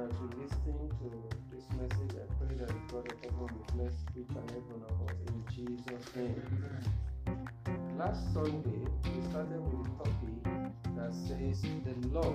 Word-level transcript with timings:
as 0.00 0.12
we 0.20 0.42
listen 0.42 0.88
to 0.98 1.08
this 1.52 1.64
message, 1.76 2.16
I 2.16 2.24
pray 2.38 2.56
that 2.56 2.72
God 2.88 3.04
of 3.12 3.20
will 3.52 3.66
bless 3.74 3.92
each 4.16 4.30
and 4.30 4.50
every 4.50 4.72
one 4.72 4.84
of 4.88 4.96
us 5.10 5.16
in 5.28 5.44
Jesus' 5.52 6.16
name. 6.16 6.42
Last 7.98 8.32
Sunday, 8.32 8.80
we 9.04 9.30
started 9.30 9.60
with 9.60 9.86
a 9.86 9.98
topic 9.98 10.72
that 10.96 11.12
says 11.14 11.60
the 11.84 12.08
law 12.08 12.32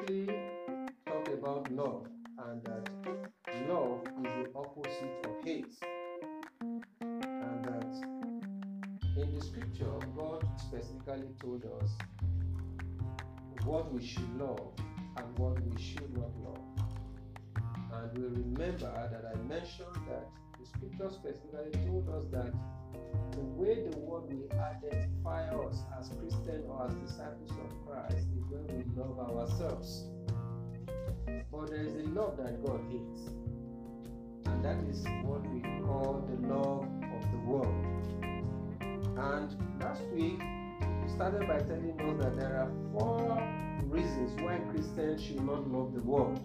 Quickly 0.00 0.34
talked 1.04 1.28
about 1.28 1.70
love 1.72 2.06
and 2.46 2.64
that 2.64 2.88
love 3.68 4.00
is 4.06 4.22
the 4.22 4.50
opposite 4.54 5.26
of 5.26 5.44
hate. 5.44 5.76
And 7.02 7.64
that 7.64 7.84
in 9.18 9.38
the 9.38 9.44
scripture, 9.44 9.92
God 10.16 10.48
specifically 10.56 11.28
told 11.38 11.66
us 11.82 11.90
what 13.64 13.92
we 13.92 14.06
should 14.06 14.38
love 14.38 14.72
and 15.16 15.38
what 15.38 15.60
we 15.66 15.82
should 15.82 16.16
not 16.16 16.34
love. 16.44 16.64
And 17.92 18.16
we 18.16 18.42
remember 18.42 19.08
that 19.12 19.24
I 19.34 19.36
mentioned 19.42 19.96
that 20.08 20.28
the 20.58 20.66
scripture 20.66 21.10
specifically 21.10 21.78
told 21.86 22.08
us 22.08 22.24
that 22.30 22.54
the 23.32 23.40
way 23.56 23.74
the 23.88 23.96
world 23.98 24.32
will 24.32 24.60
identify 24.60 25.48
us 25.48 25.82
as 25.98 26.10
Christians 26.18 26.64
or 26.68 26.86
as 26.86 26.94
disciples 26.94 27.50
of 27.50 27.86
Christ 27.86 28.26
is 28.36 28.44
when 28.48 28.66
we 28.76 28.84
love 29.00 29.18
ourselves. 29.18 30.04
But 31.50 31.70
there 31.70 31.82
is 31.82 31.94
a 31.94 32.08
love 32.10 32.36
that 32.38 32.64
God 32.64 32.80
hates, 32.90 33.30
and 34.46 34.64
that 34.64 34.78
is 34.88 35.04
what 35.24 35.46
we 35.50 35.60
call 35.84 36.26
the 36.28 36.48
love 36.48 36.84
of 36.84 37.30
the 37.30 37.38
world. 37.38 37.74
And 38.80 39.80
last 39.80 40.02
week, 40.12 40.40
we 41.02 41.08
started 41.08 41.46
by 41.48 41.58
telling 41.58 42.00
us 42.00 42.24
that 42.24 42.36
there 42.36 42.56
are 42.56 42.70
four 42.92 43.42
reasons 43.84 44.40
why 44.40 44.58
Christians 44.70 45.22
should 45.22 45.44
not 45.44 45.68
love 45.70 45.92
the 45.94 46.02
world. 46.02 46.40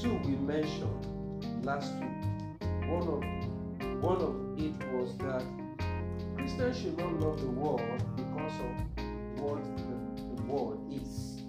Two 0.00 0.14
we 0.24 0.36
mentioned 0.36 1.64
last 1.64 1.92
week. 1.94 2.28
One 2.88 3.08
of 3.08 3.47
one 4.00 4.20
of 4.22 4.34
it 4.56 4.74
was 4.92 5.16
that 5.18 5.42
Christians 6.36 6.78
should 6.78 6.98
not 6.98 7.12
love 7.20 7.40
the 7.40 7.50
world 7.50 7.82
because 8.16 8.52
of 8.60 9.40
what 9.40 9.64
the, 9.76 10.36
the 10.36 10.42
world 10.42 10.92
is. 10.92 11.42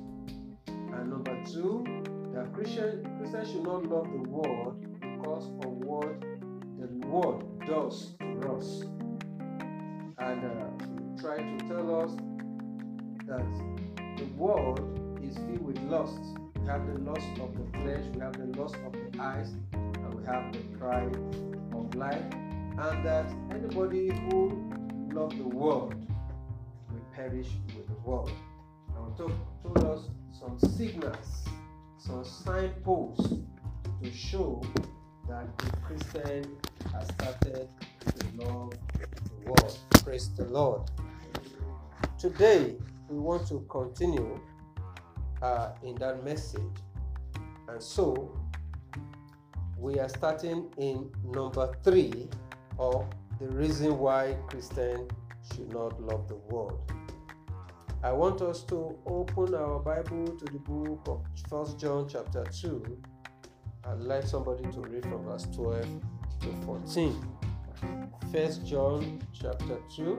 And 0.68 1.12
number 1.12 1.38
two, 1.46 1.86
that 2.34 2.52
Christian, 2.54 3.08
Christians 3.20 3.52
should 3.52 3.64
not 3.64 3.86
love 3.86 4.12
the 4.12 4.28
world 4.28 4.82
because 5.00 5.46
of 5.64 5.72
what 5.74 6.22
the 6.80 7.08
world 7.08 7.66
does 7.68 8.14
to 8.20 8.52
us. 8.54 8.84
And 10.18 10.44
uh, 10.44 11.22
try 11.22 11.38
to 11.38 11.58
tell 11.68 12.02
us 12.02 12.12
that 13.28 13.46
the 14.18 14.26
world 14.38 14.80
is 15.22 15.36
filled 15.38 15.62
with 15.62 15.80
lust. 15.84 16.20
We 16.60 16.68
have 16.68 16.88
the 16.88 17.00
lust 17.00 17.28
of 17.42 17.54
the 17.54 17.78
flesh, 17.80 18.04
we 18.14 18.22
have 18.22 18.34
the 18.34 18.60
lust 18.60 18.76
of 18.86 18.94
the 18.94 19.22
eyes, 19.22 19.54
and 19.74 20.14
we 20.16 20.26
have 20.26 20.52
the 20.52 20.60
pride 20.78 21.16
of 21.90 21.96
life. 21.96 22.24
And 22.78 23.06
that 23.06 23.26
anybody 23.52 24.10
who 24.10 24.72
loves 25.12 25.36
the 25.36 25.48
world 25.48 25.94
will 26.90 27.06
perish 27.14 27.48
with 27.76 27.88
the 27.88 28.10
world. 28.10 28.32
And 28.96 29.18
told, 29.18 29.34
told 29.64 29.84
us 29.86 30.06
some 30.32 30.58
signals, 30.72 31.46
some 31.98 32.24
signposts 32.24 33.34
to 34.02 34.12
show 34.12 34.64
that 35.28 35.58
the 35.58 35.72
Christian 35.78 36.58
has 36.94 37.08
started 37.10 37.68
to 38.06 38.46
love 38.46 38.72
the 38.94 39.46
world. 39.46 39.78
Praise 40.04 40.30
the 40.36 40.46
Lord. 40.46 40.90
Today, 42.18 42.76
we 43.10 43.20
want 43.20 43.48
to 43.50 43.66
continue 43.70 44.40
uh, 45.42 45.72
in 45.84 45.96
that 45.96 46.24
message. 46.24 46.62
And 47.68 47.82
so, 47.84 48.39
we 49.80 49.98
are 49.98 50.10
starting 50.10 50.68
in 50.78 51.10
number 51.24 51.74
three 51.84 52.28
of 52.78 53.06
the 53.40 53.48
reason 53.48 53.98
why 53.98 54.36
Christians 54.50 55.10
should 55.54 55.72
not 55.72 56.02
love 56.02 56.28
the 56.28 56.36
world. 56.36 56.92
I 58.04 58.12
want 58.12 58.42
us 58.42 58.64
to 58.64 58.98
open 59.06 59.56
our 59.56 59.80
Bible 59.80 60.38
to 60.38 60.46
the 60.46 60.60
book 60.60 61.02
of 61.08 61.26
First 61.50 61.80
John 61.80 62.10
chapter 62.10 62.44
2. 62.44 62.98
I'd 63.86 64.00
like 64.00 64.26
somebody 64.26 64.64
to 64.64 64.82
read 64.82 65.04
from 65.04 65.24
verse 65.24 65.48
12 65.56 65.86
to 66.42 66.52
14. 66.66 67.28
First 68.34 68.68
John 68.68 69.22
chapter 69.34 69.78
2 69.96 70.18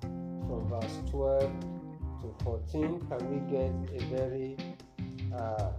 from 0.00 0.68
verse 0.68 0.98
12 1.10 1.60
to 2.22 2.34
14. 2.42 3.06
Can 3.08 3.30
we 3.30 3.50
get 3.50 4.02
a 4.02 4.16
very 4.16 4.56
uh, 5.36 5.70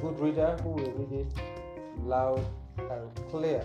good 0.00 0.18
reader 0.18 0.56
who 0.62 0.70
will 0.70 0.90
read 0.92 1.26
it 1.26 1.61
loud 1.98 2.44
and 2.78 3.10
clear? 3.30 3.64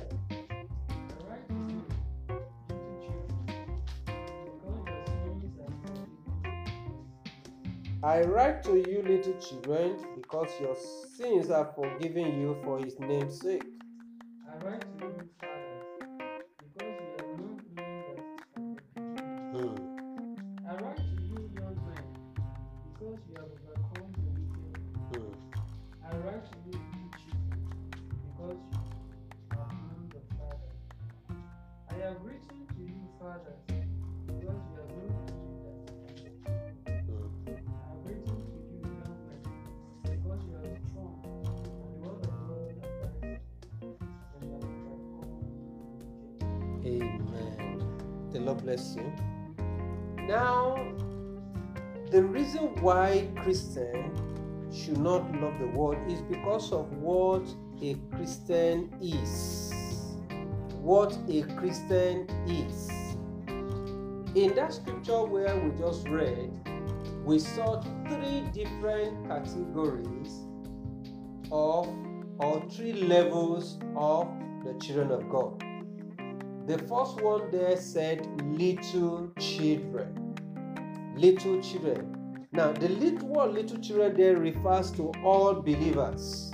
I 8.04 8.22
write 8.22 8.64
to 8.64 8.78
you, 8.78 9.02
little 9.02 9.34
children, 9.34 9.98
because 10.16 10.50
your 10.62 10.76
sins 11.16 11.50
are 11.50 11.74
forgiven 11.76 12.40
you 12.40 12.56
for 12.64 12.80
his 12.80 13.00
name's 13.00 13.42
sake. 13.42 13.64
The 55.60 55.68
world 55.68 55.98
is 56.12 56.22
because 56.22 56.72
of 56.72 56.92
what 56.98 57.48
a 57.82 57.96
Christian 58.16 58.94
is. 59.02 59.74
What 60.82 61.18
a 61.30 61.42
Christian 61.58 62.28
is. 62.48 62.90
In 64.36 64.54
that 64.56 64.74
scripture 64.74 65.24
where 65.24 65.56
we 65.58 65.78
just 65.78 66.08
read, 66.08 66.52
we 67.24 67.40
saw 67.40 67.82
three 68.08 68.44
different 68.54 69.28
categories 69.28 70.46
of 71.52 71.88
or 72.40 72.64
three 72.70 72.94
levels 72.94 73.80
of 73.96 74.28
the 74.64 74.74
children 74.80 75.12
of 75.12 75.28
God. 75.30 75.64
The 76.68 76.78
first 76.80 77.22
one 77.22 77.50
there 77.52 77.78
said 77.78 78.28
little 78.44 79.32
children. 79.40 80.36
Little 81.16 81.62
children. 81.62 82.07
Now, 82.58 82.72
the 82.72 82.90
little 82.90 83.28
word 83.28 83.54
little 83.54 83.78
children 83.78 84.18
there 84.18 84.36
refers 84.36 84.90
to 84.94 85.12
all 85.24 85.62
believers. 85.62 86.52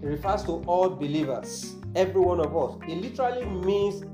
It 0.00 0.06
refers 0.06 0.44
to 0.44 0.62
all 0.68 0.90
believers, 0.90 1.74
every 1.96 2.20
one 2.20 2.38
of 2.38 2.56
us. 2.56 2.78
It 2.88 2.98
literally 2.98 3.44
means 3.46 4.04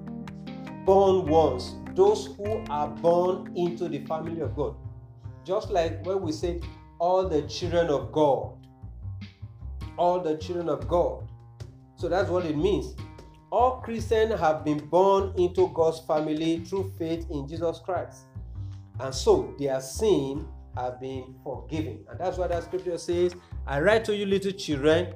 born 0.86 1.26
ones, 1.26 1.74
those 1.94 2.28
who 2.38 2.64
are 2.70 2.88
born 2.88 3.52
into 3.54 3.86
the 3.90 3.98
family 4.06 4.40
of 4.40 4.56
God. 4.56 4.76
Just 5.44 5.68
like 5.68 6.02
when 6.06 6.22
we 6.22 6.32
say 6.32 6.62
all 6.98 7.28
the 7.28 7.42
children 7.42 7.88
of 7.88 8.12
God. 8.12 8.54
All 9.98 10.22
the 10.22 10.38
children 10.38 10.70
of 10.70 10.88
God. 10.88 11.28
So 11.96 12.08
that's 12.08 12.30
what 12.30 12.46
it 12.46 12.56
means. 12.56 12.96
All 13.52 13.82
Christians 13.82 14.40
have 14.40 14.64
been 14.64 14.78
born 14.78 15.34
into 15.36 15.68
God's 15.74 16.00
family 16.00 16.60
through 16.60 16.94
faith 16.98 17.26
in 17.30 17.46
Jesus 17.46 17.78
Christ. 17.84 18.22
And 19.00 19.14
so 19.14 19.54
their 19.58 19.80
sin 19.80 20.46
have 20.76 21.00
been 21.00 21.34
forgiven. 21.42 22.04
And 22.10 22.18
that's 22.18 22.38
what 22.38 22.50
that 22.50 22.64
scripture 22.64 22.98
says. 22.98 23.34
I 23.66 23.80
write 23.80 24.04
to 24.06 24.16
you, 24.16 24.26
little 24.26 24.52
children, 24.52 25.14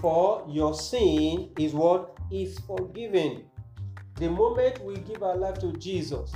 for 0.00 0.46
your 0.48 0.74
sin 0.74 1.50
is 1.58 1.72
what 1.72 2.18
is 2.30 2.58
forgiven. 2.60 3.44
The 4.16 4.28
moment 4.30 4.84
we 4.84 4.96
give 4.96 5.22
our 5.22 5.36
life 5.36 5.58
to 5.60 5.72
Jesus, 5.72 6.32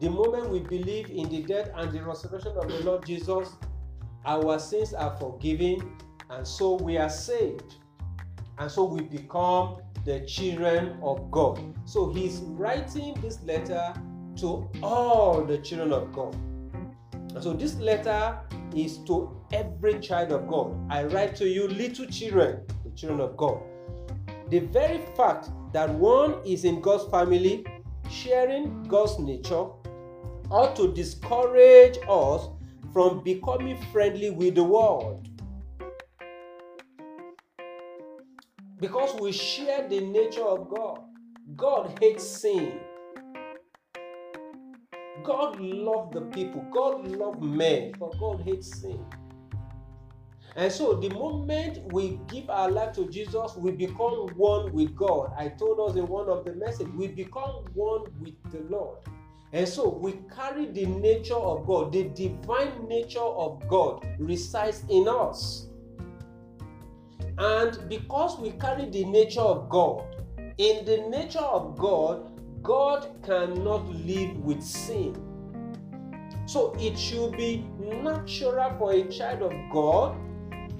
the 0.00 0.10
moment 0.10 0.50
we 0.50 0.60
believe 0.60 1.10
in 1.10 1.28
the 1.28 1.42
death 1.42 1.70
and 1.76 1.92
the 1.92 2.02
resurrection 2.02 2.52
of 2.56 2.68
the 2.68 2.80
Lord 2.84 3.06
Jesus, 3.06 3.50
our 4.26 4.58
sins 4.58 4.94
are 4.94 5.16
forgiven, 5.16 5.96
and 6.30 6.46
so 6.46 6.74
we 6.74 6.98
are 6.98 7.08
saved. 7.08 7.76
And 8.58 8.70
so 8.70 8.84
we 8.84 9.02
become 9.02 9.78
the 10.04 10.20
children 10.26 10.98
of 11.02 11.30
God. 11.30 11.60
So 11.84 12.10
he's 12.10 12.40
writing 12.40 13.14
this 13.20 13.42
letter 13.42 13.94
to 14.36 14.68
all 14.82 15.44
the 15.44 15.58
children 15.58 15.92
of 15.92 16.12
God. 16.12 16.36
So 17.40 17.52
this 17.52 17.76
letter 17.76 18.38
is 18.74 18.98
to 19.06 19.36
every 19.52 20.00
child 20.00 20.32
of 20.32 20.46
God. 20.46 20.76
I 20.90 21.04
write 21.04 21.36
to 21.36 21.48
you, 21.48 21.68
little 21.68 22.06
children, 22.06 22.60
the 22.84 22.90
children 22.90 23.20
of 23.20 23.36
God. 23.36 23.60
The 24.50 24.60
very 24.60 25.04
fact 25.16 25.50
that 25.72 25.90
one 25.90 26.36
is 26.46 26.64
in 26.64 26.80
God's 26.80 27.10
family, 27.10 27.66
sharing 28.10 28.84
God's 28.84 29.18
nature, 29.18 29.66
ought 30.50 30.76
to 30.76 30.92
discourage 30.92 31.98
us 32.08 32.48
from 32.92 33.24
becoming 33.24 33.80
friendly 33.92 34.30
with 34.30 34.54
the 34.54 34.64
world. 34.64 35.28
Because 38.78 39.18
we 39.20 39.32
share 39.32 39.88
the 39.88 40.00
nature 40.00 40.44
of 40.44 40.68
God. 40.68 41.00
God 41.56 41.98
hates 42.00 42.24
sin. 42.24 42.78
God 45.24 45.58
loved 45.58 46.14
the 46.14 46.20
people. 46.20 46.64
God 46.72 47.08
loved 47.08 47.42
men, 47.42 47.92
but 47.98 48.16
God 48.18 48.42
hates 48.44 48.80
sin. 48.80 49.04
And 50.56 50.70
so, 50.70 50.94
the 50.94 51.08
moment 51.10 51.92
we 51.92 52.20
give 52.28 52.48
our 52.48 52.70
life 52.70 52.92
to 52.94 53.08
Jesus, 53.08 53.56
we 53.56 53.72
become 53.72 54.28
one 54.36 54.72
with 54.72 54.94
God. 54.94 55.32
I 55.36 55.48
told 55.48 55.90
us 55.90 55.96
in 55.96 56.06
one 56.06 56.28
of 56.28 56.44
the 56.44 56.52
messages, 56.52 56.92
we 56.94 57.08
become 57.08 57.64
one 57.74 58.04
with 58.20 58.34
the 58.52 58.60
Lord. 58.70 58.98
And 59.52 59.66
so, 59.66 59.88
we 59.88 60.20
carry 60.34 60.66
the 60.66 60.86
nature 60.86 61.34
of 61.34 61.66
God, 61.66 61.92
the 61.92 62.04
divine 62.04 62.86
nature 62.86 63.18
of 63.18 63.66
God 63.66 64.06
resides 64.18 64.84
in 64.88 65.08
us. 65.08 65.68
And 67.38 67.88
because 67.88 68.38
we 68.38 68.52
carry 68.52 68.88
the 68.90 69.04
nature 69.06 69.40
of 69.40 69.68
God, 69.68 70.04
in 70.58 70.84
the 70.84 71.08
nature 71.08 71.40
of 71.40 71.76
God, 71.76 72.30
God 72.64 73.06
cannot 73.22 73.86
live 73.88 74.36
with 74.38 74.62
sin. 74.62 75.14
So 76.46 76.74
it 76.78 76.98
should 76.98 77.36
be 77.36 77.66
natural 77.78 78.74
for 78.78 78.92
a 78.92 79.04
child 79.08 79.42
of 79.42 79.52
God 79.70 80.16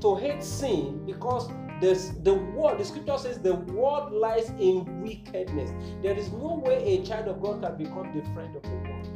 to 0.01 0.17
hate 0.17 0.43
sin 0.43 1.05
because 1.05 1.51
this, 1.83 2.13
the 2.23 2.33
world, 2.33 2.81
the 2.81 2.87
scripture 2.87 3.19
says 3.19 3.39
the 3.39 3.55
world 3.55 4.13
lies 4.13 4.49
in 4.59 5.03
wickedness. 5.03 5.73
There 6.03 6.17
is 6.17 6.33
no 6.33 6.63
way 6.65 6.97
a 6.97 7.05
child 7.05 7.29
of 7.29 7.43
God 7.43 7.61
can 7.61 7.77
become 7.77 8.11
the 8.17 8.23
friend 8.33 8.57
of 8.57 8.63
the 8.63 8.71
world. 8.71 9.09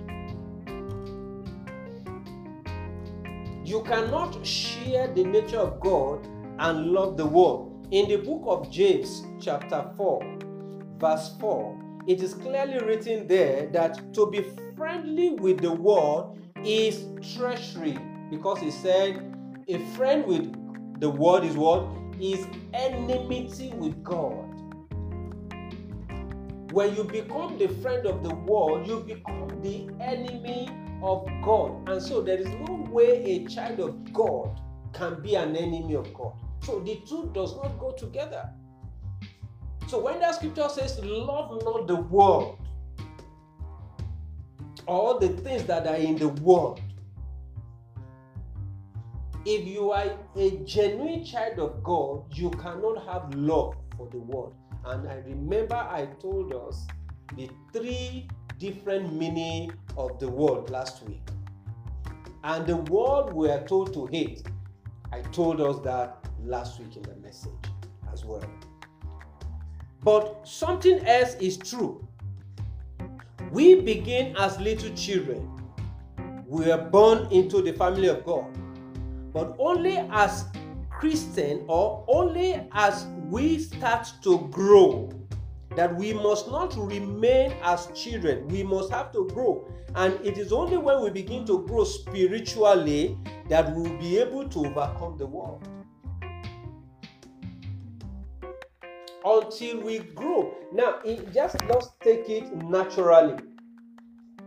You 3.65 3.83
cannot 3.85 4.47
share 4.47 5.09
the 5.09 5.25
nature 5.25 5.59
of 5.59 5.81
God 5.81 6.27
and 6.59 6.89
love 6.89 7.17
the 7.17 7.25
world. 7.25 7.89
In 7.93 8.09
the 8.09 8.17
book 8.17 8.43
of 8.45 8.71
James, 8.71 9.25
chapter 9.41 9.91
4, 9.97 10.39
verse 10.99 11.35
4, 11.41 11.88
it 12.09 12.23
is 12.23 12.33
clearly 12.33 12.79
written 12.79 13.27
there 13.27 13.67
that 13.67 14.15
to 14.15 14.31
be 14.31 14.43
friendly 14.75 15.35
with 15.35 15.61
the 15.61 15.71
world 15.71 16.39
is 16.65 17.05
treachery 17.35 17.99
because 18.31 18.59
he 18.61 18.71
said 18.71 19.35
a 19.69 19.79
friend 19.95 20.25
with 20.25 20.51
the 21.01 21.11
world 21.11 21.45
is 21.45 21.55
what 21.55 21.87
is 22.19 22.47
enmity 22.73 23.75
with 23.77 24.03
God. 24.03 24.47
When 26.73 26.97
you 26.97 27.05
become 27.05 27.59
the 27.59 27.69
friend 27.83 28.07
of 28.07 28.23
the 28.23 28.35
world, 28.35 28.87
you 28.87 29.01
become 29.01 29.49
the 29.63 29.91
enemy 30.01 30.69
of 31.03 31.29
God. 31.43 31.89
And 31.91 32.03
so 32.03 32.23
there 32.23 32.39
is 32.39 32.49
no 32.67 32.87
way 32.91 33.23
a 33.23 33.47
child 33.49 33.81
of 33.81 34.13
God 34.15 34.59
can 34.95 35.21
be 35.21 35.35
an 35.35 35.55
enemy 35.55 35.95
of 35.95 36.13
God. 36.15 36.33
So 36.63 36.81
the 36.81 37.03
two 37.07 37.31
does 37.35 37.55
not 37.57 37.79
go 37.79 37.93
together. 37.93 38.49
So 39.89 39.99
when 39.99 40.21
that 40.21 40.35
scripture 40.35 40.69
says, 40.69 41.01
Love 41.03 41.63
not 41.65 41.87
the 41.87 41.97
world, 41.97 42.59
or 44.87 45.19
the 45.19 45.31
things 45.31 45.65
that 45.65 45.87
are 45.87 45.97
in 45.97 46.17
the 46.17 46.29
world, 46.29 46.83
if 49.47 49.67
you 49.67 49.93
are 49.93 50.11
a 50.37 50.51
genuine 50.67 51.25
child 51.25 51.59
of 51.59 51.83
God, 51.83 52.25
you 52.35 52.51
cannot 52.51 53.07
have 53.07 53.35
love 53.35 53.77
for 53.97 54.07
the 54.11 54.19
world. 54.19 54.55
And 54.85 55.09
I 55.09 55.23
remember 55.27 55.77
I 55.77 56.07
told 56.21 56.53
us 56.53 56.87
the 57.35 57.49
three 57.73 58.29
different 58.59 59.15
meaning 59.15 59.73
of 59.97 60.19
the 60.19 60.29
world 60.29 60.69
last 60.69 61.03
week. 61.09 61.23
And 62.45 62.67
the 62.67 62.77
world 62.77 63.33
we 63.33 63.49
are 63.49 63.67
told 63.67 63.95
to 63.95 64.05
hate. 64.07 64.47
I 65.13 65.23
told 65.33 65.63
us 65.63 65.79
that 65.85 66.27
last 66.45 66.79
week 66.79 66.97
in 66.97 67.03
the 67.05 67.17
message 67.17 67.53
as 68.13 68.27
well. 68.27 68.45
But 70.03 70.47
something 70.47 71.01
else 71.07 71.35
is 71.35 71.57
true. 71.57 72.07
We 73.51 73.81
begin 73.81 74.37
as 74.37 74.59
little 74.61 74.95
children. 74.95 75.51
We 76.47 76.71
are 76.71 76.79
born 76.79 77.29
into 77.31 77.63
the 77.63 77.73
family 77.73 78.09
of 78.09 78.25
God. 78.25 78.47
But 79.33 79.57
only 79.59 79.97
as 80.11 80.45
Christian 80.91 81.65
or 81.69 82.05
only 82.09 82.67
as 82.73 83.07
we 83.29 83.59
start 83.59 84.09
to 84.23 84.49
grow 84.51 85.11
that 85.77 85.95
we 85.95 86.13
must 86.13 86.49
not 86.49 86.77
remain 86.77 87.53
as 87.63 87.89
children. 87.95 88.49
We 88.49 88.63
must 88.63 88.91
have 88.91 89.13
to 89.13 89.29
grow. 89.29 89.69
And 89.95 90.15
it 90.27 90.37
is 90.39 90.53
only 90.53 90.77
when 90.77 91.03
we 91.03 91.11
begin 91.11 91.47
to 91.47 91.65
grow 91.67 91.85
spiritually 91.85 93.17
that 93.49 93.75
we 93.75 93.83
will 93.83 93.99
be 93.99 94.19
able 94.19 94.49
to 94.49 94.67
overcome 94.67 95.17
the 95.17 95.27
world. 95.27 95.69
Until 99.29 99.81
we 99.83 99.99
grow. 99.99 100.55
Now, 100.73 101.01
it 101.05 101.33
just 101.33 101.57
let's 101.69 101.91
take 102.01 102.29
it 102.29 102.55
naturally. 102.57 103.37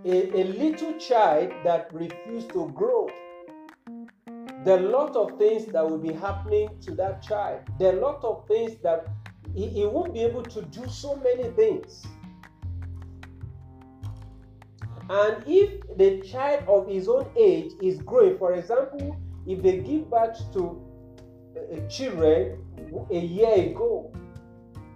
A, 0.04 0.42
a 0.42 0.44
little 0.46 0.94
child 0.98 1.52
that 1.64 1.94
refuses 1.94 2.50
to 2.54 2.70
grow, 2.70 3.08
a 4.66 4.78
lot 4.78 5.16
of 5.16 5.38
things 5.38 5.66
that 5.68 5.88
will 5.88 6.00
be 6.00 6.14
happening 6.14 6.70
to 6.82 6.96
that 6.96 7.22
child. 7.22 7.62
There 7.78 7.94
are 7.94 7.98
a 7.98 8.02
lot 8.02 8.24
of 8.24 8.48
things 8.48 8.78
that 8.82 9.06
he, 9.54 9.68
he 9.68 9.86
won't 9.86 10.14
be 10.14 10.22
able 10.22 10.44
to 10.44 10.62
do 10.64 10.88
so 10.88 11.16
many 11.18 11.50
things. 11.52 12.04
And 15.10 15.44
if 15.46 15.82
the 15.98 16.22
child 16.22 16.64
of 16.68 16.88
his 16.88 17.08
own 17.08 17.28
age 17.38 17.74
is 17.82 18.02
growing, 18.02 18.38
for 18.38 18.54
example, 18.54 19.18
if 19.46 19.62
they 19.62 19.80
give 19.80 20.10
birth 20.10 20.40
to 20.54 20.82
uh, 21.56 21.60
uh, 21.60 21.88
children 21.90 22.64
a 23.12 23.20
year 23.20 23.72
ago, 23.72 24.12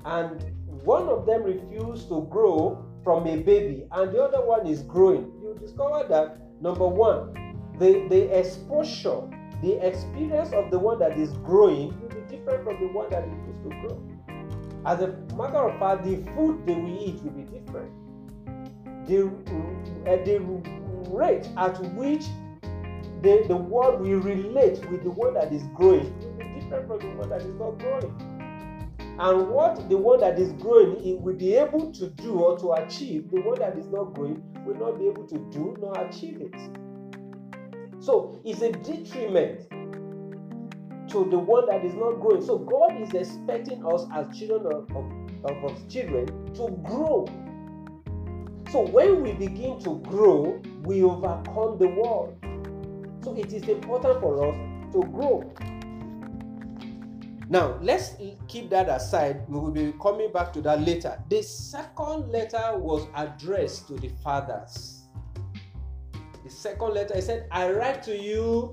and 0.06 0.52
one 0.84 1.10
of 1.10 1.26
them 1.26 1.44
refused 1.44 2.08
to 2.10 2.28
grow 2.30 2.86
from 3.04 3.28
a 3.28 3.38
baby 3.38 3.86
and 3.92 4.12
the 4.12 4.22
other 4.22 4.46
one 4.46 4.68
is 4.68 4.84
growing, 4.84 5.32
you 5.42 5.58
discover 5.60 6.08
that 6.08 6.40
number 6.62 6.88
one, 6.88 7.34
the, 7.80 8.08
the 8.10 8.38
exposure, 8.38 9.22
the 9.62 9.74
experience 9.86 10.54
of 10.54 10.70
the 10.70 10.78
one 10.78 11.00
that 11.00 11.18
is 11.18 11.34
growing 11.38 11.90
will 12.00 12.10
be 12.10 12.22
different 12.38 12.64
from 12.64 12.80
the 12.80 12.94
one 12.94 13.10
that 13.10 13.24
refused 13.28 13.64
to 13.64 13.70
grow. 13.82 14.02
As 14.86 15.02
a 15.02 15.08
matter 15.36 15.58
of 15.58 15.80
fact, 15.80 16.04
the 16.04 16.18
food 16.36 16.64
they 16.68 16.76
will 16.76 17.04
eat 17.04 17.22
will 17.24 17.32
be 17.32 17.44
different. 17.44 17.92
The, 19.08 19.28
uh, 20.06 20.24
the 20.24 20.40
rate 21.10 21.48
at 21.58 21.80
which 21.96 22.26
the, 23.22 23.44
the 23.48 23.56
world 23.56 24.02
will 24.02 24.20
relate 24.20 24.88
with 24.92 25.04
the 25.04 25.10
one 25.10 25.34
that 25.34 25.52
is 25.52 25.64
growing 25.74 26.14
will 26.20 26.38
be 26.38 26.60
different 26.60 26.88
from 26.88 27.00
the 27.00 27.16
one 27.18 27.30
that 27.30 27.42
is 27.42 27.56
not 27.56 27.80
growing 27.80 28.35
and 29.18 29.50
what 29.50 29.88
the 29.90 29.96
one 29.98 30.20
that 30.20 30.38
is 30.38 30.52
growing 30.54 31.22
will 31.22 31.36
be 31.36 31.56
able 31.56 31.92
to 31.94 32.10
do 32.10 32.40
or 32.40 32.58
to 32.60 32.74
achieve, 32.74 33.32
the 33.32 33.40
one 33.42 33.58
that 33.60 33.78
is 33.78 33.88
not 33.88 34.14
growing 34.14 34.44
will 34.66 34.76
not 34.76 35.00
be 35.00 35.08
able 35.08 35.26
to 35.28 35.38
do 35.52 35.76
nor 35.80 35.98
achieve 36.00 36.42
it. 36.42 36.56
So 38.04 38.42
it's 38.44 38.62
a 38.62 38.72
detriment 38.72 39.70
to 41.10 41.24
the 41.30 41.40
one 41.40 41.66
that 41.68 41.86
is 41.86 41.94
not 41.94 42.20
growing. 42.20 42.44
So 42.44 42.58
God 42.58 43.02
is 43.02 43.14
expecting 43.14 43.86
us 43.86 44.06
as 44.14 44.38
children 44.38 44.66
of, 44.66 44.92
of, 44.96 45.06
of, 45.46 45.72
of 45.72 45.90
children 45.90 46.28
to 46.56 46.70
grow. 46.84 47.26
So 48.72 48.82
when 48.82 49.24
we 49.24 49.32
begin 49.32 49.80
to 49.80 50.00
grow, 50.00 50.62
we 50.84 51.04
overcome 51.04 51.78
the 51.78 51.88
world. 51.88 52.36
So 53.24 53.34
it 53.36 53.54
is 53.54 53.64
important 53.70 54.20
for 54.20 54.50
us 54.50 54.56
to 54.94 55.02
grow. 55.04 55.54
Now, 57.48 57.78
let's 57.82 58.16
keep 58.48 58.70
that 58.72 58.90
aside. 58.90 59.48
We 59.48 59.60
will 59.60 59.72
be 59.72 59.94
coming 60.02 60.32
back 60.32 60.52
to 60.54 60.62
that 60.62 60.82
later. 60.82 61.22
The 61.30 61.44
second 61.44 62.32
letter 62.32 62.78
was 62.78 63.08
addressed 63.16 63.88
to 63.90 63.96
the 63.96 64.10
fathers. 64.24 65.04
The 66.44 66.50
second 66.50 66.94
letter, 66.94 67.16
I 67.16 67.20
said, 67.20 67.48
I 67.52 67.72
write 67.72 68.04
to 68.04 68.18
you, 68.18 68.72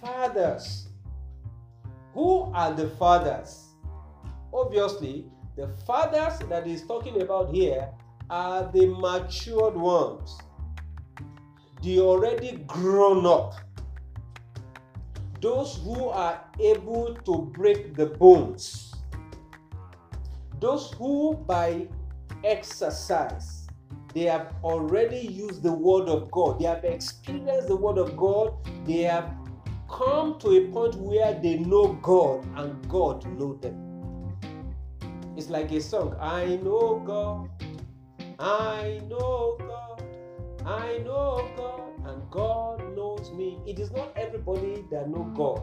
fathers. 0.00 0.88
Who 2.14 2.50
are 2.54 2.72
the 2.72 2.88
fathers? 2.90 3.68
obviously, 4.52 5.26
the 5.56 5.68
fathers 5.86 6.38
that 6.48 6.66
he's 6.66 6.86
talking 6.86 7.22
about 7.22 7.54
here 7.54 7.88
are 8.30 8.70
the 8.72 8.86
matured 8.86 9.74
ones, 9.74 10.38
the 11.82 12.00
already 12.00 12.58
grown 12.66 13.26
up, 13.26 13.54
those 15.40 15.80
who 15.84 16.08
are 16.08 16.44
able 16.58 17.14
to 17.14 17.38
break 17.52 17.94
the 17.94 18.06
bones, 18.06 18.94
those 20.60 20.92
who 20.94 21.34
by 21.46 21.86
exercise 22.44 23.66
they 24.14 24.22
have 24.22 24.54
already 24.64 25.18
used 25.18 25.62
the 25.62 25.72
word 25.72 26.08
of 26.08 26.30
God, 26.30 26.58
they 26.58 26.64
have 26.64 26.84
experienced 26.84 27.68
the 27.68 27.76
word 27.76 27.98
of 27.98 28.16
God, 28.16 28.54
they 28.86 29.02
have 29.02 29.30
come 29.88 30.38
to 30.40 30.50
a 30.56 30.72
point 30.72 30.94
where 30.96 31.34
they 31.34 31.58
know 31.58 31.92
God 32.02 32.46
and 32.56 32.88
God 32.88 33.24
know 33.38 33.54
them. 33.54 33.84
It's 35.36 35.50
like 35.50 35.70
a 35.72 35.80
song. 35.80 36.16
I 36.20 36.56
know 36.56 37.00
God, 37.06 37.48
I 38.38 39.00
know 39.08 39.56
God, 39.58 40.02
I 40.66 40.98
know 40.98 41.48
God, 41.56 42.08
and 42.08 42.30
God 42.30 42.96
knows 42.96 43.07
me. 43.32 43.58
It 43.66 43.78
is 43.78 43.90
not 43.92 44.12
everybody 44.16 44.84
that 44.90 45.08
know 45.08 45.24
mm. 45.24 45.36
God 45.36 45.62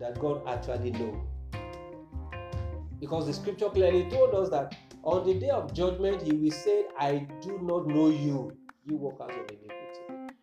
that 0.00 0.18
God 0.18 0.42
actually 0.46 0.90
know. 0.92 1.20
Because 3.00 3.26
the 3.26 3.32
scripture 3.32 3.68
clearly 3.68 4.08
told 4.10 4.34
us 4.34 4.50
that 4.50 4.76
on 5.02 5.26
the 5.26 5.34
day 5.34 5.50
of 5.50 5.72
judgment, 5.72 6.22
he 6.22 6.32
will 6.32 6.50
say, 6.50 6.84
I 6.98 7.26
do 7.40 7.58
not 7.62 7.86
know 7.86 8.08
you, 8.08 8.56
you 8.84 8.96
workers 8.96 9.30
of 9.30 9.50
iniquity. 9.50 10.34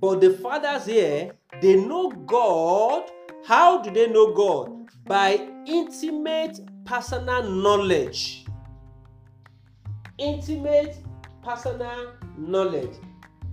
But 0.00 0.20
the 0.20 0.30
fathers 0.38 0.86
here, 0.86 1.32
they 1.60 1.76
know 1.76 2.10
God. 2.10 3.10
How 3.44 3.80
do 3.82 3.90
they 3.90 4.08
know 4.08 4.34
God? 4.34 4.88
By 5.06 5.48
intimate 5.66 6.58
personal 6.84 7.44
knowledge. 7.44 8.44
Intimate 10.18 10.96
personal 11.42 12.14
knowledge. 12.36 12.94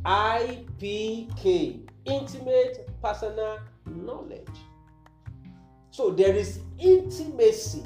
IPK. 0.06 1.88
Intimate 2.10 2.89
personal 3.01 3.60
knowledge. 3.86 4.48
So 5.92 6.12
there 6.12 6.36
is 6.36 6.60
intimacy 6.78 7.84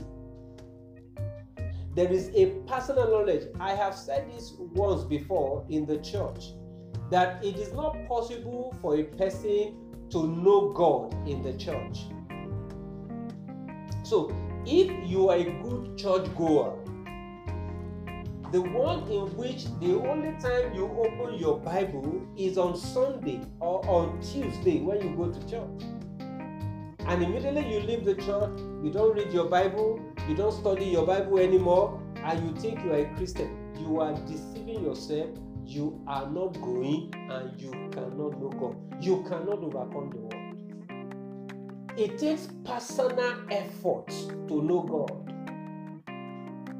there 1.96 2.12
is 2.12 2.32
a 2.34 2.48
personal 2.68 3.08
knowledge. 3.08 3.48
I 3.60 3.76
have 3.76 3.96
said 3.96 4.32
this 4.32 4.54
once 4.58 5.04
before 5.04 5.64
in 5.70 5.86
the 5.86 6.00
church 6.00 6.46
that 7.12 7.44
it 7.46 7.56
is 7.58 7.72
not 7.74 7.96
possible 8.08 8.76
for 8.82 8.98
a 8.98 9.04
person 9.04 9.76
to 10.10 10.28
know 10.28 10.72
God 10.72 11.14
in 11.28 11.44
the 11.44 11.54
church. 11.54 12.00
So, 14.04 14.36
if 14.66 14.90
you 15.08 15.30
are 15.30 15.38
a 15.38 15.44
good 15.62 15.98
church 15.98 16.26
goer, 16.36 16.83
the 18.54 18.62
one 18.62 19.10
in 19.10 19.36
which 19.36 19.66
the 19.80 19.96
only 20.08 20.32
time 20.40 20.76
you 20.76 20.86
open 20.86 21.40
your 21.40 21.60
Bible 21.60 22.22
is 22.38 22.56
on 22.56 22.78
Sunday 22.78 23.42
or 23.60 23.84
on 23.90 24.22
Tuesday 24.22 24.80
when 24.80 25.02
you 25.02 25.16
go 25.18 25.32
to 25.32 25.40
church. 25.50 25.82
And 27.08 27.24
immediately 27.24 27.68
you 27.74 27.80
leave 27.80 28.06
the 28.06 28.14
church, 28.14 28.60
you 28.84 28.92
don't 28.94 29.16
read 29.18 29.34
your 29.34 29.46
Bible, 29.46 30.00
you 30.30 30.36
don't 30.36 30.52
study 30.52 30.86
your 30.86 31.04
Bible 31.04 31.40
anymore, 31.40 32.00
and 32.18 32.48
you 32.48 32.56
think 32.62 32.84
you 32.84 32.94
are 32.94 33.00
a 33.00 33.16
Christian, 33.16 33.74
you 33.80 34.00
are 34.00 34.14
deceiving 34.28 34.84
yourself. 34.84 35.30
You 35.66 36.04
are 36.08 36.30
not 36.30 36.54
growing 36.62 37.12
and 37.16 37.60
you 37.60 37.72
cannot 37.92 38.38
know 38.40 38.52
God. 38.60 38.76
You 39.02 39.24
cannot 39.24 39.64
overcome 39.64 40.12
the 40.12 40.18
world. 40.18 40.34
It 41.98 42.20
takes 42.20 42.50
personal 42.66 43.34
effort 43.50 44.10
to 44.50 44.62
know 44.62 44.82
God. 44.82 45.30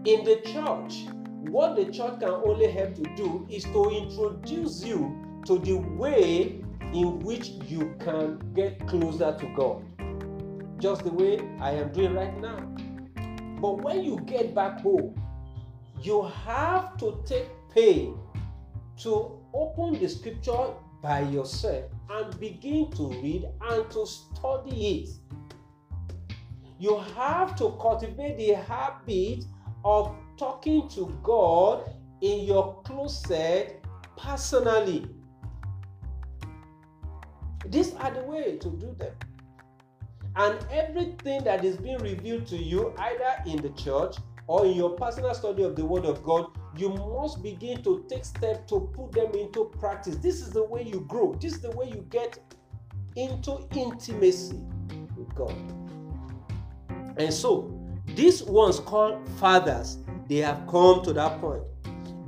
In 0.06 0.26
the 0.26 0.42
church, 0.42 1.08
what 1.50 1.76
the 1.76 1.86
church 1.86 2.20
can 2.20 2.30
only 2.30 2.72
help 2.72 2.96
to 2.96 3.04
do 3.16 3.48
is 3.50 3.64
to 3.66 3.90
introduce 3.90 4.84
you 4.84 5.42
to 5.46 5.60
the 5.60 5.74
way 5.74 6.64
in 6.94 7.20
which 7.20 7.50
you 7.68 7.96
can 8.00 8.40
get 8.54 8.88
closer 8.88 9.36
to 9.38 9.54
God. 9.56 9.84
Just 10.80 11.04
the 11.04 11.12
way 11.12 11.40
I 11.60 11.72
am 11.72 11.92
doing 11.92 12.14
right 12.14 12.40
now. 12.40 12.60
But 13.60 13.82
when 13.82 14.04
you 14.04 14.20
get 14.26 14.54
back 14.54 14.82
home, 14.82 15.20
you 16.02 16.24
have 16.24 16.98
to 16.98 17.24
take 17.26 17.48
pain 17.74 18.18
to 18.98 19.40
open 19.54 20.00
the 20.00 20.08
scripture 20.08 20.74
by 21.02 21.22
yourself 21.22 21.86
and 22.10 22.40
begin 22.40 22.92
to 22.92 23.10
read 23.22 23.46
and 23.70 23.90
to 23.92 24.06
study 24.06 25.00
it. 25.00 25.10
You 26.80 27.00
have 27.16 27.56
to 27.58 27.78
cultivate 27.82 28.38
the 28.38 28.54
habit 28.54 29.46
of 29.84 30.16
talking 30.38 30.88
to 30.90 31.18
God 31.24 31.94
in 32.22 32.46
your 32.46 32.82
closet 32.84 33.84
personally. 34.18 35.08
These 37.66 37.94
are 37.96 38.12
the 38.12 38.22
way 38.22 38.58
to 38.58 38.70
do 38.70 38.96
them. 38.98 39.14
And 40.36 40.66
everything 40.72 41.44
that 41.44 41.64
is 41.64 41.78
being 41.78 42.00
revealed 42.00 42.48
to 42.48 42.58
you, 42.58 42.94
either 42.98 43.36
in 43.46 43.62
the 43.62 43.70
church 43.70 44.16
or 44.48 44.66
in 44.66 44.74
your 44.74 44.92
personal 44.92 45.34
study 45.34 45.64
of 45.64 45.76
the 45.76 45.86
Word 45.86 46.06
of 46.06 46.24
God, 46.24 46.48
you 46.76 46.90
must 46.90 47.44
begin 47.44 47.84
to 47.84 48.06
take 48.10 48.26
steps 48.26 48.70
to 48.70 48.92
put 48.96 49.12
them 49.12 49.32
into 49.34 49.66
practice. 49.80 50.16
This 50.18 50.42
is 50.42 50.50
the 50.50 50.64
way 50.64 50.84
you 50.84 51.02
grow, 51.02 51.34
this 51.36 51.54
is 51.54 51.62
the 51.62 51.72
way 51.72 51.88
you 51.88 52.06
get 52.10 52.40
into 53.16 53.68
intimacy 53.76 54.60
with 55.16 55.34
God. 55.36 55.56
And 57.18 57.32
so, 57.32 57.73
these 58.06 58.44
ones 58.44 58.80
called 58.80 59.28
fathers, 59.40 59.98
they 60.28 60.38
have 60.38 60.66
come 60.68 61.04
to 61.04 61.14
that 61.14 61.40
point. 61.40 61.64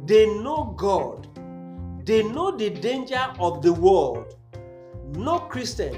They 0.05 0.25
know 0.41 0.73
God, 0.77 1.27
they 2.05 2.23
know 2.23 2.55
the 2.55 2.69
danger 2.69 3.27
of 3.39 3.61
the 3.61 3.73
world. 3.73 4.35
No 5.15 5.39
Christian 5.39 5.97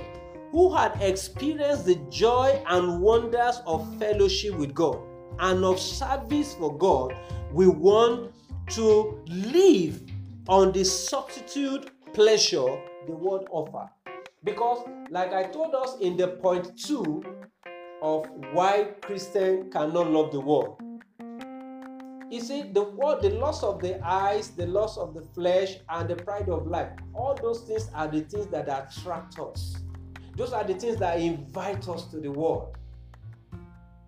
who 0.51 0.73
had 0.73 1.01
experienced 1.01 1.85
the 1.85 1.95
joy 2.09 2.61
and 2.67 3.01
wonders 3.01 3.61
of 3.65 3.97
fellowship 3.97 4.55
with 4.55 4.73
God 4.73 4.99
and 5.39 5.63
of 5.63 5.79
service 5.79 6.55
for 6.55 6.75
God, 6.77 7.15
we 7.51 7.67
want 7.67 8.31
to 8.69 9.23
live 9.27 10.01
on 10.47 10.71
the 10.71 10.83
substitute 10.83 11.91
pleasure 12.13 12.81
the 13.05 13.13
world 13.13 13.47
offer. 13.51 13.89
Because, 14.43 14.87
like 15.09 15.33
I 15.33 15.43
told 15.43 15.75
us 15.75 15.97
in 15.99 16.17
the 16.17 16.27
point 16.27 16.77
two 16.77 17.23
of 18.01 18.27
why 18.51 18.89
Christian 19.01 19.69
cannot 19.71 20.11
love 20.11 20.31
the 20.31 20.39
world, 20.39 20.81
you 22.29 22.41
see, 22.41 22.63
the 22.63 22.83
world, 22.83 23.21
the 23.21 23.29
loss 23.29 23.63
of 23.63 23.81
the 23.81 24.05
eyes, 24.05 24.49
the 24.49 24.67
loss 24.67 24.97
of 24.97 25.13
the 25.13 25.21
flesh, 25.21 25.77
and 25.89 26.09
the 26.09 26.15
pride 26.15 26.49
of 26.49 26.67
life, 26.67 26.89
all 27.13 27.35
those 27.35 27.61
things 27.61 27.89
are 27.93 28.07
the 28.07 28.21
things 28.21 28.47
that 28.47 28.67
attract 28.67 29.39
us. 29.39 29.77
Those 30.35 30.51
are 30.51 30.63
the 30.63 30.73
things 30.73 30.97
that 30.97 31.19
invite 31.19 31.87
us 31.87 32.05
to 32.07 32.19
the 32.19 32.29
world. 32.29 32.75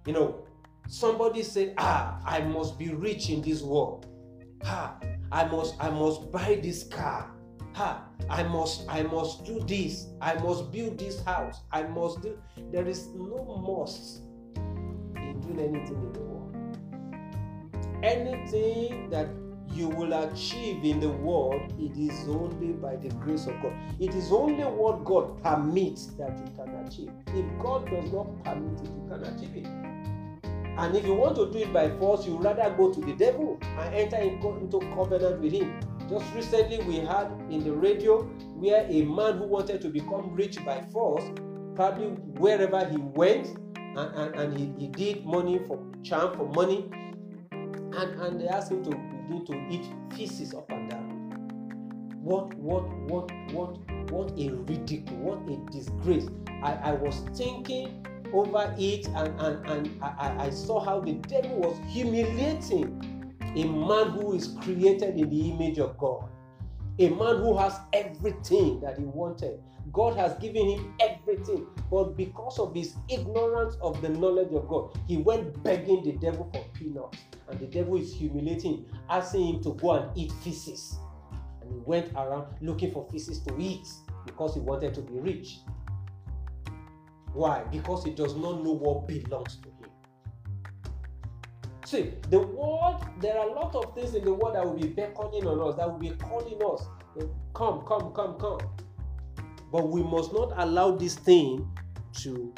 You 0.05 0.13
know, 0.13 0.45
somebody 0.87 1.43
said, 1.43 1.75
Ah, 1.77 2.19
I 2.25 2.41
must 2.41 2.77
be 2.77 2.89
rich 2.89 3.29
in 3.29 3.41
this 3.41 3.61
world. 3.61 4.05
Ha, 4.63 4.99
I 5.31 5.45
must, 5.45 5.75
I 5.79 5.89
must 5.89 6.29
buy 6.31 6.59
this 6.61 6.83
car. 6.83 7.31
Ha, 7.79 8.03
I 8.29 8.43
must, 8.43 8.83
I 8.89 9.03
must 9.03 9.45
do 9.45 9.61
this. 9.61 10.07
I 10.19 10.33
must 10.33 10.69
build 10.69 10.99
this 10.99 11.23
house. 11.23 11.61
I 11.71 11.83
must 11.83 12.21
do. 12.21 12.37
There 12.73 12.85
is 12.85 13.07
no 13.15 13.55
must 13.65 14.23
in 15.15 15.39
doing 15.39 15.59
anything 15.61 15.95
in 15.95 16.11
the 16.11 16.19
world. 16.19 16.53
Anything 18.03 19.09
that 19.11 19.29
you 19.71 19.87
will 19.87 20.11
achieve 20.11 20.83
in 20.83 20.99
the 20.99 21.07
world, 21.07 21.73
it 21.79 21.95
is 21.95 22.27
only 22.27 22.73
by 22.73 22.97
the 22.97 23.07
grace 23.15 23.47
of 23.47 23.53
God. 23.61 23.71
It 23.97 24.13
is 24.13 24.29
only 24.29 24.65
what 24.65 25.05
God 25.05 25.41
permits 25.41 26.07
that 26.17 26.37
you 26.37 26.51
can 26.57 26.85
achieve. 26.85 27.11
If 27.27 27.45
God 27.59 27.89
does 27.89 28.11
not 28.11 28.43
permit 28.43 28.77
it, 28.81 28.87
you 28.87 29.07
can 29.09 29.23
achieve 29.23 29.55
it. 29.55 29.67
And 30.77 30.97
if 30.97 31.05
you 31.05 31.13
want 31.13 31.37
to 31.37 31.49
do 31.49 31.59
it 31.59 31.71
by 31.71 31.91
force, 31.97 32.27
you 32.27 32.39
rather 32.39 32.75
go 32.75 32.91
to 32.91 32.99
the 32.99 33.13
devil 33.13 33.57
and 33.61 33.95
enter 33.95 34.17
into 34.17 34.79
covenant 34.93 35.39
with 35.39 35.53
him. 35.53 35.79
Just 36.09 36.33
recently, 36.33 36.79
we 36.85 36.95
had 36.95 37.27
in 37.51 37.63
the 37.63 37.71
radio 37.71 38.23
where 38.55 38.83
a 38.89 39.03
man 39.03 39.37
who 39.37 39.45
wanted 39.45 39.79
to 39.81 39.89
become 39.89 40.33
rich 40.33 40.63
by 40.65 40.81
force, 40.91 41.23
probably 41.75 42.07
wherever 42.39 42.83
he 42.87 42.97
went, 42.97 43.55
and, 43.75 44.15
and, 44.15 44.35
and 44.35 44.57
he, 44.57 44.73
he 44.79 44.87
did 44.87 45.23
money 45.23 45.59
for 45.67 45.79
charm 46.03 46.35
for 46.35 46.47
money, 46.49 46.89
and, 47.51 48.21
and 48.21 48.41
they 48.41 48.47
asked 48.47 48.71
him 48.71 48.83
to 48.85 48.89
begin 48.89 49.45
to 49.45 49.53
eat 49.69 49.85
feces 50.15 50.55
up 50.55 50.71
and 50.71 50.89
down. 50.89 51.09
What, 52.23 52.55
what, 52.55 52.89
what, 53.05 53.31
what, 53.51 53.77
what 54.09 54.31
a 54.31 54.49
ridicule, 54.49 55.17
what 55.17 55.47
a 55.47 55.71
disgrace. 55.71 56.27
I, 56.63 56.73
I 56.73 56.93
was 56.93 57.19
thinking 57.35 58.05
over 58.33 58.73
it 58.77 59.07
and, 59.07 59.39
and, 59.39 59.69
and 59.69 60.03
I, 60.03 60.45
I 60.45 60.49
saw 60.49 60.79
how 60.83 60.99
the 60.99 61.13
devil 61.13 61.59
was 61.59 61.79
humiliating 61.87 63.08
a 63.55 63.63
man 63.65 64.11
who 64.11 64.33
is 64.33 64.55
created 64.61 65.17
in 65.17 65.29
the 65.29 65.49
image 65.49 65.79
of 65.79 65.97
God. 65.97 66.29
A 66.99 67.09
man 67.09 67.37
who 67.37 67.57
has 67.57 67.79
everything 67.93 68.79
that 68.81 68.97
he 68.97 69.05
wanted. 69.05 69.59
God 69.91 70.17
has 70.17 70.33
given 70.39 70.69
him 70.69 70.93
everything. 70.99 71.65
But 71.89 72.15
because 72.15 72.59
of 72.59 72.75
his 72.75 72.95
ignorance 73.09 73.75
of 73.81 74.01
the 74.01 74.09
knowledge 74.09 74.53
of 74.53 74.67
God, 74.67 74.97
he 75.07 75.17
went 75.17 75.63
begging 75.63 76.03
the 76.03 76.13
devil 76.13 76.49
for 76.53 76.63
peanuts. 76.73 77.17
And 77.47 77.59
the 77.59 77.65
devil 77.65 77.97
is 77.97 78.13
humiliating, 78.13 78.85
asking 79.09 79.55
him 79.55 79.63
to 79.63 79.73
go 79.73 79.91
and 79.91 80.17
eat 80.17 80.31
feces. 80.43 80.97
And 81.61 81.71
he 81.71 81.79
went 81.85 82.11
around 82.13 82.53
looking 82.61 82.91
for 82.91 83.07
feces 83.09 83.39
to 83.41 83.55
eat 83.57 83.87
because 84.25 84.53
he 84.53 84.59
wanted 84.59 84.93
to 84.95 85.01
be 85.01 85.19
rich. 85.19 85.59
Why? 87.33 87.63
Because 87.71 88.03
he 88.03 88.11
does 88.11 88.35
not 88.35 88.63
know 88.63 88.73
what 88.73 89.07
belongs 89.07 89.57
to. 89.57 89.68
See, 91.89 92.13
the 92.29 92.37
world, 92.37 93.03
there 93.19 93.35
are 93.39 93.49
a 93.49 93.51
lot 93.51 93.73
of 93.73 93.95
things 93.95 94.13
in 94.13 94.23
the 94.23 94.31
world 94.31 94.53
that 94.53 94.63
will 94.63 94.77
be 94.77 94.89
beckoning 94.89 95.47
on 95.47 95.59
us, 95.67 95.75
that 95.77 95.91
will 95.91 95.97
be 95.97 96.11
calling 96.11 96.61
us. 96.63 96.85
Come, 97.55 97.83
come, 97.87 98.13
come, 98.13 98.35
come. 98.39 98.59
But 99.71 99.89
we 99.89 100.03
must 100.03 100.31
not 100.31 100.53
allow 100.57 100.91
this 100.91 101.15
thing 101.15 101.67
to, 102.19 102.53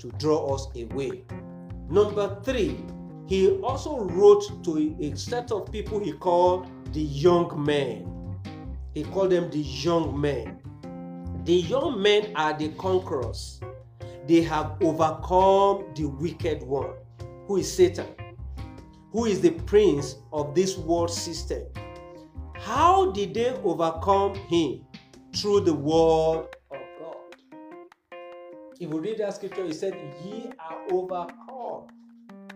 to 0.00 0.08
draw 0.18 0.54
us 0.54 0.68
away. 0.76 1.24
Number 1.88 2.38
three, 2.44 2.84
he 3.24 3.52
also 3.62 4.00
wrote 4.00 4.62
to 4.64 4.94
a 5.00 5.16
set 5.16 5.50
of 5.50 5.72
people 5.72 5.98
he 5.98 6.12
called 6.12 6.66
the 6.92 7.00
young 7.00 7.64
men. 7.64 8.36
He 8.92 9.04
called 9.04 9.30
them 9.30 9.50
the 9.50 9.60
young 9.60 10.20
men. 10.20 10.58
The 11.46 11.54
young 11.54 12.02
men 12.02 12.32
are 12.36 12.52
the 12.52 12.68
conquerors. 12.72 13.62
They 14.26 14.42
have 14.42 14.76
overcome 14.82 15.86
the 15.94 16.04
wicked 16.04 16.62
one, 16.62 16.90
who 17.46 17.56
is 17.56 17.74
Satan, 17.74 18.08
who 19.14 19.26
is 19.26 19.40
the 19.40 19.50
prince 19.50 20.16
of 20.32 20.56
this 20.56 20.76
world 20.76 21.08
system. 21.08 21.62
How 22.56 23.12
did 23.12 23.32
they 23.32 23.50
overcome 23.62 24.34
him? 24.34 24.84
Through 25.36 25.60
the 25.60 25.72
word 25.72 26.48
of 26.72 26.80
God. 26.98 27.36
If 28.80 28.90
we 28.90 28.98
read 28.98 29.18
that 29.18 29.34
scripture, 29.34 29.66
it 29.66 29.74
said, 29.74 29.94
Ye 30.24 30.50
are 30.58 30.82
overcome. 30.90 31.86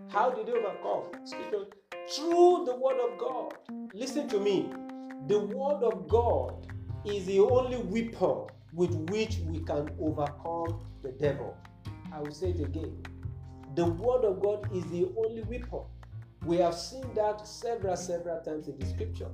How 0.08 0.30
did 0.30 0.46
they 0.46 0.52
overcome? 0.52 1.24
Scripture, 1.24 1.66
through 2.10 2.64
the 2.66 2.74
word 2.74 2.98
of 3.08 3.18
God. 3.18 3.54
Listen 3.94 4.28
to 4.28 4.40
me. 4.40 4.68
The 5.28 5.38
word 5.38 5.84
of 5.84 6.08
God 6.08 6.66
is 7.04 7.24
the 7.26 7.38
only 7.38 7.76
weapon 7.76 8.46
with 8.72 8.94
which 9.10 9.38
we 9.46 9.60
can 9.60 9.90
overcome 10.00 10.84
the 11.04 11.12
devil. 11.20 11.56
I 12.12 12.18
will 12.18 12.32
say 12.32 12.48
it 12.48 12.60
again. 12.60 13.00
The 13.76 13.86
word 13.86 14.24
of 14.24 14.42
God 14.42 14.68
is 14.74 14.84
the 14.86 15.08
only 15.16 15.42
weapon. 15.42 15.82
We 16.44 16.56
have 16.58 16.74
seen 16.74 17.04
that 17.14 17.46
several, 17.46 17.96
several 17.96 18.40
times 18.40 18.68
in 18.68 18.78
the 18.78 18.86
scripture. 18.86 19.28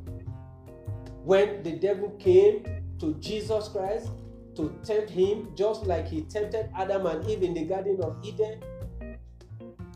When 1.24 1.62
the 1.62 1.72
devil 1.72 2.10
came 2.18 2.64
to 2.98 3.14
Jesus 3.14 3.68
Christ 3.68 4.08
to 4.56 4.74
tempt 4.84 5.10
him, 5.10 5.50
just 5.54 5.84
like 5.84 6.08
he 6.08 6.22
tempted 6.22 6.70
Adam 6.76 7.06
and 7.06 7.28
Eve 7.28 7.42
in 7.42 7.54
the 7.54 7.64
Garden 7.64 8.00
of 8.02 8.16
Eden, 8.24 8.60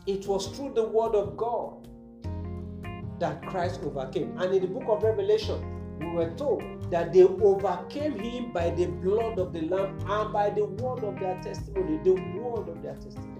it 0.05 0.27
was 0.27 0.47
through 0.47 0.73
the 0.73 0.83
word 0.83 1.15
of 1.15 1.37
God 1.37 1.87
that 3.19 3.41
Christ 3.47 3.81
overcame. 3.83 4.37
And 4.37 4.53
in 4.53 4.61
the 4.61 4.67
book 4.67 4.85
of 4.87 5.03
Revelation, 5.03 5.99
we 5.99 6.07
were 6.11 6.31
told 6.35 6.63
that 6.91 7.13
they 7.13 7.23
overcame 7.23 8.17
him 8.17 8.51
by 8.51 8.69
the 8.71 8.87
blood 8.87 9.37
of 9.37 9.53
the 9.53 9.61
Lamb 9.61 9.99
and 10.07 10.33
by 10.33 10.49
the 10.49 10.65
word 10.65 11.03
of 11.03 11.19
their 11.19 11.39
testimony. 11.41 11.99
The 12.03 12.13
word 12.13 12.69
of 12.69 12.81
their 12.81 12.95
testimony. 12.95 13.35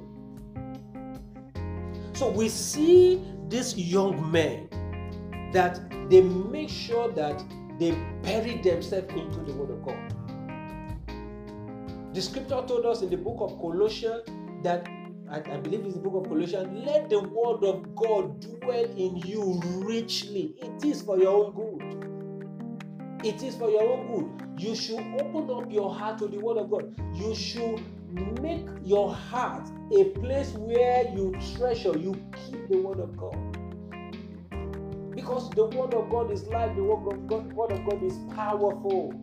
So 2.14 2.30
we 2.30 2.50
see 2.50 3.24
these 3.50 3.78
young 3.78 4.32
men 4.32 4.70
that 5.54 5.80
they 6.10 6.22
make 6.22 6.70
sure 6.70 7.12
that 7.12 7.44
they 7.80 7.92
bury 8.22 8.58
themselves 8.62 9.12
into 9.14 9.40
the 9.42 9.54
word 9.54 9.72
of 9.72 9.84
God. 9.84 10.14
The 12.14 12.22
scripture 12.22 12.64
told 12.68 12.86
us 12.86 13.02
in 13.02 13.10
the 13.10 13.18
book 13.18 13.38
of 13.40 13.60
Colossians 13.60 14.24
that 14.64 14.88
I, 15.30 15.38
I, 15.38 15.58
believe 15.58 15.86
it's 15.86 15.94
the 15.94 16.02
book 16.02 16.26
of 16.26 16.30
Colossians. 16.30 16.86
Let 16.86 17.10
the 17.10 17.20
word 17.20 17.64
of 17.64 17.96
God 17.96 18.40
dwell 18.42 18.84
in 18.84 19.18
you 19.18 19.62
richly. 19.86 20.56
It 20.58 20.84
is 20.84 21.02
for 21.04 21.20
your 21.20 21.46
own 21.46 21.54
good. 21.54 23.26
It 23.26 23.44
is 23.44 23.56
for 23.56 23.70
your 23.70 23.84
own 23.84 24.08
good. 24.08 24.60
You 24.60 24.76
should 24.76 25.00
open 25.22 25.50
up 25.52 25.72
your 25.72 25.94
heart 25.94 26.18
to 26.20 26.28
the 26.28 26.40
word 26.40 26.58
of 26.58 26.72
God. 26.72 26.94
You 27.14 27.36
should 27.36 27.80
make 28.42 28.68
your 28.84 29.14
heart 29.14 29.70
a 29.92 30.06
place 30.20 30.52
where 30.52 31.08
you 31.16 31.36
treasure, 31.56 31.98
you 31.98 32.14
keep 32.46 32.68
the 32.70 32.78
word 32.78 33.00
of 33.00 33.18
God. 33.18 33.38
Because 35.16 35.50
the 35.52 35.66
word 35.66 35.94
of 35.94 36.10
God 36.10 36.32
is 36.32 36.46
life, 36.48 36.76
the 36.76 36.84
word 36.84 37.12
of 37.12 37.28
God, 37.28 37.54
word 37.54 37.72
of 37.72 37.86
God 37.86 38.04
is 38.04 38.18
powerful. 38.36 39.14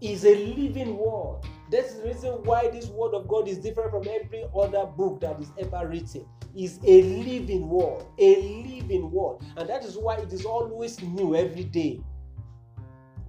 Is 0.00 0.24
a 0.24 0.34
living 0.34 0.96
word. 0.98 1.40
That's 1.70 1.94
the 1.94 2.08
reason 2.08 2.32
why 2.44 2.68
this 2.68 2.86
word 2.88 3.14
of 3.14 3.26
God 3.26 3.48
is 3.48 3.58
different 3.58 3.90
from 3.90 4.06
every 4.08 4.44
other 4.54 4.84
book 4.86 5.20
that 5.20 5.40
is 5.40 5.50
ever 5.58 5.88
written. 5.88 6.26
Is 6.54 6.78
a 6.84 7.02
living 7.02 7.68
word, 7.68 8.04
a 8.18 8.36
living 8.36 9.10
word, 9.10 9.38
and 9.56 9.68
that 9.68 9.84
is 9.84 9.96
why 9.96 10.16
it 10.16 10.32
is 10.32 10.44
always 10.44 11.00
new 11.02 11.34
every 11.34 11.64
day. 11.64 12.00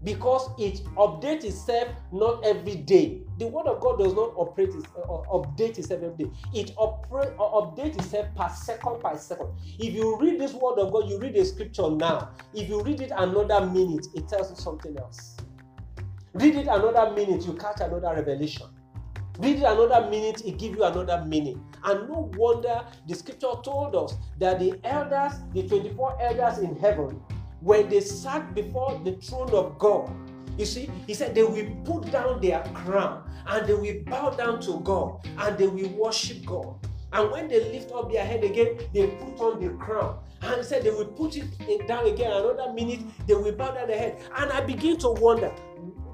Because 0.03 0.49
it 0.59 0.83
updates 0.95 1.43
itself 1.43 1.89
not 2.11 2.45
every 2.45 2.75
day. 2.75 3.21
The 3.37 3.47
word 3.47 3.67
of 3.67 3.79
God 3.81 3.99
does 3.99 4.13
not 4.13 4.33
operate 4.35 4.69
its, 4.69 4.85
uh, 4.97 5.21
update 5.31 5.77
itself 5.77 6.01
every 6.01 6.25
day. 6.25 6.31
It 6.53 6.73
operate, 6.75 7.33
uh, 7.39 7.61
updates 7.61 7.95
itself 7.99 8.27
per 8.35 8.49
second 8.49 9.01
by 9.01 9.15
second. 9.15 9.49
If 9.79 9.93
you 9.93 10.17
read 10.19 10.39
this 10.39 10.53
word 10.53 10.79
of 10.79 10.91
God, 10.91 11.07
you 11.07 11.19
read 11.19 11.35
a 11.35 11.45
scripture 11.45 11.89
now. 11.89 12.31
If 12.53 12.67
you 12.67 12.81
read 12.81 12.99
it 13.01 13.11
another 13.15 13.65
minute, 13.67 14.07
it 14.15 14.27
tells 14.27 14.49
you 14.49 14.55
something 14.55 14.97
else. 14.97 15.37
Read 16.33 16.55
it 16.55 16.67
another 16.67 17.13
minute, 17.15 17.45
you 17.45 17.53
catch 17.53 17.79
another 17.79 18.13
revelation. 18.15 18.67
Read 19.39 19.57
it 19.57 19.63
another 19.63 20.09
minute, 20.09 20.41
it 20.43 20.57
gives 20.57 20.75
you 20.75 20.83
another 20.83 21.23
meaning. 21.25 21.63
And 21.83 22.09
no 22.09 22.31
wonder 22.35 22.83
the 23.07 23.13
scripture 23.13 23.53
told 23.63 23.95
us 23.95 24.15
that 24.39 24.59
the 24.59 24.79
elders, 24.83 25.33
the 25.53 25.67
24 25.67 26.17
elders 26.21 26.57
in 26.57 26.75
heaven, 26.75 27.21
when 27.61 27.87
they 27.89 28.01
sat 28.01 28.53
before 28.55 28.99
the 29.03 29.13
throne 29.13 29.51
of 29.51 29.77
God, 29.77 30.09
you 30.57 30.65
see, 30.65 30.89
he 31.05 31.13
said 31.13 31.35
they 31.35 31.43
will 31.43 31.69
put 31.85 32.11
down 32.11 32.41
their 32.41 32.63
crown 32.73 33.29
and 33.47 33.67
they 33.67 33.73
will 33.73 34.03
bow 34.05 34.31
down 34.31 34.59
to 34.61 34.79
God 34.79 35.25
and 35.37 35.57
they 35.57 35.67
will 35.67 35.89
worship 35.89 36.45
God. 36.45 36.75
And 37.13 37.31
when 37.31 37.47
they 37.47 37.71
lift 37.71 37.91
up 37.91 38.11
their 38.11 38.25
head 38.25 38.43
again, 38.43 38.77
they 38.93 39.07
put 39.07 39.39
on 39.39 39.63
the 39.63 39.69
crown. 39.77 40.19
And 40.41 40.57
he 40.57 40.63
said 40.63 40.83
they 40.83 40.89
will 40.89 41.05
put 41.05 41.37
it 41.37 41.87
down 41.87 42.05
again. 42.05 42.31
Another 42.31 42.73
minute, 42.73 42.99
they 43.25 43.33
will 43.33 43.53
bow 43.53 43.71
down 43.71 43.87
their 43.87 43.97
head. 43.97 44.19
And 44.35 44.51
I 44.51 44.61
begin 44.61 44.97
to 44.97 45.09
wonder, 45.11 45.51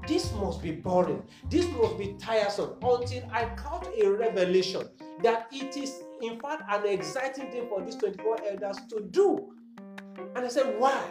this 0.06 0.32
must 0.34 0.62
be 0.62 0.70
boring. 0.72 1.22
This 1.50 1.66
must 1.72 1.98
be 1.98 2.14
tiresome 2.18 2.76
until 2.82 3.24
I 3.32 3.46
caught 3.56 3.88
a 4.00 4.08
revelation 4.08 4.82
that 5.22 5.48
it 5.50 5.76
is, 5.76 6.02
in 6.22 6.38
fact, 6.40 6.62
an 6.68 6.86
exciting 6.86 7.50
thing 7.50 7.68
for 7.68 7.82
these 7.82 7.96
24 7.96 8.38
elders 8.50 8.78
to 8.90 9.00
do. 9.10 9.52
And 10.36 10.44
I 10.44 10.48
said, 10.48 10.78
why? 10.78 11.02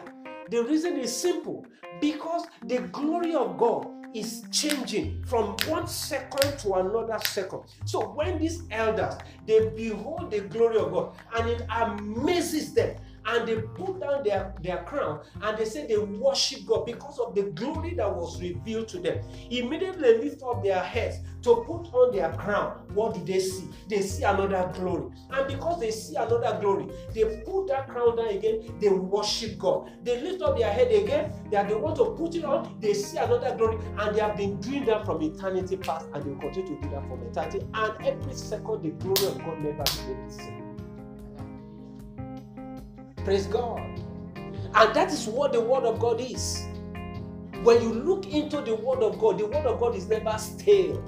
The 0.49 0.63
reason 0.63 0.97
is 0.97 1.15
simple 1.15 1.65
because 2.01 2.45
the 2.65 2.79
glory 2.79 3.34
of 3.34 3.58
God 3.58 3.88
is 4.13 4.43
changing 4.51 5.23
from 5.25 5.56
one 5.67 5.88
second 5.88 6.60
to 6.60 6.73
another 6.75 7.17
second. 7.25 7.62
So 7.86 8.10
when 8.12 8.39
these 8.39 8.63
elders 8.69 9.15
they 9.47 9.69
behold 9.69 10.32
the 10.32 10.41
glory 10.41 10.77
of 10.77 10.91
God 10.91 11.15
and 11.36 11.49
it 11.49 11.65
amazes 11.69 12.73
them 12.73 12.95
and 13.26 13.48
they 13.48 13.62
put 13.62 14.00
down 14.00 14.24
their, 14.24 14.54
their 14.62 14.84
crown 14.84 15.22
and 15.42 15.58
they 15.58 15.66
say 15.66 15.88
they 15.88 15.98
worship 15.98 16.66
God 16.66 16.86
because 16.86 17.20
of 17.20 17.36
the 17.36 17.44
glory 17.52 17.94
that 17.96 18.14
was 18.14 18.42
revealed 18.42 18.88
to 18.90 19.00
them. 19.00 19.20
Immediately 19.50 20.02
they 20.02 20.18
lift 20.18 20.44
up 20.44 20.64
their 20.64 20.80
heads 20.82 21.18
to 21.44 21.56
put 21.68 21.94
on 21.94 22.16
their 22.16 22.32
crown. 22.34 22.82
What 22.94 23.14
do 23.14 23.24
they 23.24 23.40
see? 23.40 23.70
They 23.88 24.02
see 24.02 24.24
another 24.24 24.72
glory. 24.74 25.12
And 25.32 25.48
because 25.48 25.80
they 25.80 25.92
see 25.92 26.16
another 26.16 26.58
glory, 26.60 26.88
they 27.14 27.44
put 27.46 27.68
that 27.68 27.88
crown 27.88 28.18
down 28.18 28.28
again, 28.28 28.78
they 28.80 28.90
worship 28.90 29.58
God. 29.58 29.92
They 30.04 30.22
lift 30.22 30.42
up 30.42 30.58
their 30.58 30.72
head 30.72 30.92
again, 30.92 31.32
they 31.52 31.76
want 31.76 31.98
to 31.98 32.06
put 32.06 32.36
it 32.36 32.46
on, 32.46 32.78
they 32.80 32.94
see 32.94 33.18
another 33.18 33.56
glory, 33.56 33.78
and 33.98 34.16
they 34.16 34.22
have 34.22 34.38
been 34.38 34.60
doing 34.62 34.86
that 34.86 35.06
from 35.06 35.22
eternity 35.22 35.78
past, 35.78 36.08
and 36.14 36.24
they 36.24 36.40
continue 36.40 36.76
to 36.76 36.82
do 36.82 36.90
that 36.90 37.08
from 37.08 37.22
eternity. 37.24 37.66
And 37.74 38.06
every 38.06 38.34
second, 38.34 38.84
the 38.84 38.90
glory 39.04 39.32
of 39.32 39.38
God 39.40 39.60
never 39.60 39.84
remains 40.08 40.38
the 40.38 40.44
same. 40.44 40.62
Praise 43.24 43.48
God. 43.48 43.80
And 44.76 44.96
that 44.96 45.12
is 45.12 45.28
what 45.28 45.54
the 45.54 45.62
Word 45.62 45.84
of 45.84 46.00
God 46.00 46.20
is. 46.20 46.66
When 47.64 47.82
you 47.82 47.94
look 47.94 48.28
into 48.28 48.62
the 48.62 48.76
Word 48.76 49.04
of 49.04 49.20
God, 49.20 49.40
the 49.40 49.46
Word 49.46 49.66
of 49.66 49.80
God 49.80 49.96
is 49.96 50.08
never 50.08 50.38
stale. 50.38 51.02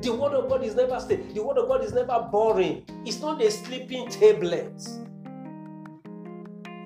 The 0.00 0.12
Word 0.12 0.32
of 0.32 0.48
God 0.48 0.64
is 0.64 0.74
never 0.74 1.00
stale. 1.00 1.24
The 1.32 1.42
Word 1.42 1.58
of 1.58 1.68
God 1.68 1.82
is 1.82 1.92
never 1.92 2.28
boring. 2.30 2.84
It's 3.04 3.20
not 3.20 3.42
a 3.42 3.50
sleeping 3.50 4.08
tablet. 4.08 4.80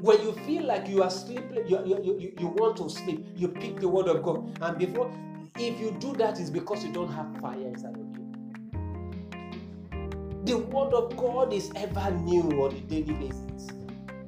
When 0.00 0.20
you 0.22 0.32
feel 0.46 0.64
like 0.64 0.88
you 0.88 1.02
are 1.02 1.10
sleeping, 1.10 1.66
you, 1.66 1.84
you, 1.84 2.02
you, 2.02 2.34
you 2.38 2.46
want 2.48 2.76
to 2.78 2.88
sleep, 2.88 3.26
you 3.34 3.48
pick 3.48 3.80
the 3.80 3.88
Word 3.88 4.06
of 4.08 4.22
God. 4.22 4.58
And 4.62 4.78
before, 4.78 5.10
if 5.56 5.80
you 5.80 5.96
do 5.98 6.14
that, 6.14 6.38
it's 6.38 6.50
because 6.50 6.84
you 6.84 6.92
don't 6.92 7.12
have 7.12 7.36
fire 7.40 7.60
inside 7.60 7.96
you. 7.96 8.05
The 10.46 10.58
word 10.58 10.94
of 10.94 11.16
God 11.16 11.52
is 11.52 11.72
ever 11.74 12.08
new 12.12 12.44
on 12.62 12.70
a 12.70 12.80
daily 12.82 13.14
basis. 13.14 13.66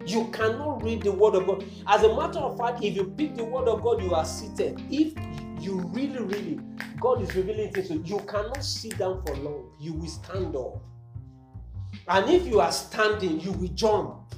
You 0.05 0.27
cannot 0.33 0.83
read 0.83 1.03
the 1.03 1.13
word 1.13 1.37
of 1.37 1.47
God. 1.47 1.65
As 1.87 2.03
a 2.03 2.09
matter 2.09 2.41
of 2.41 2.59
fact, 2.59 2.83
if 2.83 2.97
you 2.97 3.05
pick 3.17 3.37
the 3.37 3.45
word 3.45 3.69
of 3.69 3.83
God, 3.83 4.03
you 4.03 4.13
are 4.17 4.25
seated. 4.25 4.83
If 4.91 5.15
you 5.63 5.79
really, 5.93 6.19
really, 6.19 6.59
God 7.01 7.23
is 7.23 7.33
revealing 7.37 7.73
things 7.73 7.87
to 7.87 7.95
you, 7.95 8.03
you 8.05 8.19
cannot 8.27 8.65
sit 8.65 8.99
down 8.99 9.23
for 9.25 9.37
long. 9.37 9.71
You 9.79 9.93
will 9.93 10.09
stand 10.09 10.57
up. 10.57 10.83
And 12.09 12.29
if 12.29 12.49
you 12.49 12.59
are 12.59 12.73
standing, 12.73 13.39
you 13.39 13.53
will 13.53 13.69
jump. 13.69 14.35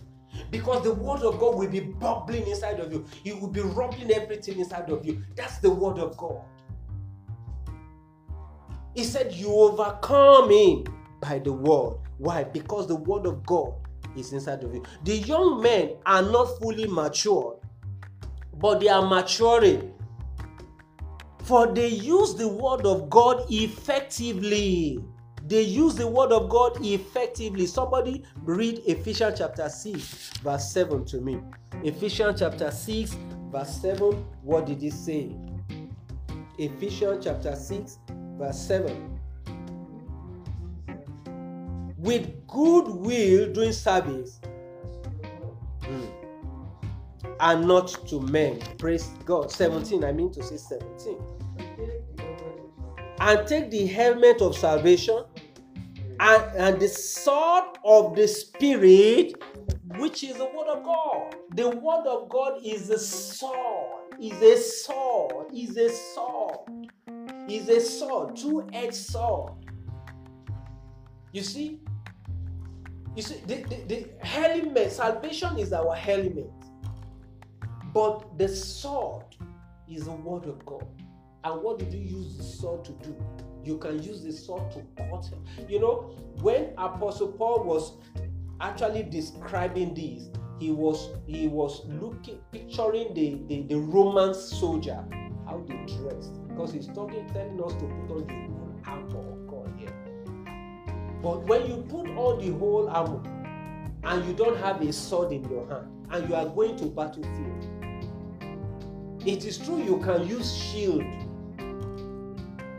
Because 0.50 0.84
the 0.84 0.92
word 0.92 1.22
of 1.22 1.40
God 1.40 1.54
will 1.56 1.70
be 1.70 1.80
bubbling 1.80 2.46
inside 2.46 2.78
of 2.78 2.92
you. 2.92 3.06
It 3.24 3.40
will 3.40 3.48
be 3.48 3.62
rubbing 3.62 4.10
everything 4.10 4.58
inside 4.58 4.90
of 4.90 5.06
you. 5.06 5.22
That's 5.34 5.60
the 5.60 5.70
word 5.70 5.98
of 5.98 6.14
God. 6.18 6.42
He 8.94 9.02
said, 9.02 9.32
You 9.32 9.50
overcome 9.50 10.50
him 10.50 10.84
by 11.20 11.38
the 11.38 11.52
word. 11.52 11.96
Why? 12.18 12.44
Because 12.44 12.86
the 12.86 12.96
word 12.96 13.26
of 13.26 13.44
God 13.46 13.74
is 14.16 14.32
inside 14.32 14.64
of 14.64 14.74
you. 14.74 14.82
The 15.04 15.18
young 15.18 15.62
men 15.62 15.96
are 16.06 16.22
not 16.22 16.58
fully 16.58 16.86
mature, 16.86 17.58
but 18.58 18.80
they 18.80 18.88
are 18.88 19.06
maturing. 19.06 19.94
For 21.44 21.72
they 21.72 21.88
use 21.88 22.34
the 22.34 22.48
word 22.48 22.86
of 22.86 23.10
God 23.10 23.44
effectively. 23.50 25.02
They 25.46 25.62
use 25.62 25.96
the 25.96 26.06
word 26.06 26.30
of 26.30 26.48
God 26.48 26.78
effectively. 26.84 27.66
Somebody 27.66 28.22
read 28.42 28.82
Ephesians 28.86 29.38
chapter 29.38 29.68
6, 29.68 30.38
verse 30.42 30.72
7 30.72 31.04
to 31.06 31.20
me. 31.20 31.40
Ephesians 31.82 32.40
chapter 32.40 32.70
6, 32.70 33.16
verse 33.50 33.80
7. 33.80 34.12
What 34.42 34.66
did 34.66 34.80
he 34.80 34.90
say? 34.90 35.34
Ephesians 36.58 37.24
chapter 37.24 37.56
6, 37.56 37.98
verse 38.38 38.58
7. 38.60 39.09
With 42.00 42.46
good 42.46 42.88
will 42.88 43.52
doing 43.52 43.72
service 43.72 44.40
mm, 45.82 46.10
and 47.40 47.68
not 47.68 47.88
to 48.08 48.20
men. 48.20 48.58
Praise 48.78 49.08
God. 49.26 49.52
17, 49.52 50.02
I 50.04 50.12
mean 50.12 50.32
to 50.32 50.42
say 50.42 50.56
17. 50.56 51.18
And 53.20 53.46
take 53.46 53.70
the 53.70 53.86
helmet 53.86 54.40
of 54.40 54.56
salvation 54.56 55.24
and, 56.20 56.56
and 56.56 56.80
the 56.80 56.88
sword 56.88 57.76
of 57.84 58.16
the 58.16 58.26
Spirit, 58.28 59.34
which 59.98 60.24
is 60.24 60.36
the 60.36 60.46
word 60.46 60.68
of 60.68 60.84
God. 60.84 61.36
The 61.54 61.68
word 61.68 62.06
of 62.06 62.30
God 62.30 62.60
is 62.64 62.88
a 62.88 62.98
sword, 62.98 64.14
is 64.18 64.40
a 64.40 64.56
sword, 64.56 65.46
is 65.54 65.76
a 65.76 65.90
sword, 65.90 66.90
is 67.46 67.68
a 67.68 67.80
sword, 67.80 68.36
two-edged 68.36 68.94
sword. 68.94 69.52
You 71.32 71.42
see, 71.42 71.80
you 73.20 73.26
see, 73.26 73.42
the, 73.46 73.56
the, 73.64 73.76
the 73.86 74.26
helmet, 74.26 74.90
salvation 74.92 75.58
is 75.58 75.74
our 75.74 75.94
helmet, 75.94 76.50
but 77.92 78.38
the 78.38 78.48
sword 78.48 79.26
is 79.86 80.04
the 80.04 80.12
word 80.12 80.46
of 80.46 80.64
God. 80.64 80.86
And 81.44 81.62
what 81.62 81.78
did 81.78 81.92
you 81.92 82.00
use 82.00 82.38
the 82.38 82.42
sword 82.42 82.82
to 82.86 82.92
do? 82.92 83.14
You 83.62 83.76
can 83.76 84.02
use 84.02 84.22
the 84.22 84.32
sword 84.32 84.70
to 84.70 84.82
cut 84.96 85.26
him. 85.26 85.44
You 85.68 85.80
know, 85.80 86.16
when 86.40 86.70
Apostle 86.78 87.32
Paul 87.32 87.64
was 87.64 87.98
actually 88.58 89.02
describing 89.02 89.92
this, 89.92 90.30
he 90.58 90.70
was 90.70 91.10
he 91.26 91.46
was 91.46 91.82
looking 91.88 92.38
picturing 92.52 93.12
the, 93.12 93.42
the, 93.48 93.62
the 93.64 93.76
Roman 93.76 94.32
soldier, 94.32 95.04
how 95.46 95.62
they 95.68 95.74
dressed. 95.74 96.48
Because 96.48 96.72
he's 96.72 96.86
talking, 96.86 97.28
telling 97.34 97.62
us 97.62 97.74
to 97.74 97.80
put 97.80 98.16
on 98.16 98.26
the 98.26 98.90
armor. 98.90 99.39
But 101.22 101.46
when 101.46 101.66
you 101.66 101.84
put 101.88 102.08
on 102.08 102.40
the 102.40 102.56
whole 102.58 102.88
armor 102.88 103.22
and 104.04 104.24
you 104.26 104.32
don't 104.32 104.56
have 104.58 104.80
a 104.80 104.92
sword 104.92 105.32
in 105.32 105.48
your 105.50 105.68
hand 105.68 105.86
and 106.10 106.28
you 106.28 106.34
are 106.34 106.46
going 106.46 106.76
to 106.78 106.86
battlefield, 106.86 107.66
it 109.26 109.44
is 109.44 109.58
true 109.58 109.82
you 109.82 109.98
can 109.98 110.26
use 110.26 110.54
shield 110.54 111.04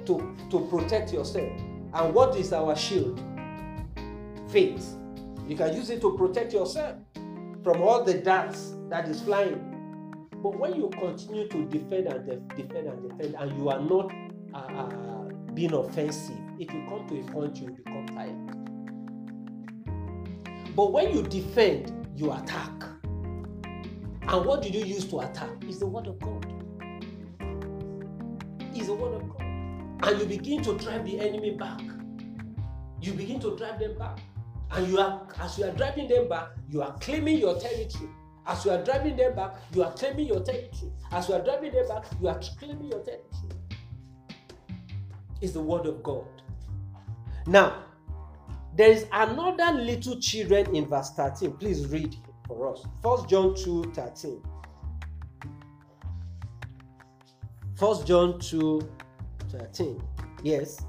to, 0.05 0.35
to 0.49 0.67
protect 0.69 1.13
yourself. 1.13 1.51
And 1.93 2.13
what 2.13 2.35
is 2.35 2.51
our 2.53 2.75
shield? 2.75 3.21
Faith. 4.49 4.97
You 5.47 5.55
can 5.55 5.75
use 5.75 5.89
it 5.89 6.01
to 6.01 6.17
protect 6.17 6.53
yourself 6.53 6.97
from 7.63 7.81
all 7.81 8.03
the 8.03 8.15
darts 8.15 8.73
that 8.89 9.07
is 9.07 9.21
flying. 9.21 9.67
But 10.41 10.57
when 10.57 10.75
you 10.75 10.89
continue 10.89 11.47
to 11.47 11.65
defend 11.65 12.07
and 12.07 12.25
def- 12.25 12.57
defend 12.57 12.87
and 12.87 13.09
defend, 13.09 13.35
and 13.35 13.57
you 13.57 13.69
are 13.69 13.79
not 13.79 14.11
uh, 14.53 14.57
uh, 14.57 15.23
being 15.53 15.73
offensive, 15.73 16.35
it 16.59 16.71
will 16.73 16.85
come 16.89 17.07
to 17.09 17.19
a 17.19 17.23
point 17.31 17.57
you 17.57 17.69
become 17.69 18.00
But 20.75 20.93
when 20.93 21.15
you 21.15 21.23
defend, 21.23 22.07
you 22.15 22.31
attack. 22.31 22.71
And 23.63 24.45
what 24.45 24.61
did 24.61 24.73
you 24.73 24.85
use 24.85 25.05
to 25.05 25.19
attack? 25.19 25.49
Is 25.67 25.79
the 25.79 25.87
word 25.87 26.07
of 26.07 26.19
God. 26.19 26.45
Is 28.75 28.87
the 28.87 28.93
word 28.93 29.15
of 29.15 29.29
God. 29.29 29.41
And 29.41 30.19
you 30.19 30.25
begin 30.25 30.63
to 30.63 30.77
drive 30.77 31.05
the 31.05 31.19
enemy 31.19 31.51
back. 31.51 31.81
You 33.01 33.13
begin 33.13 33.39
to 33.41 33.57
drive 33.57 33.79
them 33.79 33.97
back. 33.97 34.19
And 34.71 34.87
you 34.87 34.99
are 34.99 35.27
as 35.39 35.57
you 35.57 35.65
are 35.65 35.71
driving 35.71 36.07
them 36.07 36.29
back, 36.29 36.49
you 36.69 36.81
are 36.81 36.97
claiming 36.99 37.37
your 37.37 37.59
territory. 37.59 38.09
As 38.47 38.63
you 38.63 38.71
are 38.71 38.83
driving 38.83 39.17
them 39.17 39.35
back, 39.35 39.53
you 39.73 39.83
are 39.83 39.91
claiming 39.91 40.27
your 40.27 40.39
territory. 40.39 40.91
As 41.11 41.27
you 41.27 41.35
are 41.35 41.43
driving 41.43 41.73
them 41.73 41.87
back, 41.87 42.05
you 42.21 42.29
are 42.29 42.39
claiming 42.57 42.89
your 42.89 43.03
territory. 43.03 43.51
It's 45.41 45.51
the 45.53 45.61
word 45.61 45.85
of 45.85 46.01
God. 46.01 46.25
Now, 47.45 47.83
there 48.75 48.91
is 48.91 49.05
another 49.11 49.71
little 49.79 50.19
children 50.19 50.75
in 50.75 50.87
verse 50.87 51.11
13. 51.11 51.51
Please 51.57 51.87
read 51.87 52.15
for 52.47 52.71
us. 52.73 52.85
First 53.03 53.27
John 53.29 53.55
2 53.55 53.91
13. 53.93 54.41
First 57.75 58.05
John 58.07 58.39
2 58.39 58.81
13. 59.49 60.01
Yes. 60.43 60.81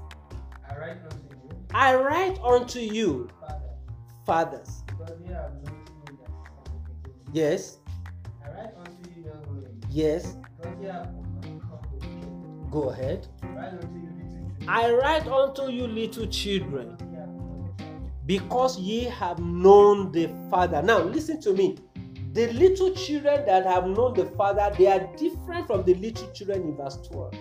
I 0.69 0.77
write 0.77 0.97
unto 1.03 1.17
you, 1.35 1.65
I 1.73 1.95
write 1.95 2.39
unto 2.43 2.79
you, 2.79 3.29
Father, 3.39 3.61
fathers. 4.25 4.83
because 4.87 5.11
ye 5.25 5.33
have 5.33 5.53
known 5.53 5.75
him 6.07 6.17
that 6.21 6.29
is 6.29 6.47
from 6.63 6.81
the 7.03 7.09
beginning. 7.09 7.29
Yes. 7.33 7.77
I 8.43 8.49
write 8.49 8.73
unto 8.77 9.09
you, 9.19 9.25
young 9.25 9.81
Yes. 9.89 10.35
because 10.61 10.79
ye 10.81 10.87
have 10.87 11.09
overcome 11.09 11.81
the 11.99 12.07
wicked. 12.07 12.71
Go 12.71 12.89
ahead. 12.89 13.27
I 14.67 14.91
write 14.91 15.27
unto 15.27 15.69
you, 15.71 15.87
little 15.87 16.25
children, 16.27 16.97
because 18.25 18.79
ye 18.79 19.03
have 19.05 19.39
known 19.39 20.11
the 20.11 20.29
Father. 20.49 20.81
Now, 20.81 20.99
listen 20.99 21.41
to 21.41 21.53
me. 21.53 21.77
The 22.33 22.51
little 22.53 22.91
children 22.95 23.45
that 23.45 23.65
have 23.65 23.85
known 23.85 24.15
the 24.15 24.25
Father, 24.25 24.73
they 24.77 24.87
are 24.87 25.07
different 25.17 25.67
from 25.67 25.83
the 25.83 25.93
little 25.95 26.31
children 26.31 26.63
in 26.63 26.75
verse 26.75 26.97
12. 27.07 27.33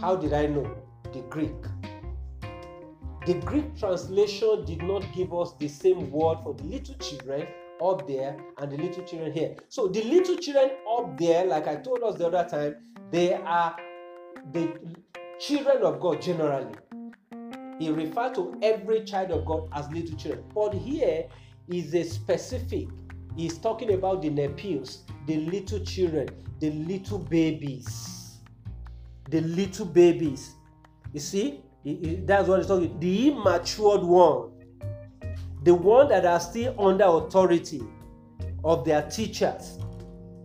How 0.00 0.14
did 0.14 0.32
I 0.32 0.46
know? 0.46 0.70
The 1.12 1.20
Greek. 1.22 1.54
The 3.26 3.34
Greek 3.44 3.76
translation 3.76 4.64
did 4.64 4.82
not 4.82 5.04
give 5.12 5.34
us 5.34 5.54
the 5.58 5.66
same 5.66 6.10
word 6.12 6.38
for 6.44 6.54
the 6.54 6.62
little 6.62 6.94
children 6.96 7.48
up 7.82 8.06
there 8.06 8.36
and 8.58 8.70
the 8.70 8.76
little 8.76 9.02
children 9.02 9.32
here. 9.32 9.56
So 9.68 9.88
the 9.88 10.04
little 10.04 10.36
children 10.36 10.70
up 10.88 11.18
there, 11.18 11.44
like 11.44 11.66
I 11.66 11.76
told 11.76 12.02
us 12.04 12.16
the 12.18 12.28
other 12.28 12.48
time, 12.48 12.76
they 13.10 13.34
are 13.34 13.74
the 14.52 14.78
children 15.40 15.82
of 15.82 15.98
God 15.98 16.22
generally. 16.22 16.72
He 17.78 17.90
referred 17.90 18.34
to 18.36 18.58
every 18.62 19.04
child 19.04 19.30
of 19.32 19.44
God 19.44 19.68
as 19.72 19.88
little 19.90 20.16
children. 20.16 20.44
But 20.54 20.74
here 20.74 21.26
is 21.68 21.94
a 21.94 22.02
specific. 22.04 22.88
He's 23.36 23.58
talking 23.58 23.92
about 23.92 24.22
the 24.22 24.30
nepios, 24.30 25.00
the 25.26 25.36
little 25.36 25.80
children, 25.80 26.28
the 26.60 26.70
little 26.70 27.18
babies. 27.18 28.38
The 29.28 29.40
little 29.42 29.86
babies. 29.86 30.54
You 31.12 31.20
see, 31.20 31.62
that's 31.84 32.48
what 32.48 32.58
he's 32.58 32.66
talking. 32.66 32.98
The 32.98 33.28
immatured 33.28 34.02
one, 34.02 34.52
the 35.62 35.74
one 35.74 36.08
that 36.08 36.24
are 36.24 36.40
still 36.40 36.74
under 36.80 37.04
authority 37.04 37.82
of 38.64 38.84
their 38.84 39.02
teachers, 39.02 39.78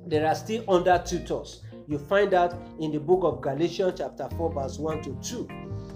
they 0.06 0.24
are 0.24 0.36
still 0.36 0.64
under 0.68 1.02
tutors. 1.06 1.64
You 1.88 1.98
find 1.98 2.32
that 2.32 2.56
in 2.80 2.92
the 2.92 3.00
book 3.00 3.24
of 3.24 3.42
Galatians, 3.42 3.96
chapter 3.98 4.28
4, 4.36 4.54
verse 4.54 4.78
1 4.78 5.02
to 5.04 5.18
2. 5.22 5.48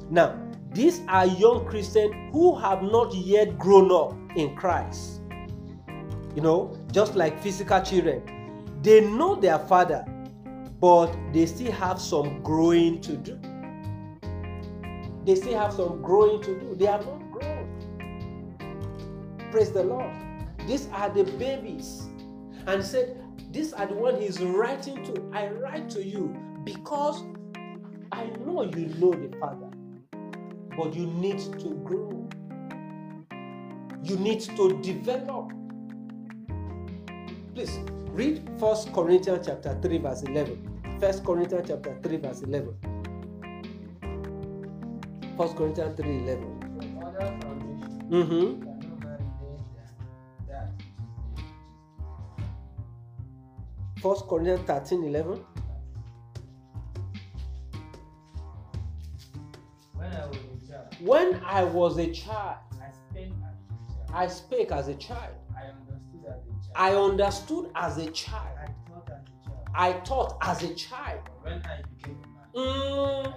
Now, 0.09 0.39
these 0.75 1.01
are 1.07 1.25
young 1.25 1.65
Christians 1.65 2.13
who 2.33 2.53
have 2.59 2.83
not 2.83 3.13
yet 3.15 3.57
grown 3.57 3.91
up 3.93 4.13
in 4.35 4.55
Christ. 4.57 5.21
You 6.35 6.41
know, 6.41 6.77
just 6.91 7.15
like 7.15 7.41
physical 7.41 7.81
children, 7.81 8.21
they 8.81 8.99
know 8.99 9.35
their 9.35 9.57
father, 9.57 10.05
but 10.81 11.15
they 11.31 11.45
still 11.45 11.71
have 11.71 11.99
some 11.99 12.43
growing 12.43 12.99
to 13.01 13.15
do. 13.15 13.39
They 15.25 15.35
still 15.35 15.57
have 15.57 15.73
some 15.73 16.01
growing 16.01 16.41
to 16.43 16.59
do. 16.59 16.75
They 16.75 16.87
have 16.87 17.05
not 17.05 17.31
grown. 17.31 18.57
Praise 19.51 19.71
the 19.71 19.83
Lord. 19.83 20.11
These 20.67 20.89
are 20.91 21.09
the 21.09 21.23
babies. 21.23 22.09
And 22.67 22.83
said, 22.83 23.17
These 23.51 23.71
are 23.71 23.85
the 23.85 23.93
one 23.93 24.19
he's 24.19 24.41
writing 24.41 25.05
to. 25.05 25.31
I 25.33 25.47
write 25.47 25.89
to 25.91 26.03
you 26.03 26.35
because 26.65 27.23
I 28.11 28.25
know 28.45 28.63
you 28.63 28.87
know 28.99 29.13
the 29.13 29.35
Father, 29.39 29.64
but 30.77 30.93
you 30.95 31.07
need 31.07 31.39
to 31.39 31.69
grow. 31.83 32.27
You 34.03 34.17
need 34.17 34.41
to 34.41 34.79
develop. 34.81 35.51
Please 37.53 37.79
read 38.11 38.47
First 38.59 38.93
Corinthians 38.93 39.47
chapter 39.47 39.77
3, 39.81 39.97
verse 39.99 40.23
11. 40.23 40.97
First 40.99 41.23
Corinthians 41.23 41.67
chapter 41.69 41.97
3, 42.03 42.17
verse 42.17 42.41
11. 42.41 42.75
First 45.37 45.55
Corinthians 45.55 45.99
3, 45.99 46.17
11. 46.19 46.59
From 46.59 47.03
other 47.03 47.37
foundations, 47.41 48.03
Mm-hmm. 48.11 48.71
First 54.01 54.27
Corinthians 54.27 54.61
13, 54.67 55.03
11. 55.05 55.43
When 61.05 61.39
I 61.45 61.63
was 61.63 61.99
a 61.99 62.09
child, 62.11 62.57
I 62.81 62.89
spake 62.89 63.31
as 63.43 64.07
a 64.09 64.15
I 64.15 64.25
spake 64.27 64.71
as 64.71 64.87
a 64.87 64.95
child. 64.95 65.35
I 65.55 65.67
understood 65.67 66.25
as 66.25 66.39
I 66.75 66.95
understood 66.95 67.71
as 67.75 67.97
a 67.99 68.09
child. 68.09 68.57
I 69.75 69.93
thought 69.93 70.37
as 70.41 70.63
a 70.63 70.73
child. 70.73 71.19
when 71.43 71.61
I 71.63 71.83
became 71.93 72.17
a 72.55 72.57
man, 72.57 72.65
Mm, 72.65 73.35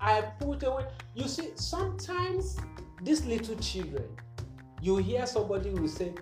I 0.00 0.22
put 0.40 0.64
away. 0.64 0.86
You 1.14 1.28
see, 1.28 1.52
sometimes 1.54 2.56
these 3.00 3.24
little 3.26 3.54
children, 3.58 4.08
you 4.80 4.96
hear 4.96 5.24
somebody 5.24 5.70
will 5.70 5.86
say, 5.86 6.12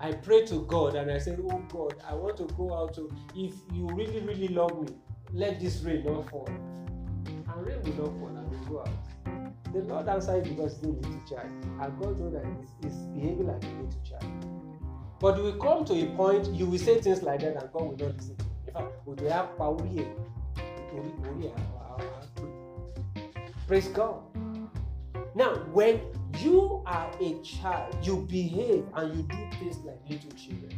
I 0.00 0.14
pray 0.14 0.46
to 0.46 0.62
God 0.62 0.96
and 0.96 1.12
I 1.12 1.18
say, 1.18 1.36
Oh 1.48 1.62
God, 1.68 1.94
I 2.04 2.12
want 2.14 2.38
to 2.38 2.44
go 2.56 2.74
out 2.74 2.92
to, 2.94 3.08
if 3.36 3.54
you 3.72 3.86
really, 3.92 4.18
really 4.18 4.48
love 4.48 4.82
me, 4.82 4.88
let 5.32 5.60
this 5.60 5.80
rain 5.82 6.04
not 6.04 6.28
fall. 6.28 6.48
And 6.48 7.66
rain 7.66 7.80
will 7.84 8.04
not 8.04 8.18
fall 8.18 8.36
and 8.36 8.50
we 8.50 8.66
go 8.66 8.80
out. 8.80 8.88
The 9.72 9.80
Lord 9.80 10.08
answered 10.08 10.44
because 10.44 10.76
he's 10.78 10.86
a 10.86 10.92
little 10.92 11.22
child. 11.28 11.50
And 11.80 11.98
God 12.00 12.18
knows 12.18 12.32
that 12.32 12.44
he's, 12.44 12.70
he's 12.82 12.98
behaving 13.08 13.46
like 13.46 13.62
a 13.62 13.66
little 13.66 14.02
child. 14.08 14.32
But 15.20 15.36
you 15.36 15.42
will 15.44 15.58
come 15.58 15.84
to 15.86 15.94
a 15.94 16.06
point, 16.16 16.48
you 16.48 16.66
will 16.66 16.78
say 16.78 17.00
things 17.00 17.22
like 17.22 17.40
that 17.40 17.56
and 17.56 17.72
God 17.72 17.82
will 17.82 17.96
not 17.96 18.16
listen 18.16 18.36
to 18.36 18.44
you. 18.44 18.50
In 18.68 18.72
fact, 18.74 19.06
we 19.06 19.28
have 19.28 19.58
power 19.58 19.84
here. 19.86 20.06
Praise 23.66 23.88
God. 23.88 24.22
Now, 25.34 25.54
when 25.72 26.00
you 26.38 26.82
are 26.86 27.10
a 27.20 27.42
child, 27.42 27.96
you 28.02 28.26
behave 28.28 28.84
and 28.94 29.16
you 29.16 29.22
do 29.22 29.58
things 29.58 29.76
like 29.84 29.98
little 30.08 30.30
children. 30.32 30.72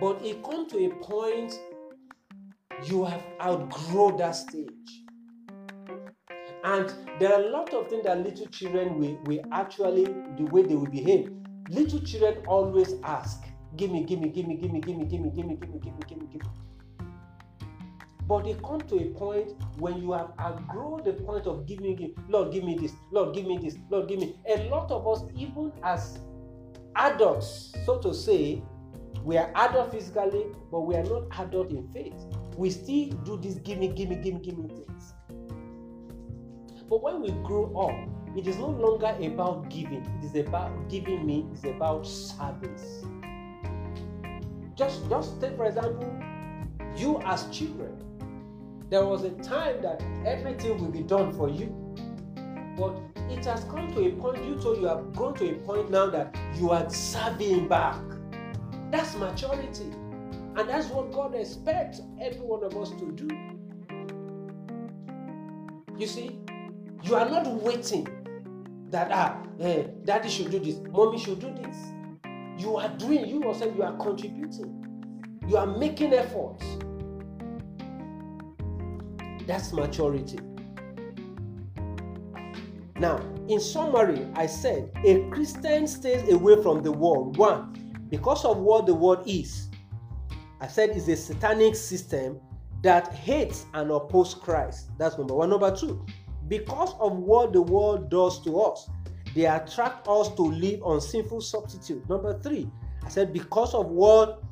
But 0.00 0.24
it 0.24 0.42
comes 0.42 0.72
to 0.72 0.84
a 0.84 0.90
point 0.96 1.58
you 2.84 3.04
have 3.04 3.22
outgrown 3.40 4.16
that 4.16 4.32
stage. 4.32 5.04
And 6.64 6.92
there 7.18 7.32
are 7.32 7.42
a 7.42 7.48
lot 7.50 7.72
of 7.72 7.88
things 7.88 8.04
that 8.04 8.22
little 8.22 8.46
children 8.46 8.98
will, 8.98 9.18
will 9.24 9.40
actually, 9.52 10.04
the 10.04 10.44
way 10.50 10.62
they 10.62 10.74
will 10.74 10.90
behave. 10.90 11.30
Little 11.68 12.00
children 12.00 12.44
always 12.46 12.94
ask, 13.04 13.44
Give 13.76 13.92
me, 13.92 14.02
give 14.04 14.20
me, 14.20 14.28
give 14.28 14.46
me, 14.46 14.56
give 14.56 14.72
me, 14.72 14.80
give 14.80 14.96
me, 14.96 15.04
give 15.06 15.20
me, 15.20 15.30
give 15.30 15.46
me, 15.46 15.56
give 15.56 15.70
me, 15.70 15.78
give 15.78 15.94
me, 15.94 16.00
give 16.08 16.18
me, 16.18 16.26
give 16.32 16.42
me. 16.42 16.48
But 18.26 18.46
it 18.46 18.62
comes 18.62 18.84
to 18.90 18.96
a 18.96 19.06
point 19.14 19.52
when 19.78 20.02
you 20.02 20.12
have 20.12 20.32
outgrown 20.40 21.04
the 21.04 21.12
point 21.12 21.46
of 21.46 21.66
giving, 21.66 21.96
give, 21.96 22.10
Lord, 22.28 22.52
give 22.52 22.64
me 22.64 22.76
this, 22.76 22.92
Lord, 23.12 23.34
give 23.34 23.46
me 23.46 23.58
this, 23.58 23.76
Lord, 23.88 24.08
give 24.08 24.18
me. 24.18 24.36
A 24.48 24.68
lot 24.68 24.90
of 24.90 25.06
us, 25.06 25.22
even 25.36 25.72
as 25.84 26.18
adults, 26.96 27.72
so 27.86 27.98
to 27.98 28.12
say, 28.12 28.62
we 29.24 29.36
are 29.36 29.52
adult 29.54 29.92
physically, 29.92 30.46
but 30.70 30.80
we 30.80 30.96
are 30.96 31.04
not 31.04 31.24
adult 31.38 31.70
in 31.70 31.88
faith. 31.92 32.14
We 32.56 32.70
still 32.70 33.10
do 33.24 33.38
this 33.40 33.54
give 33.54 33.78
me, 33.78 33.88
give 33.88 34.08
me, 34.08 34.16
give 34.16 34.34
me, 34.34 34.40
give 34.40 34.58
me 34.58 34.68
things. 34.68 35.14
But 36.90 37.04
when 37.04 37.22
we 37.22 37.30
grow 37.44 37.72
up, 37.76 38.36
it 38.36 38.48
is 38.48 38.56
no 38.56 38.66
longer 38.66 39.14
about 39.20 39.70
giving, 39.70 40.04
it 40.20 40.24
is 40.24 40.34
about 40.34 40.88
giving 40.88 41.24
me, 41.24 41.46
it's 41.52 41.62
about 41.62 42.04
service. 42.04 43.04
Just, 44.74 45.08
just 45.08 45.40
take 45.40 45.56
for 45.56 45.66
example, 45.66 46.12
you 46.96 47.20
as 47.24 47.48
children. 47.50 47.96
There 48.88 49.06
was 49.06 49.22
a 49.22 49.30
time 49.30 49.80
that 49.82 50.02
everything 50.26 50.80
will 50.80 50.90
be 50.90 51.02
done 51.02 51.32
for 51.32 51.48
you. 51.48 51.68
But 52.76 52.98
it 53.30 53.44
has 53.44 53.62
come 53.64 53.94
to 53.94 54.08
a 54.08 54.10
point, 54.10 54.44
you 54.44 54.56
told 54.56 54.78
you 54.78 54.88
have 54.88 55.12
gone 55.12 55.34
to 55.34 55.48
a 55.48 55.54
point 55.60 55.92
now 55.92 56.10
that 56.10 56.36
you 56.56 56.70
are 56.70 56.90
serving 56.90 57.68
back. 57.68 58.02
That's 58.90 59.14
maturity. 59.14 59.92
And 60.56 60.68
that's 60.68 60.88
what 60.88 61.12
God 61.12 61.36
expects 61.36 62.00
every 62.20 62.40
one 62.40 62.64
of 62.64 62.76
us 62.76 62.90
to 62.90 63.12
do. 63.12 63.28
You 65.96 66.06
see, 66.08 66.40
you 67.02 67.14
are 67.14 67.28
not 67.28 67.46
waiting 67.46 68.06
that 68.90 69.10
ah, 69.12 69.42
eh, 69.60 69.84
daddy 70.04 70.28
should 70.28 70.50
do 70.50 70.58
this, 70.58 70.76
mommy 70.90 71.18
should 71.18 71.40
do 71.40 71.52
this. 71.54 71.76
You 72.58 72.76
are 72.76 72.88
doing, 72.98 73.26
you 73.26 73.42
yourself, 73.42 73.74
you 73.76 73.82
are 73.82 73.96
contributing. 73.96 74.76
You 75.48 75.56
are 75.56 75.66
making 75.66 76.12
efforts. 76.12 76.64
That's 79.46 79.72
maturity. 79.72 80.38
Now, 82.96 83.18
in 83.48 83.58
summary, 83.60 84.28
I 84.34 84.46
said 84.46 84.90
a 85.04 85.26
Christian 85.30 85.86
stays 85.86 86.30
away 86.30 86.62
from 86.62 86.82
the 86.82 86.92
world. 86.92 87.38
One, 87.38 88.04
because 88.10 88.44
of 88.44 88.58
what 88.58 88.86
the 88.86 88.94
world 88.94 89.22
is. 89.26 89.68
I 90.60 90.66
said 90.66 90.90
it's 90.90 91.08
a 91.08 91.16
satanic 91.16 91.74
system 91.74 92.38
that 92.82 93.12
hates 93.12 93.64
and 93.72 93.90
opposes 93.90 94.34
Christ. 94.34 94.90
That's 94.98 95.16
number 95.16 95.34
one. 95.34 95.48
Number 95.48 95.74
two, 95.74 96.04
because 96.50 96.94
of 96.98 97.16
what 97.16 97.52
the 97.52 97.62
world 97.62 98.10
does 98.10 98.42
to 98.42 98.60
us, 98.60 98.90
they 99.36 99.46
attract 99.46 100.08
us 100.08 100.34
to 100.34 100.42
live 100.42 100.82
on 100.82 101.00
sinful 101.00 101.40
substitute. 101.40 102.06
Number 102.08 102.38
three, 102.40 102.68
I 103.04 103.08
said 103.08 103.32
because 103.32 103.72
of 103.72 103.86
what 103.86 104.42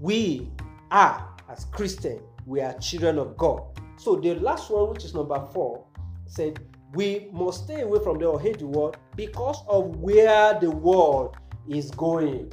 we 0.00 0.50
are 0.90 1.28
as 1.50 1.66
Christians, 1.66 2.22
we 2.46 2.62
are 2.62 2.72
children 2.78 3.18
of 3.18 3.36
God. 3.36 3.62
So 3.98 4.16
the 4.16 4.36
last 4.36 4.70
one, 4.70 4.88
which 4.88 5.04
is 5.04 5.12
number 5.14 5.38
four, 5.52 5.84
said 6.24 6.58
we 6.94 7.28
must 7.32 7.64
stay 7.64 7.82
away 7.82 8.02
from 8.02 8.18
the 8.18 8.24
or 8.24 8.40
hate 8.40 8.58
the 8.58 8.66
world 8.66 8.96
because 9.14 9.62
of 9.68 9.96
where 9.96 10.58
the 10.58 10.70
world 10.70 11.36
is 11.68 11.90
going. 11.90 12.50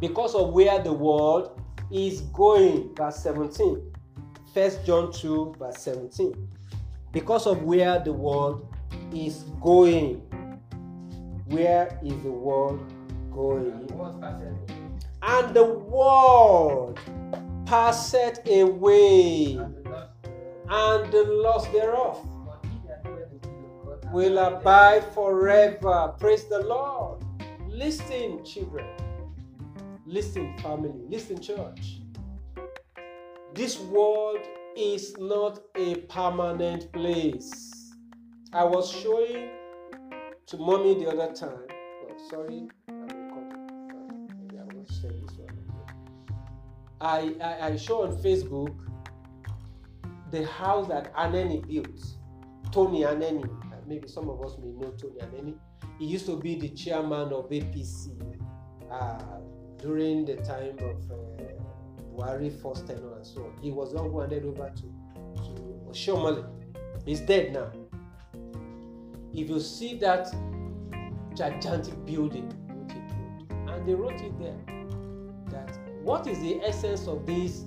Because 0.00 0.34
of 0.34 0.54
where 0.54 0.82
the 0.82 0.92
world 0.94 1.60
is 1.92 2.22
going. 2.32 2.94
Verse 2.94 3.16
17. 3.16 3.92
First 4.54 4.86
John 4.86 5.12
2, 5.12 5.56
verse 5.58 5.76
17. 5.82 6.55
Because 7.16 7.46
of 7.46 7.62
where 7.62 7.98
the 7.98 8.12
world 8.12 8.68
is 9.10 9.44
going. 9.62 10.16
Where 11.46 11.98
is 12.04 12.12
the 12.22 12.30
world 12.30 12.78
going? 13.32 13.88
And 15.22 15.54
the 15.54 15.64
world 15.64 17.00
passeth 17.64 18.46
away, 18.46 19.56
And 19.56 19.74
the 19.82 19.88
Lord 19.88 21.04
and 21.04 21.10
the 21.10 21.24
loss 21.24 21.66
thereof 21.68 22.28
But 22.44 22.62
he 22.70 22.86
that 22.86 23.02
doeth 23.02 23.40
the 23.40 23.48
will 23.48 23.92
of 23.92 24.02
God 24.02 24.12
will 24.12 24.38
abide 24.38 25.04
forever. 25.14 26.14
Praise 26.20 26.44
the 26.44 26.58
Lord. 26.66 27.24
Listen, 27.66 28.44
children. 28.44 28.84
Listen, 30.04 30.54
family. 30.58 30.92
Listen, 31.08 31.40
church. 31.40 32.02
This 33.54 33.78
world 33.78 34.46
is 34.76 35.16
not 35.18 35.60
a 35.74 35.96
permanent 36.08 36.92
place. 36.92 37.94
I 38.52 38.64
was 38.64 38.90
showing 38.90 39.50
to 40.46 40.56
mommy 40.58 40.94
the 40.94 41.08
other 41.10 41.32
time. 41.32 41.66
Oh, 41.70 42.16
sorry. 42.30 42.68
I, 47.00 47.34
I, 47.42 47.66
I 47.68 47.76
show 47.76 48.02
on 48.02 48.16
Facebook 48.22 48.74
the 50.30 50.46
house 50.46 50.88
that 50.88 51.14
Anenih 51.14 51.66
built. 51.66 52.00
Tony 52.72 53.02
Anenih. 53.02 53.44
Uh, 53.44 53.76
Maybe 53.86 54.08
some 54.08 54.28
of 54.28 54.42
us 54.42 54.56
may 54.58 54.72
know 54.72 54.90
Tony 54.92 55.18
Anenih. 55.20 55.58
He 55.98 56.06
used 56.06 56.26
to 56.26 56.36
be 56.36 56.58
the 56.58 56.68
chairman 56.70 57.32
of 57.32 57.48
APC 57.50 58.10
uh, 58.90 59.18
during 59.78 60.24
the 60.24 60.36
time 60.36 60.76
of 60.80 61.10
uh, 61.10 61.65
Buhari 62.16 62.50
first 62.62 62.86
tenure 62.86 63.16
and 63.16 63.26
so 63.26 63.42
on. 63.44 63.52
He 63.60 63.70
was 63.70 63.92
the 63.92 64.02
one 64.02 64.10
who 64.10 64.20
handed 64.20 64.44
over 64.44 64.70
to, 64.74 64.82
to 64.82 65.50
Oshomole. 65.90 66.46
He's 67.04 67.20
dead 67.20 67.52
now. 67.52 67.70
If 69.32 69.50
you 69.50 69.60
see 69.60 69.96
that 69.98 70.34
gigantic 71.36 72.04
building 72.06 72.50
and 73.68 73.86
they 73.86 73.94
wrote 73.94 74.20
it 74.20 74.38
there 74.38 74.56
that 75.50 75.70
what 76.02 76.26
is 76.26 76.38
the 76.40 76.60
essence 76.62 77.06
of 77.06 77.26
this 77.26 77.64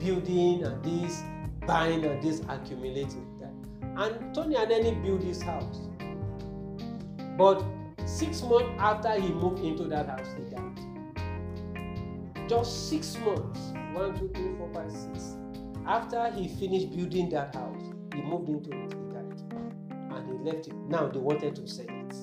building 0.00 0.64
and 0.64 0.84
this 0.84 1.22
buying 1.66 2.04
and 2.04 2.20
this 2.22 2.40
accumulating 2.48 3.24
and 3.96 4.34
Tony 4.34 4.56
Aneni 4.56 5.00
built 5.04 5.20
this 5.20 5.40
house 5.40 5.78
but 7.38 7.64
six 8.06 8.42
months 8.42 8.68
after 8.78 9.12
he 9.20 9.28
moved 9.28 9.64
into 9.64 9.84
that 9.84 10.08
house 10.08 10.26
he 10.36 10.42
died 10.52 10.80
just 12.48 12.88
six 12.88 13.16
months 13.18 13.60
one 13.94 14.18
two 14.18 14.28
three 14.34 14.56
four 14.58 14.70
five 14.74 14.90
six 14.90 15.36
after 15.86 16.30
he 16.32 16.48
finished 16.48 16.90
building 16.90 17.28
that 17.30 17.54
house 17.54 17.92
he 18.14 18.22
moved 18.22 18.48
into 18.48 18.70
died 18.70 19.42
and 20.10 20.26
he 20.26 20.50
left 20.50 20.66
it 20.66 20.74
now 20.88 21.08
they 21.08 21.18
wanted 21.18 21.54
to 21.54 21.66
sell 21.68 21.86
it 21.88 22.14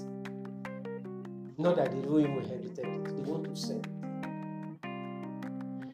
Not 1.62 1.76
that 1.76 1.92
they 1.92 2.02
don't 2.02 2.20
even 2.20 2.38
inherit 2.38 2.66
it, 2.66 2.76
they 2.76 3.32
want 3.32 3.44
to 3.44 3.56
sell. 3.56 3.78
it. 3.78 3.88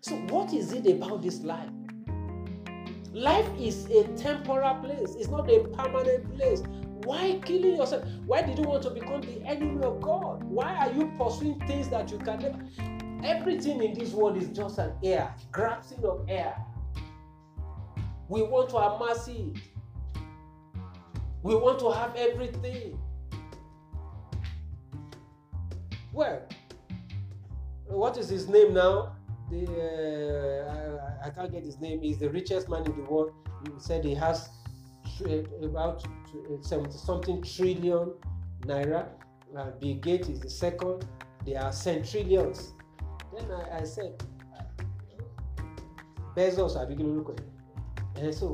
So, 0.02 0.16
what 0.30 0.54
is 0.54 0.72
it 0.72 0.88
about 0.88 1.22
this 1.22 1.42
life? 1.42 1.70
Life 3.12 3.50
is 3.60 3.86
a 3.88 4.06
temporal 4.16 4.76
place, 4.76 5.16
it's 5.20 5.28
not 5.28 5.50
a 5.52 5.60
permanent 5.76 6.34
place. 6.38 6.64
Why 7.04 7.40
killing 7.44 7.76
yourself? 7.76 8.06
Why 8.26 8.44
did 8.44 8.60
you 8.60 8.64
want 8.64 8.84
to 8.84 8.92
become 8.92 9.20
the 9.22 9.42
enemy 9.46 9.84
of 9.84 10.00
God? 10.00 10.42
Why 10.46 10.74
are 10.74 10.92
you 10.94 11.12
pursuing 11.18 11.60
things 11.68 11.90
that 11.90 12.12
you 12.12 12.18
can 12.20 12.40
never? 12.40 12.97
Everything 13.24 13.82
in 13.84 13.94
this 13.98 14.14
world 14.14 14.38
is 14.38 14.50
just 14.50 14.78
an 14.78 14.94
air, 15.04 15.34
grasping 15.52 16.04
of 16.06 16.26
air. 16.30 16.56
We 18.30 18.44
want 18.44 18.70
to 18.70 18.78
amass 18.78 19.28
it. 19.28 19.58
We 21.42 21.56
want 21.56 21.80
to 21.80 21.92
have 21.92 22.16
everything. 22.16 23.00
Well, 26.12 26.42
what 27.86 28.18
is 28.18 28.30
his 28.30 28.48
name 28.48 28.74
now? 28.74 29.16
The 29.50 30.68
uh, 30.68 31.24
I, 31.24 31.28
I 31.28 31.30
can't 31.30 31.52
get 31.52 31.64
his 31.64 31.80
name. 31.80 32.02
He's 32.02 32.18
the 32.18 32.30
richest 32.30 32.70
man 32.70 32.86
in 32.86 32.96
the 32.96 33.04
world. 33.10 33.32
He 33.64 33.72
said 33.80 34.04
he 34.04 34.14
has 34.16 34.50
about 35.64 36.06
70 36.62 36.92
something 36.98 37.42
trillion 37.42 38.14
naira. 38.62 39.08
Uh, 39.58 39.72
Bill 39.80 39.96
Gates 39.96 40.28
is 40.28 40.40
the 40.40 40.50
second. 40.50 41.06
They 41.46 41.56
are 41.56 41.72
centrillions. 41.72 42.74
Then 43.38 43.52
I, 43.52 43.82
I 43.82 43.84
said, 43.84 44.14
Bezos 46.36 46.76
àbí 46.82 46.94
kí 46.98 47.04
lorúkọ 47.08 47.32
ẹ̀? 47.42 47.46
Ẹ̀ 48.26 48.34
so 48.40 48.48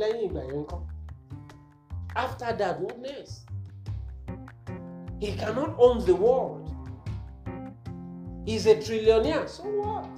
lẹ́yìn 0.00 0.24
ìgbà 0.26 0.42
yẹn 0.50 0.64
kọ́. 0.70 0.80
After 2.24 2.50
that 2.60 2.74
what 2.82 2.98
next? 2.98 3.34
He 5.20 5.28
cannot 5.40 5.72
own 5.78 5.96
the 6.04 6.14
world. 6.24 6.64
He's 8.46 8.66
a 8.66 8.74
trillionaire 8.84 9.48
so 9.48 9.62
what? 9.80 10.10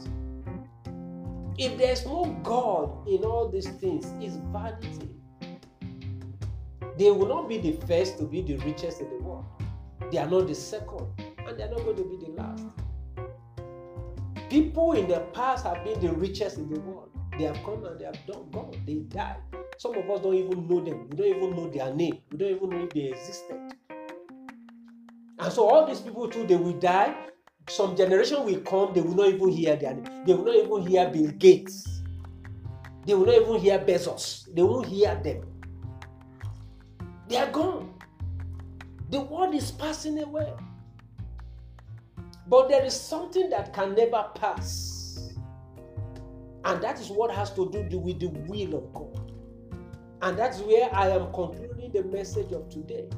If 1.64 1.72
there's 1.78 2.04
no 2.06 2.20
God 2.42 3.06
in 3.06 3.24
all 3.24 3.48
these 3.54 3.68
things 3.82 4.04
it's 4.24 4.36
vanity. 4.54 5.10
They 6.98 7.10
will 7.10 7.28
not 7.36 7.48
be 7.48 7.58
the 7.58 7.72
first 7.88 8.18
to 8.18 8.24
be 8.24 8.40
the 8.42 8.56
richest 8.68 9.00
in 9.00 9.08
the 9.14 9.20
world. 9.26 9.46
They 10.10 10.18
are 10.18 10.30
not 10.34 10.46
the 10.46 10.54
second 10.54 11.06
and 11.46 11.52
they 11.58 11.64
are 11.64 11.70
not 11.74 11.84
going 11.84 11.96
to 11.96 12.04
be 12.12 12.16
the 12.26 12.32
last 12.40 12.83
People 14.54 14.92
in 14.92 15.08
the 15.08 15.18
past 15.32 15.66
have 15.66 15.82
been 15.82 15.98
the 15.98 16.12
richest 16.12 16.58
in 16.58 16.72
the 16.72 16.78
world. 16.78 17.10
They 17.36 17.42
have 17.42 17.58
come 17.64 17.84
and 17.86 17.98
they 17.98 18.04
have 18.04 18.24
done 18.24 18.48
God. 18.52 18.76
They 18.86 19.00
died. 19.10 19.38
Some 19.78 19.96
of 19.96 20.08
us 20.08 20.20
don't 20.20 20.36
even 20.36 20.68
know 20.68 20.78
them. 20.78 21.08
We 21.10 21.16
don't 21.16 21.26
even 21.26 21.56
know 21.56 21.68
their 21.68 21.92
name. 21.92 22.20
We 22.30 22.38
don't 22.38 22.50
even 22.50 22.70
know 22.70 22.84
if 22.84 22.90
they 22.90 23.00
existed. 23.00 23.74
And 25.40 25.52
so 25.52 25.68
all 25.68 25.84
these 25.88 26.00
people 26.00 26.28
too, 26.28 26.46
they 26.46 26.54
will 26.54 26.78
die. 26.78 27.16
Some 27.68 27.96
generation 27.96 28.44
will 28.44 28.60
come, 28.60 28.94
they 28.94 29.00
will 29.00 29.16
not 29.16 29.30
even 29.30 29.48
hear 29.48 29.74
their 29.74 29.94
name. 29.94 30.24
They 30.24 30.34
will 30.34 30.44
not 30.44 30.54
even 30.54 30.86
hear 30.86 31.10
Bill 31.10 31.32
Gates. 31.32 32.02
They 33.06 33.14
will 33.14 33.26
not 33.26 33.34
even 33.34 33.56
hear 33.56 33.80
Bezos. 33.80 34.54
They 34.54 34.62
won't 34.62 34.86
hear 34.86 35.16
them. 35.16 35.42
They 37.28 37.38
are 37.38 37.50
gone. 37.50 37.92
The 39.10 39.20
world 39.20 39.52
is 39.52 39.72
passing 39.72 40.22
away. 40.22 40.52
But 42.46 42.68
there 42.68 42.84
is 42.84 42.98
something 42.98 43.50
that 43.50 43.72
can 43.72 43.94
never 43.94 44.28
pass. 44.34 45.30
And 46.64 46.82
that 46.82 47.00
is 47.00 47.08
what 47.08 47.30
has 47.30 47.52
to 47.54 47.70
do 47.70 47.98
with 47.98 48.20
the 48.20 48.28
will 48.28 48.76
of 48.76 48.92
God. 48.92 49.32
And 50.22 50.38
that's 50.38 50.60
where 50.60 50.88
I 50.94 51.08
am 51.08 51.32
concluding 51.32 51.92
the 51.92 52.04
message 52.04 52.52
of 52.52 52.68
today. 52.70 53.08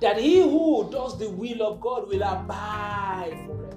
That 0.00 0.18
he 0.18 0.42
who 0.42 0.90
does 0.90 1.18
the 1.18 1.30
will 1.30 1.62
of 1.62 1.80
God 1.80 2.08
will 2.08 2.22
abide 2.22 3.38
forever. 3.46 3.76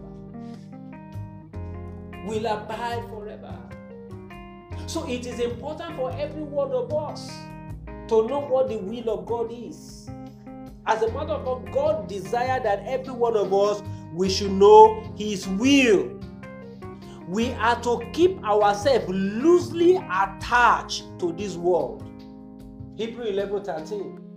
Will 2.26 2.46
abide 2.46 3.04
forever. 3.10 3.58
So 4.88 5.08
it 5.08 5.26
is 5.26 5.40
important 5.40 5.96
for 5.96 6.12
every 6.12 6.44
one 6.44 6.72
of 6.72 6.94
us 6.94 7.30
to 8.10 8.28
know 8.28 8.42
what 8.42 8.68
the 8.68 8.78
will 8.78 9.10
of 9.10 9.26
God 9.26 9.52
is. 9.52 10.10
As 10.88 11.02
a 11.04 11.12
matter 11.14 11.34
of 11.34 11.64
fact, 11.64 11.74
God 11.74 12.08
desired 12.08 12.64
that 12.64 12.84
every 12.86 13.14
one 13.14 13.36
of 13.36 13.54
us 13.54 13.84
we 14.14 14.30
should 14.30 14.52
know 14.52 15.14
His 15.18 15.48
will. 15.48 16.20
We 17.28 17.54
are 17.54 17.82
to 17.84 18.02
keep 18.14 18.44
ourselves 18.44 19.08
loosely 19.08 19.96
attached 19.98 21.04
to 21.20 21.34
this 21.34 21.56
world. 21.56 22.04
Hebrew 22.96 23.26
11 23.26 23.64
13. 23.64 24.32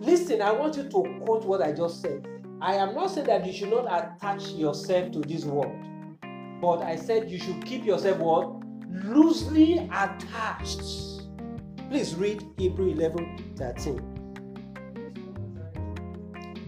Listen, 0.00 0.42
I 0.42 0.52
want 0.52 0.76
you 0.76 0.84
to 0.84 1.20
quote 1.24 1.44
what 1.44 1.62
I 1.62 1.72
just 1.72 2.02
said. 2.02 2.26
I 2.60 2.74
am 2.74 2.94
not 2.94 3.10
saying 3.10 3.26
that 3.26 3.46
you 3.46 3.52
should 3.52 3.70
not 3.70 3.86
attach 3.86 4.50
yourself 4.50 5.10
to 5.12 5.20
this 5.20 5.44
world, 5.44 5.74
but 6.60 6.82
I 6.82 6.96
said 6.96 7.30
you 7.30 7.38
should 7.38 7.64
keep 7.64 7.84
yourself 7.84 8.18
what? 8.18 8.62
Loosely 9.04 9.78
attached. 9.92 11.11
Please 11.92 12.14
read 12.14 12.42
Hebrew 12.56 12.88
11 12.92 13.52
13. 13.54 14.00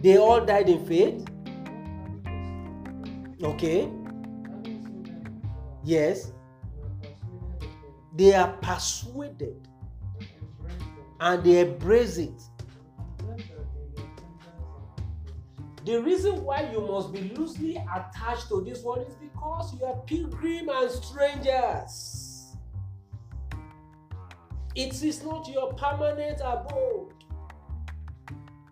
They 0.02 0.18
all 0.18 0.44
died 0.44 0.68
in 0.68 0.84
faith. 0.84 1.26
Okay. 3.42 3.88
Yes. 5.82 6.30
They 8.14 8.34
are 8.34 8.52
persuaded 8.60 9.66
and 11.20 11.42
they 11.42 11.60
embrace 11.60 12.18
it. 12.18 12.42
The 15.86 16.02
reason 16.02 16.44
why 16.44 16.70
you 16.70 16.82
must 16.82 17.14
be 17.14 17.32
loosely 17.34 17.76
attached 17.76 18.48
to 18.48 18.60
this 18.60 18.82
world 18.82 19.06
is 19.08 19.14
because 19.14 19.72
you 19.72 19.86
are 19.86 19.96
pilgrim 20.04 20.68
and 20.68 20.90
strangers. 20.90 22.23
It 24.74 25.02
is 25.02 25.22
not 25.22 25.46
your 25.48 25.72
permanent 25.74 26.40
abode. 26.44 27.12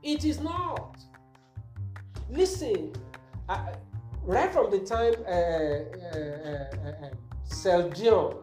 It 0.03 0.25
is 0.25 0.41
not. 0.41 0.97
Listen, 2.29 2.93
I, 3.49 3.75
right 4.25 4.53
from 4.53 4.71
the 4.71 4.81
time 4.81 5.15
uh, 5.27 5.31
uh, 5.31 6.89
uh, 6.89 7.07
uh, 7.07 7.11
Celine 7.45 7.91
Dion, 7.91 8.35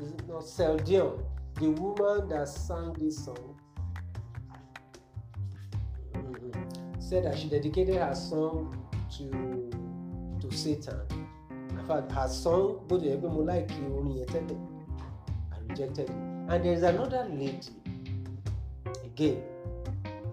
is 0.00 0.08
it 0.10 0.26
not 0.28 0.44
Celine 0.44 0.84
Dion, 0.84 1.24
the 1.60 1.68
woman 1.70 2.28
that 2.28 2.48
sang 2.48 2.92
this 2.94 3.24
song, 3.24 3.56
mhm, 6.14 7.02
said 7.02 7.24
that 7.24 7.38
she 7.38 7.48
dedicated 7.48 7.96
her 7.96 8.14
song 8.14 8.76
to 9.16 9.70
to 10.40 10.56
Satan. 10.56 11.00
In 11.70 11.86
fact, 11.86 12.10
her 12.12 12.28
song, 12.28 12.80
both 12.88 13.02
the 13.02 13.16
mo 13.18 13.40
like 13.42 13.70
orin 13.94 14.16
yẹn 14.16 14.26
tẹ́lẹ̀, 14.26 14.58
I 15.52 15.56
rejected 15.68 16.10
it. 16.10 16.29
And 16.50 16.64
there 16.64 16.72
is 16.72 16.82
another 16.82 17.28
lady, 17.30 17.60
again, 19.04 19.40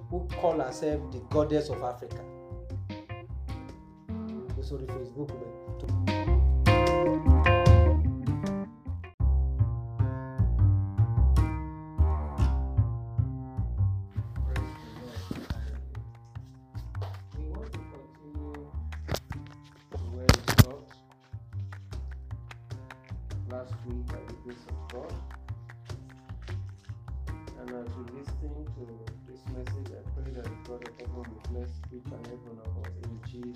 who 0.10 0.28
call 0.42 0.60
herself 0.60 1.12
the 1.12 1.20
goddess 1.30 1.70
of 1.70 1.84
Africa. 1.84 2.24
Sórí 4.68 4.88
Facebook. 4.88 5.32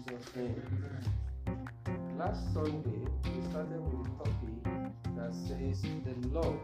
Jesus' 0.07 0.35
name. 0.35 0.55
Last 2.17 2.53
Sunday, 2.53 3.05
we 3.23 3.49
started 3.49 3.81
with 3.81 4.07
a 4.07 4.17
topic 4.17 4.93
that 5.15 5.33
says 5.33 5.81
the 5.81 6.27
law 6.29 6.55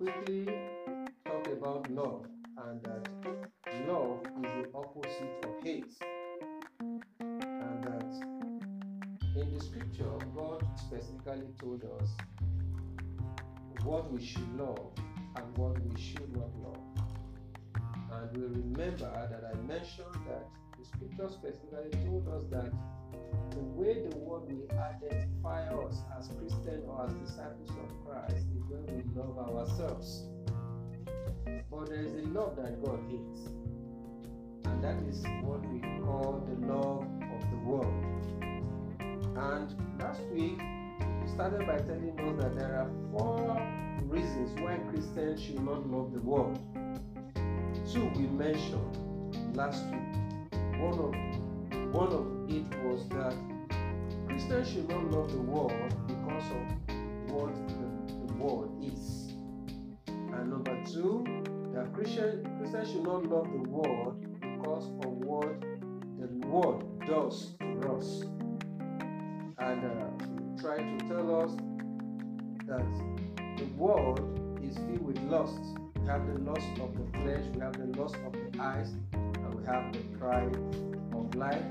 quickly 0.00 0.46
talk 1.26 1.46
about 1.48 1.90
love 1.90 2.24
and 2.64 2.82
that 2.82 3.06
love 3.86 4.20
is 4.24 4.42
the 4.42 4.70
opposite 4.74 5.44
of 5.44 5.62
hate. 5.62 5.92
And 7.20 7.84
that 7.84 8.10
in 9.36 9.52
the 9.52 9.62
scripture, 9.62 10.16
God 10.34 10.66
specifically 10.76 11.48
told 11.60 11.84
us 12.00 12.08
what 13.84 14.10
we 14.10 14.24
should 14.24 14.56
love 14.56 14.90
and 15.36 15.58
what 15.58 15.78
we 15.82 16.00
should 16.00 16.34
not 16.34 16.48
love. 16.62 16.78
And 18.12 18.36
we 18.38 18.42
remember 18.62 19.28
that 19.30 19.52
I 19.52 19.60
mentioned 19.66 20.14
that 20.26 20.48
the 20.78 20.84
scripture 20.86 21.28
specifically 21.28 22.06
told 22.06 22.26
us 22.28 22.44
that 22.50 22.72
the 23.50 23.60
way 23.60 23.94
the 24.08 24.16
world 24.18 24.50
will 24.50 24.78
identify 24.78 25.66
us 25.68 26.02
as 26.18 26.28
Christians 26.38 26.84
or 26.86 27.06
as 27.06 27.12
disciples 27.14 27.70
of 27.70 28.06
Christ 28.06 28.46
is 28.56 28.62
when 28.68 28.86
we 28.96 29.02
love 29.20 29.38
ourselves. 29.38 30.24
But 31.70 31.88
there 31.88 32.00
is 32.02 32.14
a 32.14 32.28
love 32.28 32.56
that 32.56 32.82
God 32.84 33.00
hates, 33.08 33.48
and 34.64 34.84
that 34.84 34.96
is 35.08 35.24
what 35.42 35.66
we 35.68 35.80
call 36.04 36.46
the 36.46 36.66
love 36.66 37.02
of 37.02 37.50
the 37.50 37.56
world. 37.64 38.04
And 39.00 40.00
last 40.00 40.22
week, 40.32 40.58
we 41.22 41.28
started 41.28 41.66
by 41.66 41.78
telling 41.78 42.18
us 42.20 42.42
that 42.42 42.56
there 42.56 42.76
are 42.76 42.90
four 43.10 43.60
reasons 44.04 44.58
why 44.60 44.76
Christians 44.90 45.42
should 45.42 45.62
not 45.62 45.88
love 45.88 46.12
the 46.12 46.20
world. 46.20 46.58
Two 47.92 48.10
we 48.16 48.26
mentioned 48.26 49.56
last 49.56 49.84
week. 49.86 50.00
One 50.80 50.98
of 50.98 51.29
one 51.92 52.12
of 52.12 52.26
it 52.48 52.64
was 52.84 53.08
that 53.08 53.34
Christians 54.28 54.70
should 54.70 54.88
not 54.88 55.10
love 55.10 55.32
the 55.32 55.40
world 55.40 55.72
because 56.06 56.44
of 56.50 57.32
what 57.32 57.54
the, 57.68 58.26
the 58.26 58.32
world 58.34 58.80
is. 58.84 59.32
And 60.06 60.50
number 60.50 60.78
two, 60.84 61.24
that 61.74 61.92
Christian, 61.92 62.48
Christians 62.58 62.92
should 62.92 63.02
not 63.02 63.24
love 63.26 63.50
the 63.52 63.68
world 63.68 64.24
because 64.40 64.84
of 65.04 65.12
what 65.18 65.60
the 65.60 66.46
world 66.46 66.84
does 67.06 67.54
to 67.58 67.92
us. 67.92 68.22
And 69.58 69.84
uh, 69.84 70.62
try 70.62 70.76
to 70.76 70.98
tell 71.08 71.42
us 71.42 71.56
that 72.66 72.86
the 73.58 73.64
world 73.76 74.20
is 74.62 74.76
filled 74.76 75.02
with 75.02 75.18
lust. 75.24 75.58
We 75.96 76.06
have 76.06 76.24
the 76.26 76.40
lust 76.40 76.68
of 76.80 76.94
the 76.94 77.18
flesh, 77.18 77.44
we 77.52 77.60
have 77.60 77.72
the 77.72 78.00
lust 78.00 78.14
of 78.24 78.32
the 78.32 78.62
eyes, 78.62 78.92
and 79.12 79.54
we 79.54 79.64
have 79.66 79.92
the 79.92 79.98
pride 80.18 80.56
of 81.20 81.34
life. 81.34 81.62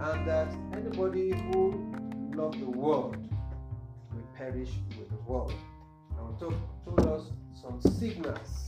And 0.00 0.26
that 0.26 0.48
anybody 0.72 1.30
who 1.30 1.94
loves 2.34 2.58
the 2.58 2.70
world 2.70 3.16
will 4.12 4.26
perish 4.36 4.70
with 4.98 5.08
the 5.08 5.22
world. 5.26 5.52
And 6.18 6.38
told, 6.38 6.54
told 6.84 7.06
us 7.06 7.30
some 7.54 7.80
signals, 7.80 8.66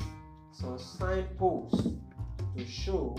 some 0.53 0.79
signposts 0.79 1.89
to 2.57 2.67
show 2.67 3.17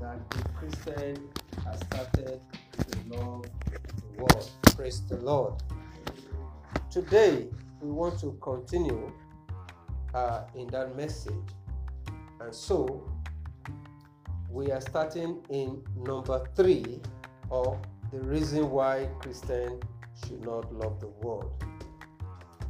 that 0.00 0.30
the 0.30 0.48
Christian 0.50 1.28
has 1.64 1.78
started 1.80 2.40
to 2.78 2.98
love 3.08 3.44
the 3.66 4.22
world. 4.22 4.50
Praise 4.74 5.06
the 5.06 5.16
Lord. 5.16 5.54
Today, 6.90 7.48
we 7.80 7.90
want 7.90 8.18
to 8.20 8.38
continue 8.40 9.12
uh, 10.14 10.44
in 10.54 10.68
that 10.68 10.96
message. 10.96 11.34
And 12.40 12.54
so, 12.54 13.11
we 14.52 14.70
are 14.70 14.82
starting 14.82 15.38
in 15.48 15.82
number 15.96 16.46
three 16.54 17.00
of 17.50 17.78
the 18.12 18.20
reason 18.20 18.70
why 18.70 19.08
Christians 19.20 19.82
should 20.26 20.44
not 20.44 20.70
love 20.74 21.00
the 21.00 21.08
world. 21.08 21.64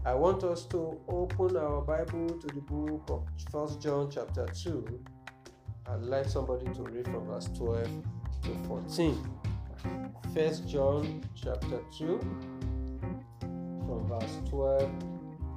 I 0.05 0.14
want 0.14 0.45
us 0.45 0.64
to 0.66 1.01
open 1.09 1.57
our 1.57 1.80
Bible 1.80 2.28
to 2.28 2.47
the 2.47 2.61
book 2.61 3.03
of 3.09 3.26
First 3.51 3.83
John 3.83 4.09
chapter 4.12 4.47
2. 4.47 5.01
I'd 5.87 6.03
like 6.03 6.26
somebody 6.26 6.66
to 6.66 6.83
read 6.83 7.05
from 7.07 7.26
verse 7.26 7.49
12 7.57 7.89
to 8.45 8.55
14. 8.68 9.28
First 10.33 10.68
John 10.68 11.20
chapter 11.35 11.80
2 11.99 12.20
from 13.41 14.07
verse 14.09 14.39
12 14.49 14.89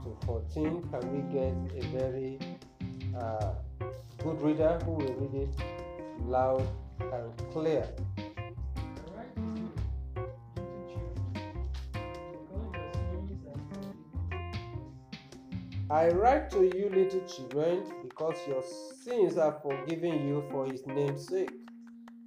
to 0.04 0.26
14. 0.26 0.90
Can 0.90 1.12
we 1.12 1.22
get 1.32 1.84
a 1.84 1.88
very 1.96 2.40
uh, 3.16 3.54
good 4.24 4.42
reader 4.42 4.80
who 4.86 4.94
will 4.94 5.14
read 5.14 5.50
it 5.50 5.85
loud 6.24 6.68
and 7.00 7.32
clear? 7.52 7.88
I 15.90 16.10
write 16.10 16.50
to 16.50 16.64
you, 16.64 16.90
little 16.90 17.22
children, 17.22 17.84
because 18.02 18.36
your 18.48 18.64
sins 19.04 19.38
are 19.38 19.60
forgiven 19.62 20.28
you 20.28 20.44
for 20.50 20.66
his 20.66 20.86
name's 20.88 21.28
sake. 21.28 21.52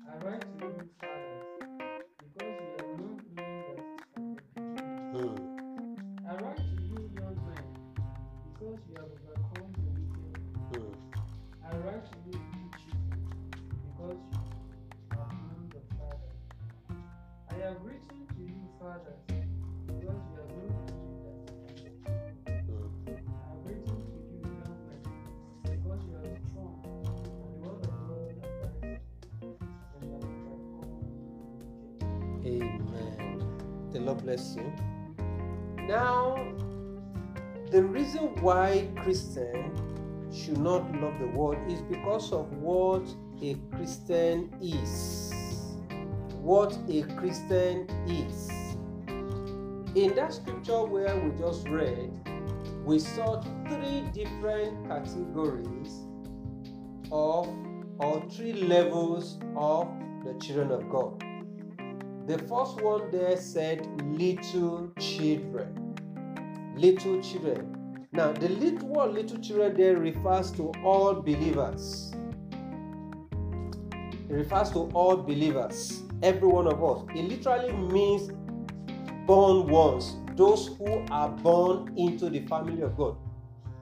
I 0.08 0.24
write 0.24 0.44
to 0.60 0.64
you, 0.64 1.17
why 39.08 39.14
Christians 39.14 39.80
should 40.36 40.58
not 40.58 40.82
love 41.00 41.18
the 41.18 41.28
world 41.28 41.56
is 41.70 41.80
because 41.82 42.30
of 42.32 42.52
what 42.58 43.02
a 43.42 43.54
Christian 43.74 44.52
is. 44.60 45.32
What 46.42 46.76
a 46.88 47.02
Christian 47.16 47.88
is. 48.06 48.50
In 49.94 50.14
that 50.14 50.34
scripture 50.34 50.84
where 50.84 51.16
we 51.16 51.30
just 51.38 51.66
read, 51.68 52.12
we 52.84 52.98
saw 52.98 53.40
three 53.68 54.02
different 54.12 54.86
categories 54.88 56.04
of 57.10 57.48
or 57.98 58.22
three 58.30 58.52
levels 58.52 59.38
of 59.56 59.88
the 60.24 60.34
children 60.38 60.70
of 60.70 60.88
God. 60.90 61.24
The 62.26 62.38
first 62.46 62.80
one 62.82 63.10
there 63.10 63.38
said 63.38 63.86
little 64.02 64.92
children. 65.00 65.94
Little 66.76 67.22
children. 67.22 67.77
Now, 68.10 68.32
the 68.32 68.48
little 68.48 68.88
word 68.88 69.12
little 69.12 69.38
children 69.38 69.76
there 69.76 69.98
refers 69.98 70.50
to 70.52 70.72
all 70.82 71.14
believers. 71.14 72.14
It 74.30 74.32
refers 74.32 74.70
to 74.70 74.90
all 74.94 75.18
believers, 75.18 76.02
every 76.22 76.48
one 76.48 76.66
of 76.66 76.82
us. 76.82 77.04
It 77.14 77.28
literally 77.28 77.72
means 77.72 78.30
born 79.26 79.66
ones, 79.66 80.16
those 80.36 80.68
who 80.78 81.04
are 81.10 81.28
born 81.28 81.92
into 81.98 82.30
the 82.30 82.40
family 82.46 82.80
of 82.80 82.96
God. 82.96 83.16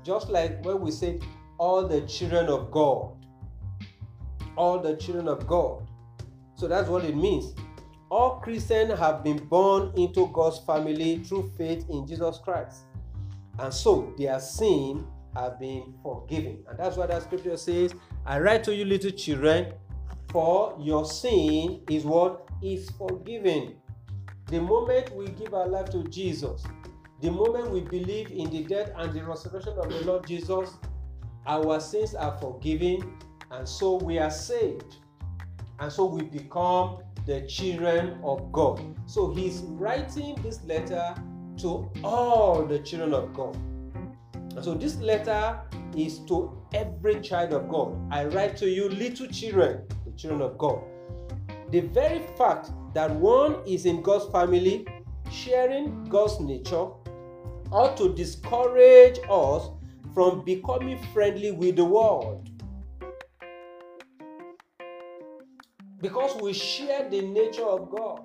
Just 0.02 0.28
like 0.28 0.64
when 0.64 0.80
we 0.80 0.90
say 0.90 1.20
all 1.58 1.86
the 1.86 2.00
children 2.02 2.48
of 2.48 2.72
God. 2.72 3.12
All 4.56 4.80
the 4.80 4.96
children 4.96 5.28
of 5.28 5.46
God. 5.46 5.88
So 6.56 6.66
that's 6.66 6.88
what 6.88 7.04
it 7.04 7.14
means. 7.14 7.54
All 8.10 8.40
Christians 8.40 8.98
have 8.98 9.22
been 9.22 9.38
born 9.46 9.92
into 9.96 10.26
God's 10.32 10.58
family 10.58 11.18
through 11.18 11.52
faith 11.56 11.84
in 11.88 12.08
Jesus 12.08 12.38
Christ. 12.38 12.86
And 13.58 13.72
so 13.72 14.14
their 14.18 14.38
sin 14.40 15.06
have 15.34 15.58
been 15.58 15.94
forgiven. 16.02 16.64
And 16.68 16.78
that's 16.78 16.96
what 16.96 17.08
that 17.08 17.22
scripture 17.22 17.56
says, 17.56 17.94
I 18.24 18.38
write 18.38 18.64
to 18.64 18.74
you, 18.74 18.84
little 18.84 19.10
children, 19.10 19.72
for 20.30 20.76
your 20.80 21.04
sin 21.04 21.82
is 21.90 22.04
what 22.04 22.48
is 22.62 22.90
forgiven. 22.90 23.76
The 24.46 24.60
moment 24.60 25.14
we 25.14 25.28
give 25.28 25.54
our 25.54 25.66
life 25.66 25.90
to 25.90 26.04
Jesus, 26.04 26.62
the 27.20 27.30
moment 27.30 27.70
we 27.70 27.80
believe 27.80 28.30
in 28.30 28.50
the 28.50 28.64
death 28.64 28.92
and 28.96 29.12
the 29.12 29.24
resurrection 29.24 29.74
of 29.78 29.88
the 29.88 30.04
Lord 30.04 30.26
Jesus, 30.26 30.70
our 31.46 31.80
sins 31.80 32.14
are 32.14 32.36
forgiven, 32.38 33.18
and 33.50 33.68
so 33.68 33.96
we 33.96 34.18
are 34.18 34.30
saved. 34.30 34.96
And 35.78 35.92
so 35.92 36.06
we 36.06 36.22
become 36.22 36.98
the 37.26 37.42
children 37.42 38.18
of 38.22 38.50
God. 38.52 38.80
So 39.06 39.32
he's 39.32 39.60
writing 39.62 40.36
this 40.42 40.62
letter 40.64 41.14
to 41.58 41.90
all 42.04 42.64
the 42.64 42.78
children 42.80 43.14
of 43.14 43.32
God. 43.34 43.56
So 44.62 44.74
this 44.74 44.96
letter 44.96 45.60
is 45.96 46.20
to 46.26 46.56
every 46.72 47.20
child 47.20 47.52
of 47.52 47.68
God. 47.68 47.96
I 48.10 48.24
write 48.26 48.56
to 48.58 48.68
you, 48.68 48.88
little 48.88 49.26
children, 49.28 49.82
the 50.04 50.12
children 50.12 50.42
of 50.42 50.58
God. 50.58 50.82
The 51.70 51.80
very 51.80 52.26
fact 52.38 52.70
that 52.94 53.10
one 53.10 53.56
is 53.66 53.86
in 53.86 54.02
God's 54.02 54.30
family, 54.32 54.86
sharing 55.30 56.04
God's 56.04 56.40
nature, 56.40 56.88
ought 57.72 57.96
to 57.96 58.14
discourage 58.14 59.18
us 59.28 59.68
from 60.14 60.44
becoming 60.44 60.98
friendly 61.12 61.50
with 61.50 61.76
the 61.76 61.84
world. 61.84 62.48
Because 66.00 66.40
we 66.40 66.52
share 66.52 67.08
the 67.08 67.22
nature 67.22 67.66
of 67.66 67.90
God. 67.90 68.22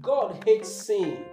God 0.00 0.42
hates 0.44 0.70
sin. 0.70 1.24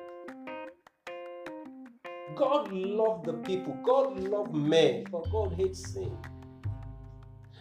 God 2.37 2.71
loved 2.71 3.25
the 3.25 3.33
people, 3.33 3.77
God 3.83 4.19
loved 4.19 4.53
men, 4.53 5.05
for 5.07 5.23
God 5.31 5.53
hates 5.57 5.93
sin. 5.93 6.15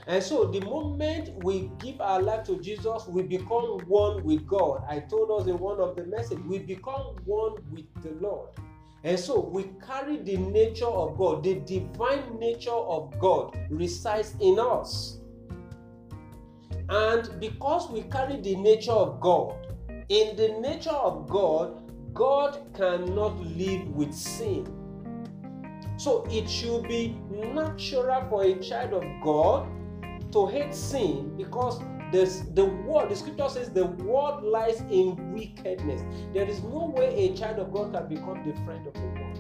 And 0.06 0.22
so, 0.22 0.46
the 0.46 0.60
moment 0.60 1.42
we 1.42 1.70
give 1.78 2.00
our 2.00 2.22
life 2.22 2.44
to 2.44 2.60
Jesus, 2.60 3.06
we 3.08 3.22
become 3.22 3.80
one 3.86 4.22
with 4.22 4.46
God. 4.46 4.84
I 4.88 5.00
told 5.00 5.40
us 5.40 5.48
in 5.48 5.58
one 5.58 5.80
of 5.80 5.96
the 5.96 6.04
messages, 6.04 6.44
we 6.46 6.60
become 6.60 7.16
one 7.24 7.54
with 7.72 7.86
the 8.02 8.10
Lord. 8.20 8.50
And 9.02 9.18
so, 9.18 9.40
we 9.40 9.70
carry 9.84 10.18
the 10.18 10.36
nature 10.36 10.86
of 10.86 11.18
God, 11.18 11.42
the 11.42 11.56
divine 11.56 12.38
nature 12.38 12.70
of 12.70 13.18
God 13.18 13.58
resides 13.68 14.36
in 14.40 14.58
us. 14.60 15.18
And 16.88 17.40
because 17.40 17.90
we 17.90 18.02
carry 18.02 18.40
the 18.40 18.54
nature 18.54 18.92
of 18.92 19.18
God, 19.20 19.56
in 20.08 20.36
the 20.36 20.60
nature 20.60 20.90
of 20.90 21.28
God, 21.28 21.82
God 22.16 22.58
cannot 22.74 23.38
live 23.38 23.86
with 23.88 24.14
sin. 24.14 24.66
So 25.98 26.26
it 26.30 26.48
should 26.48 26.88
be 26.88 27.14
natural 27.30 28.26
for 28.30 28.42
a 28.42 28.54
child 28.54 28.94
of 28.94 29.04
God 29.22 29.68
to 30.32 30.46
hate 30.46 30.74
sin 30.74 31.36
because 31.36 31.78
this, 32.10 32.40
the 32.54 32.64
world, 32.64 33.10
the 33.10 33.16
scripture 33.16 33.50
says 33.50 33.68
the 33.68 33.84
world 33.84 34.42
lies 34.44 34.80
in 34.90 35.34
wickedness. 35.34 36.02
There 36.32 36.48
is 36.48 36.62
no 36.62 36.94
way 36.96 37.28
a 37.28 37.36
child 37.36 37.58
of 37.58 37.70
God 37.70 37.92
can 37.92 38.08
become 38.08 38.42
the 38.46 38.54
friend 38.64 38.86
of 38.86 38.94
the 38.94 39.00
world. 39.00 39.38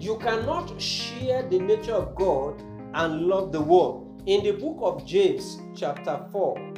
You 0.00 0.16
cannot 0.18 0.80
share 0.80 1.42
the 1.42 1.58
nature 1.58 1.94
of 1.94 2.14
God 2.14 2.62
and 2.94 3.26
love 3.26 3.52
the 3.52 3.60
world. 3.60 4.22
In 4.24 4.42
the 4.44 4.52
book 4.52 4.78
of 4.80 5.04
James, 5.04 5.58
chapter 5.76 6.24
4, 6.32 6.72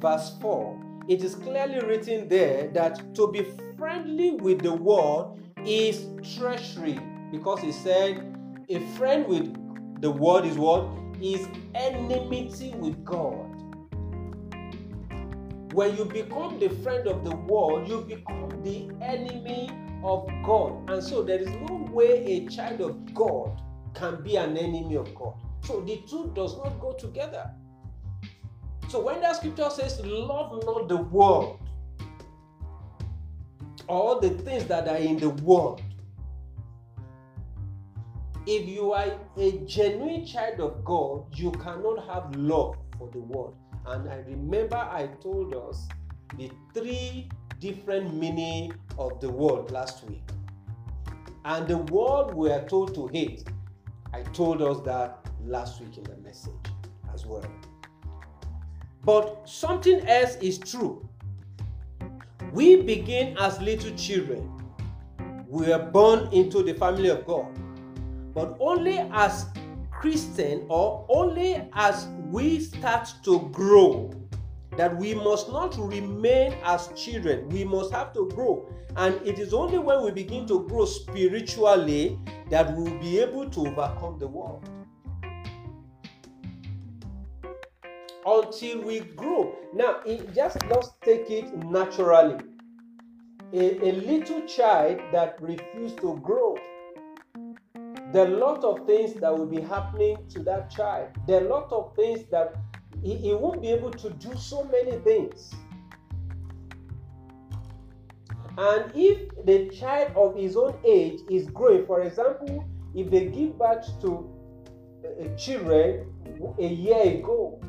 verse 0.00 0.36
4, 0.40 0.89
it 1.10 1.24
is 1.24 1.34
clearly 1.34 1.80
written 1.80 2.28
there 2.28 2.68
that 2.68 3.16
to 3.16 3.32
be 3.32 3.44
friendly 3.76 4.30
with 4.30 4.62
the 4.62 4.72
world 4.72 5.40
is 5.66 6.06
treachery 6.36 7.00
because 7.32 7.58
he 7.58 7.72
said 7.72 8.32
a 8.68 8.78
friend 8.96 9.26
with 9.26 9.52
the 10.00 10.08
world 10.08 10.46
is 10.46 10.56
what 10.56 10.88
is 11.20 11.48
enmity 11.74 12.72
with 12.76 13.04
God. 13.04 13.44
When 15.72 15.96
you 15.96 16.04
become 16.04 16.60
the 16.60 16.68
friend 16.84 17.08
of 17.08 17.24
the 17.24 17.34
world, 17.34 17.88
you 17.88 18.02
become 18.02 18.62
the 18.62 18.88
enemy 19.04 19.68
of 20.04 20.28
God. 20.44 20.88
And 20.90 21.02
so 21.02 21.24
there 21.24 21.40
is 21.40 21.50
no 21.68 21.88
way 21.90 22.22
a 22.24 22.46
child 22.48 22.80
of 22.82 23.14
God 23.14 23.60
can 23.94 24.22
be 24.22 24.36
an 24.36 24.56
enemy 24.56 24.96
of 24.96 25.12
God. 25.16 25.34
So 25.64 25.80
the 25.80 26.00
two 26.08 26.30
does 26.36 26.56
not 26.58 26.78
go 26.78 26.92
together. 26.92 27.50
So 28.90 28.98
when 28.98 29.20
that 29.20 29.36
scripture 29.36 29.70
says, 29.70 30.00
Love 30.04 30.64
not 30.64 30.88
the 30.88 30.96
world, 30.96 31.60
all 33.86 34.18
the 34.18 34.30
things 34.30 34.64
that 34.64 34.88
are 34.88 34.96
in 34.96 35.16
the 35.16 35.30
world, 35.30 35.80
if 38.48 38.66
you 38.66 38.90
are 38.90 39.16
a 39.36 39.52
genuine 39.58 40.26
child 40.26 40.58
of 40.58 40.84
God, 40.84 41.26
you 41.38 41.52
cannot 41.52 42.04
have 42.08 42.34
love 42.34 42.78
for 42.98 43.08
the 43.12 43.20
world. 43.20 43.54
And 43.86 44.10
I 44.10 44.24
remember 44.26 44.78
I 44.78 45.06
told 45.22 45.54
us 45.54 45.86
the 46.36 46.50
three 46.74 47.28
different 47.60 48.12
meaning 48.12 48.74
of 48.98 49.20
the 49.20 49.30
word 49.30 49.70
last 49.70 50.02
week. 50.08 50.28
And 51.44 51.68
the 51.68 51.78
word 51.78 52.34
we 52.34 52.50
are 52.50 52.66
told 52.68 52.92
to 52.96 53.06
hate, 53.06 53.44
I 54.12 54.22
told 54.32 54.60
us 54.62 54.80
that 54.80 55.24
last 55.44 55.80
week 55.80 55.96
in 55.96 56.02
the 56.02 56.16
message 56.16 56.52
as 57.14 57.24
well. 57.24 57.44
But 59.04 59.48
something 59.48 60.00
else 60.06 60.36
is 60.36 60.58
true. 60.58 61.08
We 62.52 62.82
begin 62.82 63.36
as 63.38 63.60
little 63.60 63.96
children. 63.96 64.50
We 65.48 65.72
are 65.72 65.82
born 65.82 66.28
into 66.32 66.62
the 66.62 66.74
family 66.74 67.08
of 67.08 67.24
God. 67.24 67.46
But 68.34 68.56
only 68.60 68.98
as 68.98 69.46
Christian 69.90 70.66
or 70.68 71.04
only 71.08 71.68
as 71.72 72.08
we 72.30 72.60
start 72.60 73.08
to 73.24 73.48
grow 73.52 74.10
that 74.76 74.96
we 74.96 75.14
must 75.14 75.48
not 75.50 75.76
remain 75.78 76.54
as 76.64 76.88
children. 76.96 77.48
We 77.48 77.64
must 77.64 77.92
have 77.92 78.12
to 78.14 78.28
grow. 78.28 78.68
And 78.96 79.14
it 79.26 79.38
is 79.38 79.52
only 79.52 79.78
when 79.78 80.02
we 80.04 80.10
begin 80.10 80.46
to 80.46 80.66
grow 80.68 80.84
spiritually 80.84 82.18
that 82.50 82.76
we 82.76 82.84
will 82.84 82.98
be 82.98 83.18
able 83.18 83.50
to 83.50 83.60
overcome 83.66 84.18
the 84.18 84.28
world. 84.28 84.68
Until 88.26 88.82
we 88.82 89.00
grow. 89.00 89.54
Now, 89.74 90.00
it 90.04 90.34
just 90.34 90.58
let's 90.68 90.90
take 91.02 91.30
it 91.30 91.56
naturally. 91.64 92.36
A, 93.52 93.88
a 93.88 93.92
little 93.92 94.42
child 94.46 95.00
that 95.12 95.40
refuses 95.40 95.98
to 96.00 96.16
grow 96.18 96.56
a 98.14 98.24
lot 98.24 98.64
of 98.64 98.86
things 98.86 99.14
that 99.14 99.36
will 99.36 99.46
be 99.46 99.60
happening 99.60 100.16
to 100.30 100.40
that 100.40 100.70
child. 100.70 101.08
A 101.28 101.40
lot 101.40 101.70
of 101.72 101.94
things 101.94 102.24
that 102.30 102.54
he, 103.02 103.14
he 103.16 103.34
won't 103.34 103.62
be 103.62 103.68
able 103.68 103.90
to 103.90 104.10
do 104.10 104.34
so 104.36 104.64
many 104.64 104.98
things. 104.98 105.54
And 108.58 108.92
if 108.94 109.30
the 109.44 109.70
child 109.70 110.12
of 110.16 110.36
his 110.36 110.56
own 110.56 110.76
age 110.84 111.20
is 111.30 111.48
growing, 111.50 111.86
for 111.86 112.02
example, 112.02 112.64
if 112.94 113.10
they 113.10 113.26
give 113.26 113.56
birth 113.58 113.88
to 114.02 114.28
uh, 115.04 115.36
children 115.36 116.12
a 116.58 116.66
year 116.66 117.02
ago, 117.18 117.60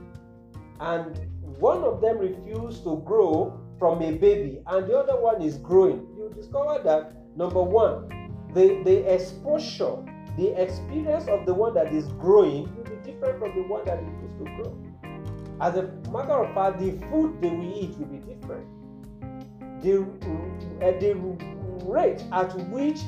and 0.81 1.17
one 1.59 1.83
of 1.83 2.01
them 2.01 2.17
refused 2.17 2.83
to 2.83 3.01
grow 3.05 3.57
from 3.79 4.01
a 4.01 4.11
baby, 4.11 4.61
and 4.67 4.87
the 4.87 4.97
other 4.97 5.19
one 5.19 5.41
is 5.41 5.57
growing, 5.57 6.05
you 6.17 6.31
discover 6.35 6.81
that 6.83 7.13
number 7.37 7.63
one, 7.63 8.09
the, 8.53 8.81
the 8.83 9.13
exposure 9.13 9.97
the 10.37 10.61
experience 10.61 11.27
of 11.27 11.45
the 11.45 11.53
one 11.53 11.73
that 11.73 11.93
is 11.93 12.07
growing 12.13 12.63
will 12.75 12.83
be 12.83 13.11
different 13.11 13.39
from 13.39 13.53
the 13.53 13.67
one 13.67 13.83
that 13.85 13.99
refused 14.01 14.37
to 14.37 14.43
grow. 14.55 14.77
As 15.59 15.75
a 15.75 15.83
matter 16.09 16.31
of 16.31 16.53
fact, 16.55 16.79
the 16.79 16.91
food 17.09 17.41
they 17.41 17.49
will 17.49 17.77
eat 17.77 17.97
will 17.97 18.07
be 18.07 18.17
different. 18.19 18.65
The, 19.81 20.01
uh, 20.81 20.99
the 20.99 21.15
rate 21.85 22.23
at 22.31 22.55
which 22.69 23.01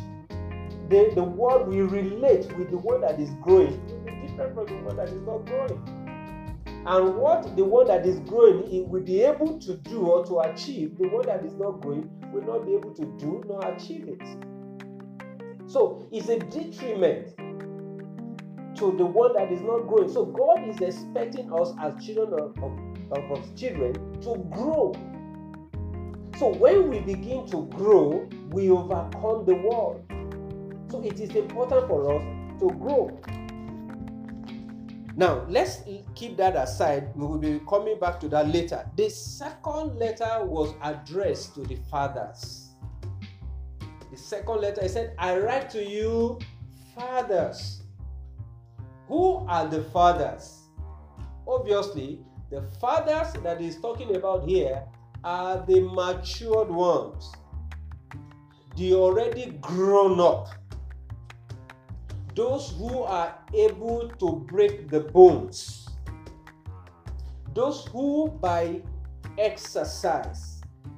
the, 0.89 1.11
the 1.15 1.23
world 1.23 1.69
will 1.69 1.87
relate 1.87 2.51
with 2.57 2.69
the 2.71 2.77
one 2.77 3.01
that 3.01 3.19
is 3.19 3.29
growing 3.41 3.79
will 3.87 4.03
be 4.03 4.27
different 4.27 4.53
from 4.53 4.65
the 4.65 4.83
one 4.83 4.97
that 4.97 5.07
is 5.07 5.21
not 5.21 5.45
growing. 5.45 6.02
And 6.85 7.15
what 7.15 7.55
the 7.55 7.63
one 7.63 7.87
that 7.87 8.05
is 8.05 8.19
growing 8.21 8.89
will 8.89 9.03
be 9.03 9.21
able 9.21 9.57
to 9.59 9.77
do 9.77 10.01
or 10.01 10.25
to 10.25 10.39
achieve, 10.39 10.97
the 10.97 11.07
one 11.07 11.25
that 11.27 11.45
is 11.45 11.53
not 11.53 11.81
growing 11.81 12.09
will 12.33 12.41
not 12.41 12.65
be 12.65 12.75
able 12.75 12.93
to 12.93 13.05
do 13.17 13.41
nor 13.47 13.65
achieve 13.65 14.09
it. 14.09 14.21
So 15.65 16.05
it's 16.11 16.27
a 16.27 16.39
detriment 16.39 17.37
to 18.75 18.91
the 18.97 19.05
one 19.05 19.33
that 19.33 19.49
is 19.51 19.61
not 19.61 19.87
growing. 19.87 20.11
So 20.11 20.25
God 20.25 20.67
is 20.67 20.81
expecting 20.81 21.53
us 21.53 21.71
as 21.79 22.05
children 22.05 22.33
of, 22.33 22.63
of, 23.11 23.31
of, 23.31 23.55
children 23.55 23.93
to 24.21 24.37
grow. 24.51 24.93
So 26.37 26.49
when 26.49 26.89
we 26.89 26.99
begin 26.99 27.47
to 27.47 27.65
grow, 27.67 28.27
we 28.49 28.69
overcome 28.69 29.45
the 29.45 29.55
world. 29.55 30.03
So 30.91 31.01
it 31.01 31.19
is 31.19 31.33
important 31.35 31.87
for 31.87 32.17
us 32.17 32.23
to 32.59 32.67
grow. 32.77 33.21
Now, 35.15 35.45
let's 35.47 35.83
keep 36.15 36.37
that 36.37 36.55
aside. 36.55 37.15
We 37.15 37.27
will 37.27 37.37
be 37.37 37.61
coming 37.69 37.99
back 37.99 38.19
to 38.21 38.29
that 38.29 38.47
later. 38.47 38.89
The 38.95 39.09
second 39.09 39.97
letter 39.99 40.43
was 40.43 40.73
addressed 40.81 41.53
to 41.55 41.61
the 41.61 41.75
fathers 41.91 42.63
the 44.13 44.19
second 44.19 44.61
letter, 44.61 44.83
he 44.83 44.89
said, 44.89 45.15
I 45.17 45.39
write 45.39 45.71
to 45.71 45.83
you, 45.83 46.37
fathers. 46.93 47.81
Who 49.07 49.43
are 49.47 49.67
the 49.67 49.83
fathers? 49.85 50.59
Obviously, 51.47 52.19
the 52.51 52.61
fathers 52.79 53.33
that 53.41 53.59
he's 53.59 53.81
talking 53.81 54.15
about 54.15 54.47
here 54.47 54.83
are 55.23 55.65
the 55.65 55.81
matured 55.81 56.69
ones, 56.69 57.31
the 58.77 58.93
already 58.93 59.57
grown 59.61 60.19
up, 60.19 60.49
those 62.35 62.71
who 62.77 63.03
are 63.03 63.37
able 63.53 64.09
to 64.19 64.45
break 64.47 64.89
the 64.89 64.99
bones, 64.99 65.87
those 67.53 67.85
who 67.87 68.29
by 68.41 68.81
exercise 69.37 70.53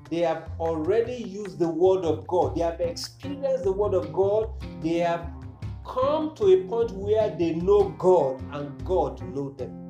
they 0.10 0.20
have 0.20 0.52
already 0.60 1.16
used 1.16 1.58
the 1.58 1.68
word 1.68 2.06
of 2.06 2.28
God. 2.28 2.56
They 2.56 2.62
have 2.62 2.80
experienced 2.80 3.64
the 3.64 3.72
word 3.72 3.96
of 3.96 4.14
God. 4.14 4.52
They 4.82 5.00
have 5.00 5.28
come 5.84 6.36
to 6.36 6.46
a 6.54 6.64
point 6.68 6.92
where 6.92 7.30
they 7.30 7.56
know 7.56 7.90
God 7.98 8.42
and 8.54 8.86
God 8.86 9.22
know 9.34 9.50
them. 9.52 9.82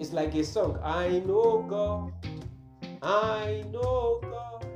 It's 0.00 0.12
like 0.12 0.34
a 0.34 0.42
song 0.42 0.78
I 0.82 1.22
know 1.26 1.64
God, 1.68 2.12
I 3.02 3.62
know 3.70 4.20
God, 4.22 4.66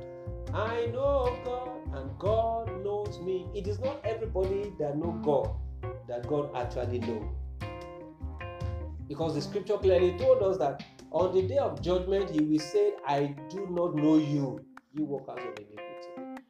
I 0.53 0.85
know 0.87 1.37
God, 1.43 1.97
and 1.97 2.19
God 2.19 2.76
knows 3.07 3.19
me. 3.21 3.47
It 3.53 3.67
is 3.67 3.79
not 3.79 4.01
everybody 4.03 4.71
that 4.79 4.97
know 4.97 5.13
mm. 5.13 5.23
God 5.23 5.49
that 6.07 6.27
God 6.27 6.49
actually 6.55 6.99
know. 6.99 7.29
Because 9.07 9.35
the 9.35 9.41
scripture 9.41 9.77
clearly 9.77 10.17
told 10.17 10.43
us 10.43 10.57
that 10.57 10.83
on 11.11 11.33
the 11.33 11.41
day 11.41 11.57
of 11.57 11.81
judgment, 11.81 12.29
he 12.29 12.41
will 12.41 12.59
say, 12.59 12.93
I 13.07 13.35
do 13.49 13.67
not 13.69 13.95
know 13.95 14.17
you, 14.17 14.59
you 14.93 15.05
workers 15.05 15.39
of 15.39 15.57
iniquity. 15.57 16.43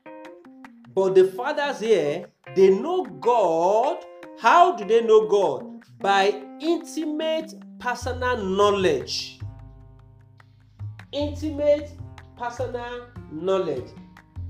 But 0.94 1.14
the 1.16 1.26
fathers 1.26 1.80
here, 1.80 2.28
they 2.56 2.70
know 2.70 3.04
God. 3.06 4.04
How 4.40 4.76
do 4.76 4.86
they 4.86 5.02
know 5.02 5.28
God? 5.28 5.84
By 6.00 6.42
intimate 6.60 7.54
personal 7.80 8.38
knowledge. 8.38 9.40
Intimate 11.12 11.92
personal 12.36 13.08
knowledge. 13.32 13.90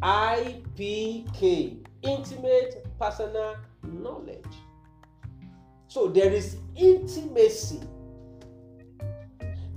IPK. 0.02 1.87
Intimate 2.04 2.86
personal 3.00 3.56
knowledge. 3.84 4.46
So 5.88 6.08
there 6.08 6.32
is 6.32 6.58
intimacy. 6.76 7.82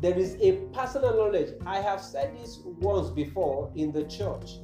There 0.01 0.19
is 0.19 0.37
a 0.41 0.53
personal 0.73 1.17
knowledge. 1.17 1.55
I 1.67 1.81
have 1.81 2.01
said 2.01 2.37
this 2.39 2.59
once 2.65 3.11
before 3.11 3.71
in 3.77 3.93
the 3.93 4.05
church 4.05 4.59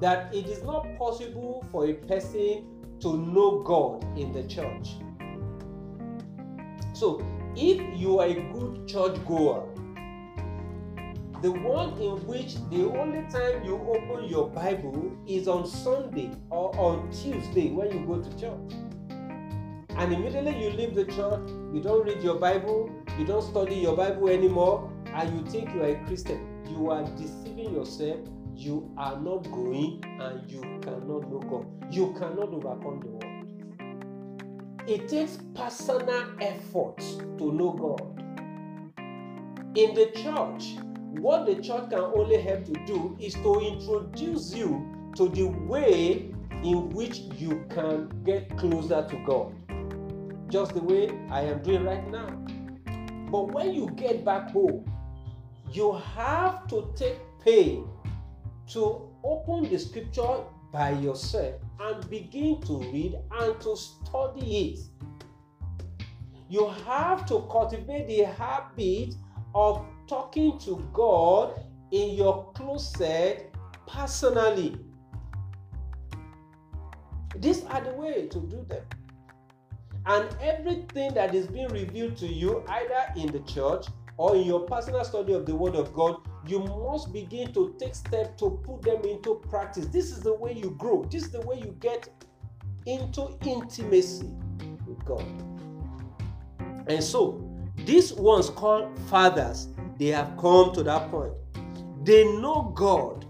that 0.00 0.34
it 0.34 0.46
is 0.46 0.62
not 0.62 0.86
possible 0.98 1.64
for 1.70 1.86
a 1.86 1.94
person 1.94 2.64
to 3.00 3.16
know 3.16 3.62
God 3.62 4.04
in 4.18 4.32
the 4.32 4.42
church. 4.44 4.90
So, 6.94 7.24
if 7.56 7.80
you 7.98 8.20
are 8.20 8.26
a 8.26 8.34
good 8.52 8.86
church 8.88 9.16
goer, 9.26 9.68
the 11.44 11.52
one 11.52 11.92
in 12.00 12.16
which 12.26 12.54
the 12.70 12.88
only 12.98 13.20
time 13.30 13.62
you 13.62 13.76
open 13.76 14.24
your 14.24 14.48
Bible 14.48 15.12
is 15.28 15.46
on 15.46 15.66
Sunday 15.66 16.30
or 16.48 16.74
on 16.80 17.10
Tuesday 17.10 17.68
when 17.70 17.92
you 17.92 18.06
go 18.06 18.22
to 18.22 18.30
church. 18.30 18.72
And 19.90 20.14
immediately 20.14 20.58
you 20.58 20.70
leave 20.70 20.94
the 20.94 21.04
church, 21.04 21.46
you 21.70 21.82
don't 21.82 22.06
read 22.06 22.22
your 22.22 22.36
Bible, 22.36 22.90
you 23.18 23.26
don't 23.26 23.42
study 23.42 23.74
your 23.74 23.94
Bible 23.94 24.30
anymore, 24.30 24.90
and 25.04 25.38
you 25.38 25.44
think 25.50 25.74
you 25.74 25.82
are 25.82 25.90
a 25.90 26.06
Christian. 26.06 26.64
You 26.70 26.90
are 26.90 27.04
deceiving 27.14 27.74
yourself 27.74 28.20
you 28.56 28.90
are 28.96 29.20
not 29.20 29.42
going 29.50 30.02
and 30.20 30.50
you 30.50 30.60
cannot 30.80 31.28
know 31.28 31.42
God. 31.50 31.66
You 31.92 32.14
cannot 32.18 32.54
overcome 32.54 33.00
the 33.00 33.08
world. 33.08 33.24
It 34.86 35.08
takes 35.08 35.38
personal 35.54 36.24
effort 36.40 36.98
to 37.38 37.52
know 37.52 37.72
God. 37.72 38.20
In 39.76 39.94
the 39.94 40.06
church, 40.14 40.76
what 41.20 41.46
the 41.46 41.54
church 41.56 41.90
can 41.90 42.00
only 42.00 42.40
help 42.40 42.64
to 42.64 42.72
do 42.86 43.16
is 43.20 43.34
to 43.34 43.60
introduce 43.60 44.54
you 44.54 45.10
to 45.16 45.28
the 45.28 45.44
way 45.44 46.32
in 46.62 46.90
which 46.90 47.18
you 47.36 47.64
can 47.70 48.08
get 48.24 48.56
closer 48.58 49.06
to 49.08 49.16
God. 49.24 49.54
Just 50.50 50.74
the 50.74 50.82
way 50.82 51.10
I 51.30 51.42
am 51.42 51.62
doing 51.62 51.84
right 51.84 52.08
now. 52.10 52.28
But 53.30 53.52
when 53.52 53.74
you 53.74 53.90
get 53.96 54.24
back 54.24 54.50
home, 54.50 54.90
you 55.70 55.92
have 55.92 56.66
to 56.68 56.92
take 56.96 57.18
pain 57.44 57.88
to 58.68 59.08
open 59.22 59.68
the 59.70 59.78
scripture 59.78 60.44
by 60.72 60.90
yourself 60.90 61.54
and 61.80 62.08
begin 62.10 62.60
to 62.62 62.78
read 62.78 63.18
and 63.40 63.60
to 63.60 63.76
study 63.76 64.68
it. 64.68 64.78
You 66.48 66.68
have 66.86 67.26
to 67.26 67.46
cultivate 67.50 68.06
the 68.06 68.24
habit 68.24 69.14
of 69.54 69.84
talking 70.06 70.58
to 70.60 70.86
God 70.92 71.60
in 71.90 72.14
your 72.14 72.52
closet 72.54 73.54
personally. 73.86 74.76
These 77.36 77.64
are 77.64 77.80
the 77.80 77.92
way 77.92 78.26
to 78.28 78.40
do 78.40 78.64
them. 78.68 78.82
And 80.06 80.28
everything 80.40 81.14
that 81.14 81.34
is 81.34 81.46
being 81.46 81.68
revealed 81.68 82.16
to 82.18 82.26
you, 82.26 82.62
either 82.68 83.06
in 83.16 83.32
the 83.32 83.40
church 83.40 83.86
or 84.16 84.36
in 84.36 84.44
your 84.44 84.60
personal 84.60 85.04
study 85.04 85.32
of 85.32 85.46
the 85.46 85.54
Word 85.54 85.74
of 85.74 85.94
God, 85.94 86.16
you 86.46 86.60
must 86.60 87.12
begin 87.12 87.52
to 87.54 87.74
take 87.78 87.94
steps 87.94 88.38
to 88.40 88.50
put 88.64 88.82
them 88.82 89.02
into 89.02 89.36
practice. 89.48 89.86
This 89.86 90.10
is 90.10 90.20
the 90.20 90.34
way 90.34 90.52
you 90.52 90.70
grow, 90.78 91.04
this 91.04 91.24
is 91.24 91.30
the 91.30 91.40
way 91.40 91.58
you 91.58 91.76
get 91.80 92.08
into 92.86 93.38
intimacy 93.44 94.30
with 94.86 95.02
God. 95.04 95.24
And 96.86 97.02
so, 97.02 97.43
these 97.76 98.12
ones 98.12 98.50
called 98.50 98.98
fathers, 99.08 99.68
they 99.98 100.06
have 100.06 100.36
come 100.38 100.72
to 100.72 100.82
that 100.84 101.10
point. 101.10 101.32
They 102.04 102.24
know 102.24 102.72
God, 102.74 103.26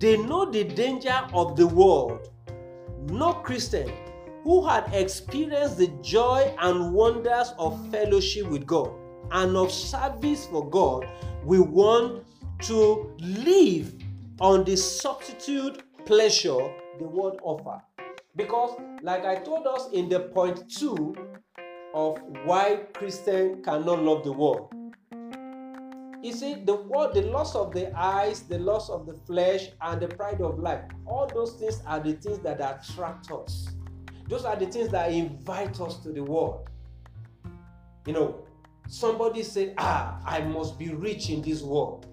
they 0.00 0.16
know 0.16 0.50
the 0.50 0.64
danger 0.64 1.20
of 1.32 1.56
the 1.56 1.66
world. 1.66 2.28
No 3.10 3.32
Christian 3.32 3.90
who 4.44 4.66
had 4.66 4.92
experienced 4.94 5.78
the 5.78 5.88
joy 6.02 6.54
and 6.60 6.92
wonders 6.92 7.52
of 7.58 7.90
fellowship 7.90 8.46
with 8.48 8.66
God 8.66 8.90
and 9.32 9.56
of 9.56 9.70
service 9.70 10.46
for 10.46 10.68
God 10.68 11.06
will 11.44 11.64
want 11.64 12.24
to 12.62 13.14
live 13.18 13.94
on 14.40 14.64
the 14.64 14.76
substitute 14.76 15.82
pleasure 16.06 16.72
the 16.98 17.04
world 17.04 17.38
offer. 17.42 17.82
Because, 18.36 18.80
like 19.02 19.24
I 19.24 19.36
told 19.36 19.66
us 19.66 19.88
in 19.92 20.08
the 20.08 20.20
point 20.20 20.70
two 20.70 21.14
of 21.94 22.18
why 22.44 22.80
Christian 22.94 23.62
cannot 23.62 24.02
love 24.02 24.24
the 24.24 24.32
world, 24.32 24.72
you 26.22 26.34
see, 26.34 26.54
the 26.54 26.74
world, 26.74 27.14
the 27.14 27.22
loss 27.22 27.54
of 27.54 27.72
the 27.72 27.96
eyes, 27.98 28.42
the 28.42 28.58
loss 28.58 28.90
of 28.90 29.06
the 29.06 29.14
flesh, 29.14 29.70
and 29.80 30.00
the 30.00 30.08
pride 30.08 30.42
of 30.42 30.58
life, 30.58 30.82
all 31.06 31.26
those 31.26 31.54
things 31.54 31.80
are 31.86 31.98
the 31.98 32.12
things 32.12 32.40
that 32.40 32.60
attract 32.60 33.30
us. 33.30 33.68
Those 34.28 34.44
are 34.44 34.54
the 34.54 34.66
things 34.66 34.90
that 34.90 35.10
invite 35.12 35.80
us 35.80 35.96
to 36.00 36.12
the 36.12 36.22
world. 36.22 36.68
You 38.06 38.12
know, 38.12 38.46
somebody 38.86 39.42
said, 39.42 39.74
Ah, 39.78 40.20
I 40.26 40.42
must 40.42 40.78
be 40.78 40.90
rich 40.90 41.30
in 41.30 41.40
this 41.40 41.62
world. 41.62 42.06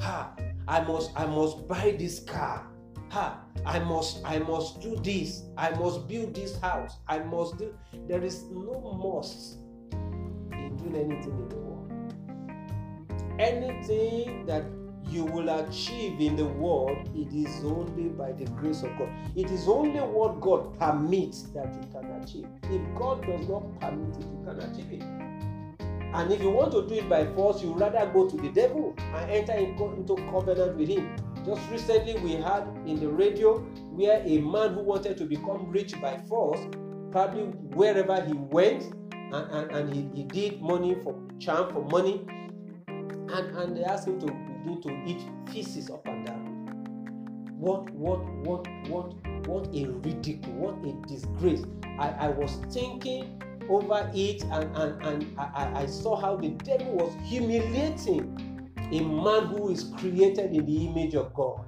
Ha, 0.00 0.34
I 0.68 0.82
must, 0.82 1.10
I 1.16 1.26
must 1.26 1.66
buy 1.66 1.96
this 1.98 2.20
car. 2.20 2.66
Ha, 3.10 3.40
I 3.64 3.78
must, 3.80 4.20
I 4.24 4.38
must 4.38 4.80
do 4.80 4.96
this. 4.96 5.44
I 5.56 5.70
must 5.70 6.08
build 6.08 6.34
this 6.34 6.58
house. 6.60 6.96
I 7.08 7.18
must 7.20 7.58
do. 7.58 7.74
There 8.08 8.22
is 8.22 8.44
no 8.44 8.80
must 9.02 9.58
in 10.52 10.76
doing 10.76 10.96
anything 10.96 11.32
in 11.32 11.48
the 11.48 11.56
world. 11.56 11.92
Anything 13.38 14.46
that 14.46 14.64
you 15.08 15.24
will 15.24 15.48
achieve 15.48 16.20
in 16.20 16.36
the 16.36 16.46
world, 16.46 17.08
it 17.14 17.32
is 17.32 17.64
only 17.64 18.08
by 18.08 18.32
the 18.32 18.44
grace 18.52 18.82
of 18.82 18.96
God. 18.98 19.08
It 19.36 19.50
is 19.50 19.68
only 19.68 20.00
what 20.00 20.40
God 20.40 20.76
permits 20.78 21.42
that 21.54 21.72
you 21.74 21.88
can 21.92 22.10
achieve. 22.22 22.46
If 22.64 22.82
God 22.96 23.24
does 23.24 23.48
not 23.48 23.80
permit 23.80 24.16
it, 24.16 24.26
you 24.26 24.42
can 24.44 24.60
achieve 24.60 24.92
it. 24.92 25.02
And 26.14 26.32
if 26.32 26.40
you 26.40 26.50
want 26.50 26.72
to 26.72 26.86
do 26.88 26.94
it 26.94 27.08
by 27.08 27.26
force, 27.34 27.62
you 27.62 27.72
rather 27.74 28.10
go 28.12 28.28
to 28.28 28.36
the 28.36 28.48
devil 28.48 28.94
and 28.98 29.30
enter 29.30 29.52
into 29.52 30.16
covenant 30.30 30.76
with 30.76 30.88
him. 30.88 31.14
Just 31.46 31.70
recently, 31.70 32.18
we 32.22 32.32
had 32.32 32.66
in 32.86 32.98
the 32.98 33.08
radio 33.08 33.58
where 33.92 34.20
a 34.24 34.38
man 34.38 34.74
who 34.74 34.80
wanted 34.80 35.16
to 35.18 35.24
become 35.26 35.70
rich 35.70 35.94
by 36.00 36.18
force, 36.28 36.58
probably 37.12 37.44
wherever 37.76 38.20
he 38.24 38.32
went, 38.32 38.92
and, 39.12 39.52
and, 39.52 39.70
and 39.70 39.94
he, 39.94 40.08
he 40.12 40.24
did 40.24 40.60
money 40.60 40.96
for 41.04 41.16
charm 41.38 41.72
for 41.72 41.84
money, 41.84 42.26
and, 42.88 43.56
and 43.56 43.76
they 43.76 43.84
asked 43.84 44.08
him 44.08 44.18
to 44.18 44.26
begin 44.26 44.82
to 44.82 45.02
eat 45.06 45.22
feces 45.52 45.88
up 45.88 46.04
and 46.08 46.26
down. 46.26 46.46
What, 47.52 47.90
what, 47.90 48.24
what, 48.40 48.66
what, 48.88 49.14
what 49.46 49.68
a 49.68 49.86
ridicule, 49.86 50.52
what 50.54 50.84
a 50.84 51.06
disgrace. 51.06 51.62
I, 52.00 52.08
I 52.10 52.28
was 52.30 52.56
thinking 52.72 53.40
over 53.68 54.10
it 54.12 54.42
and, 54.44 54.76
and, 54.76 55.02
and 55.06 55.38
I, 55.38 55.82
I 55.82 55.86
saw 55.86 56.20
how 56.20 56.36
the 56.36 56.50
devil 56.50 56.92
was 56.96 57.16
humiliating 57.24 58.45
a 58.92 59.00
man 59.00 59.46
who 59.46 59.70
is 59.70 59.92
created 59.96 60.52
in 60.52 60.64
the 60.64 60.86
image 60.86 61.14
of 61.14 61.34
God. 61.34 61.64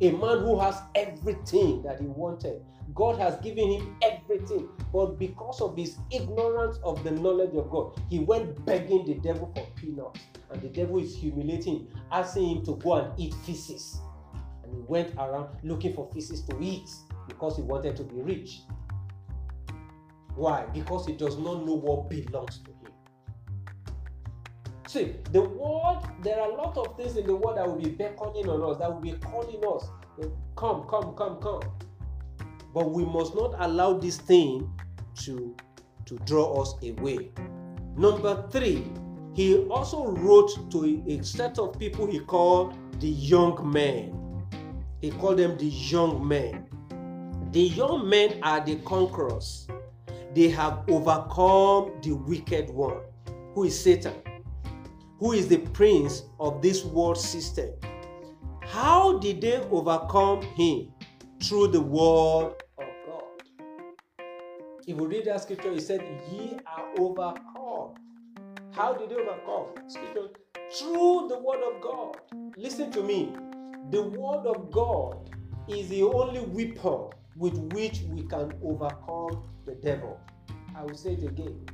A 0.00 0.10
man 0.10 0.40
who 0.40 0.58
has 0.58 0.80
everything 0.94 1.82
that 1.82 2.00
he 2.00 2.06
wanted. 2.06 2.62
God 2.94 3.18
has 3.18 3.36
given 3.40 3.70
him 3.70 3.96
everything. 4.02 4.68
But 4.92 5.18
because 5.18 5.62
of 5.62 5.76
his 5.76 5.96
ignorance 6.10 6.78
of 6.84 7.02
the 7.04 7.12
knowledge 7.12 7.54
of 7.54 7.70
God, 7.70 7.98
he 8.10 8.18
went 8.18 8.66
begging 8.66 9.06
the 9.06 9.14
devil 9.14 9.50
for 9.54 9.66
peanuts. 9.76 10.20
And 10.50 10.60
the 10.60 10.68
devil 10.68 10.98
is 10.98 11.16
humiliating, 11.16 11.88
asking 12.10 12.56
him 12.56 12.64
to 12.66 12.76
go 12.76 12.94
and 12.94 13.18
eat 13.18 13.32
feces. 13.46 13.98
And 14.62 14.74
he 14.74 14.80
went 14.80 15.14
around 15.14 15.56
looking 15.62 15.94
for 15.94 16.10
feces 16.12 16.42
to 16.42 16.58
eat 16.60 16.90
because 17.28 17.56
he 17.56 17.62
wanted 17.62 17.96
to 17.96 18.02
be 18.02 18.20
rich. 18.20 18.60
Why? 20.34 20.66
Because 20.74 21.06
he 21.06 21.14
does 21.14 21.38
not 21.38 21.64
know 21.64 21.74
what 21.74 22.10
belongs 22.10 22.58
to. 22.58 22.71
See, 24.92 25.14
the 25.30 25.40
world, 25.40 26.06
there 26.22 26.38
are 26.38 26.50
a 26.50 26.54
lot 26.54 26.76
of 26.76 26.98
things 26.98 27.16
in 27.16 27.26
the 27.26 27.34
world 27.34 27.56
that 27.56 27.66
will 27.66 27.80
be 27.80 27.88
beckoning 27.88 28.46
on 28.46 28.62
us, 28.70 28.76
that 28.76 28.92
will 28.92 29.00
be 29.00 29.12
calling 29.12 29.64
us, 29.64 29.88
come, 30.54 30.86
come, 30.86 31.14
come, 31.16 31.38
come. 31.40 31.62
But 32.74 32.90
we 32.90 33.06
must 33.06 33.34
not 33.34 33.54
allow 33.60 33.94
this 33.94 34.18
thing 34.18 34.70
to, 35.22 35.56
to 36.04 36.18
draw 36.26 36.60
us 36.60 36.74
away. 36.82 37.30
Number 37.96 38.46
three, 38.50 38.84
he 39.32 39.60
also 39.70 40.08
wrote 40.08 40.70
to 40.72 41.02
a 41.08 41.24
set 41.24 41.58
of 41.58 41.78
people 41.78 42.06
he 42.06 42.20
called 42.20 42.74
the 43.00 43.08
young 43.08 43.72
men. 43.72 44.44
He 45.00 45.10
called 45.10 45.38
them 45.38 45.56
the 45.56 45.68
young 45.68 46.28
men. 46.28 46.66
The 47.52 47.62
young 47.62 48.06
men 48.06 48.40
are 48.42 48.60
the 48.60 48.76
conquerors 48.84 49.66
they 50.34 50.50
have 50.50 50.84
overcome 50.90 51.92
the 52.02 52.12
wicked 52.12 52.68
one, 52.68 53.00
who 53.54 53.64
is 53.64 53.82
Satan, 53.82 54.12
who 55.22 55.32
is 55.32 55.46
the 55.46 55.58
prince 55.58 56.22
of 56.40 56.60
this 56.60 56.84
world 56.84 57.16
system. 57.16 57.70
How 58.62 59.18
did 59.18 59.40
they 59.40 59.58
overcome 59.70 60.42
him? 60.42 60.92
through 61.42 61.66
the 61.68 61.80
word 61.80 62.54
of 62.78 62.86
God. 63.06 63.24
If 64.86 64.96
we 64.96 65.06
read 65.06 65.24
that 65.24 65.42
scripture, 65.42 65.72
it 65.72 65.82
said, 65.82 66.00
Ye 66.30 66.56
are 66.66 66.88
overcome. 66.98 67.94
How 68.72 68.94
did 68.94 69.10
they 69.10 69.16
overcome? 69.16 69.74
Scripture, 69.88 70.28
through 70.72 71.26
the 71.28 71.38
word 71.38 71.62
of 71.62 71.80
God. 71.82 72.16
Listen 72.56 72.90
to 72.92 73.02
me. 73.02 73.32
The 73.90 74.02
word 74.02 74.46
of 74.46 74.70
God 74.70 75.30
is 75.68 75.88
the 75.88 76.02
only 76.04 76.40
weapon 76.40 77.10
with 77.36 77.58
which 77.72 78.02
we 78.08 78.22
can 78.22 78.52
overcome 78.62 79.50
the 79.66 79.74
devil. 79.82 80.20
I 80.76 80.84
will 80.84 80.94
say 80.94 81.14
it 81.14 81.24
again. 81.24 81.66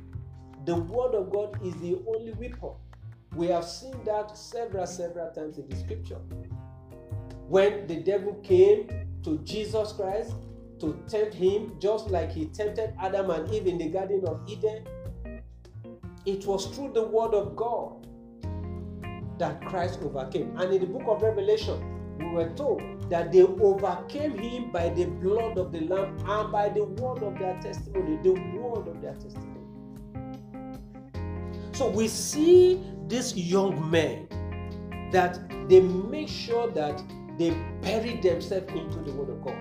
The 0.65 0.75
word 0.75 1.13
of 1.13 1.31
God 1.31 1.59
is 1.63 1.75
the 1.75 2.01
only 2.07 2.33
weapon. 2.33 2.71
We 3.35 3.47
have 3.47 3.65
seen 3.65 4.03
that 4.05 4.37
several, 4.37 4.85
several 4.87 5.31
times 5.31 5.57
in 5.57 5.69
the 5.69 5.75
scripture. 5.75 6.19
When 7.47 7.87
the 7.87 7.97
devil 7.97 8.33
came 8.43 8.89
to 9.23 9.37
Jesus 9.39 9.91
Christ 9.93 10.33
to 10.79 10.97
tempt 11.07 11.33
him, 11.33 11.73
just 11.79 12.09
like 12.09 12.31
he 12.31 12.45
tempted 12.45 12.93
Adam 12.99 13.29
and 13.29 13.51
Eve 13.53 13.67
in 13.67 13.77
the 13.77 13.89
Garden 13.89 14.23
of 14.25 14.41
Eden, 14.47 14.83
it 16.25 16.45
was 16.45 16.67
through 16.67 16.93
the 16.93 17.03
word 17.03 17.33
of 17.33 17.55
God 17.55 18.07
that 19.39 19.61
Christ 19.65 19.99
overcame. 20.03 20.55
And 20.57 20.73
in 20.73 20.81
the 20.81 20.87
book 20.87 21.03
of 21.07 21.21
Revelation, 21.21 22.17
we 22.19 22.29
were 22.29 22.49
told 22.55 22.81
that 23.09 23.31
they 23.31 23.43
overcame 23.43 24.37
him 24.37 24.71
by 24.71 24.89
the 24.89 25.05
blood 25.05 25.57
of 25.57 25.71
the 25.71 25.81
Lamb 25.81 26.17
and 26.27 26.51
by 26.51 26.69
the 26.69 26.83
word 26.83 27.23
of 27.23 27.39
their 27.39 27.59
testimony. 27.61 28.19
The 28.21 28.31
word 28.59 28.87
of 28.87 29.01
their 29.01 29.13
testimony. 29.13 29.55
So 31.71 31.89
we 31.89 32.09
see 32.09 32.83
these 33.09 33.35
young 33.35 33.89
men 33.89 34.27
that 35.11 35.39
they 35.67 35.81
make 35.81 36.29
sure 36.29 36.69
that 36.71 37.01
they 37.37 37.51
bury 37.81 38.17
themselves 38.17 38.71
into 38.73 38.99
the 38.99 39.11
word 39.13 39.29
of 39.29 39.41
God. 39.41 39.57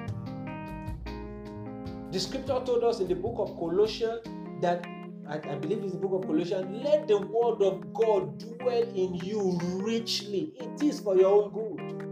The 2.13 2.21
scripture 2.21 2.61
told 2.65 2.85
us 2.85 3.01
in 3.01 3.09
the 3.09 3.15
book 3.15 3.37
of 3.39 3.57
Colossians 3.59 4.21
that 4.61 4.87
I, 5.29 5.37
I, 5.37 5.55
believe 5.57 5.83
it's 5.83 5.93
the 5.93 5.99
book 5.99 6.23
of 6.23 6.27
Colossians, 6.27 6.67
let 6.85 7.07
the 7.07 7.19
word 7.19 7.63
of 7.63 7.93
God 7.93 8.39
dwell 8.39 8.83
in 8.83 9.15
you 9.17 9.59
richly. 9.83 10.53
It 10.57 10.83
is 10.83 11.01
for 11.01 11.17
your 11.17 11.45
own 11.45 11.51
good. 11.53 12.09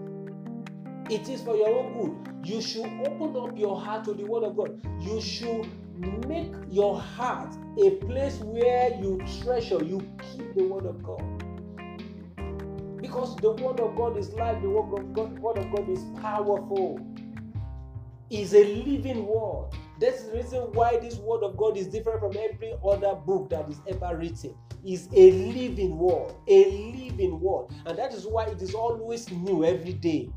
It 1.11 1.29
is 1.29 1.41
for 1.41 1.57
your 1.57 1.69
own 1.69 1.93
good. 1.95 2.47
You 2.47 2.61
should 2.61 2.85
open 3.07 3.37
up 3.37 3.57
your 3.59 3.81
heart 3.81 4.05
to 4.05 4.13
the 4.13 4.25
Word 4.25 4.45
of 4.45 4.57
God. 4.57 4.81
You 5.01 5.21
should 5.21 5.67
make 6.27 6.53
your 6.69 7.01
heart 7.01 7.55
a 7.79 7.91
place 7.91 8.39
where 8.39 8.95
you 9.01 9.21
treasure, 9.43 9.83
you 9.83 10.01
keep 10.33 10.55
the 10.55 10.65
Word 10.65 10.87
of 10.87 11.03
God. 11.03 11.23
Because 13.01 13.37
the 13.37 13.53
Word 13.53 13.81
of 13.81 13.97
God 13.97 14.17
is 14.17 14.33
life, 14.35 14.61
the 14.63 14.71
Word 14.71 14.99
of 14.99 15.13
God, 15.13 15.39
word 15.39 15.59
of 15.59 15.71
God 15.71 15.89
is 15.89 16.05
powerful. 16.21 17.01
Is 18.29 18.55
a 18.55 18.65
living 18.65 19.25
word. 19.25 19.71
That's 20.01 20.25
the 20.25 20.33
reason 20.33 20.61
why 20.73 20.99
this 20.99 21.15
word 21.17 21.45
of 21.45 21.57
God 21.57 21.77
is 21.77 21.87
different 21.87 22.19
from 22.19 22.37
every 22.37 22.75
other 22.85 23.15
book 23.15 23.51
that 23.51 23.69
is 23.71 23.79
ever 23.89 24.17
written. 24.17 24.53
Is 24.85 25.09
a 25.15 25.31
living 25.31 25.97
word, 25.97 26.33
a 26.49 26.65
living 26.93 27.41
word, 27.41 27.69
and 27.87 27.97
that 27.97 28.13
is 28.13 28.27
why 28.27 28.47
it 28.47 28.61
is 28.61 28.75
always 28.75 29.31
new 29.31 29.65
every 29.65 29.93
day 29.93 30.29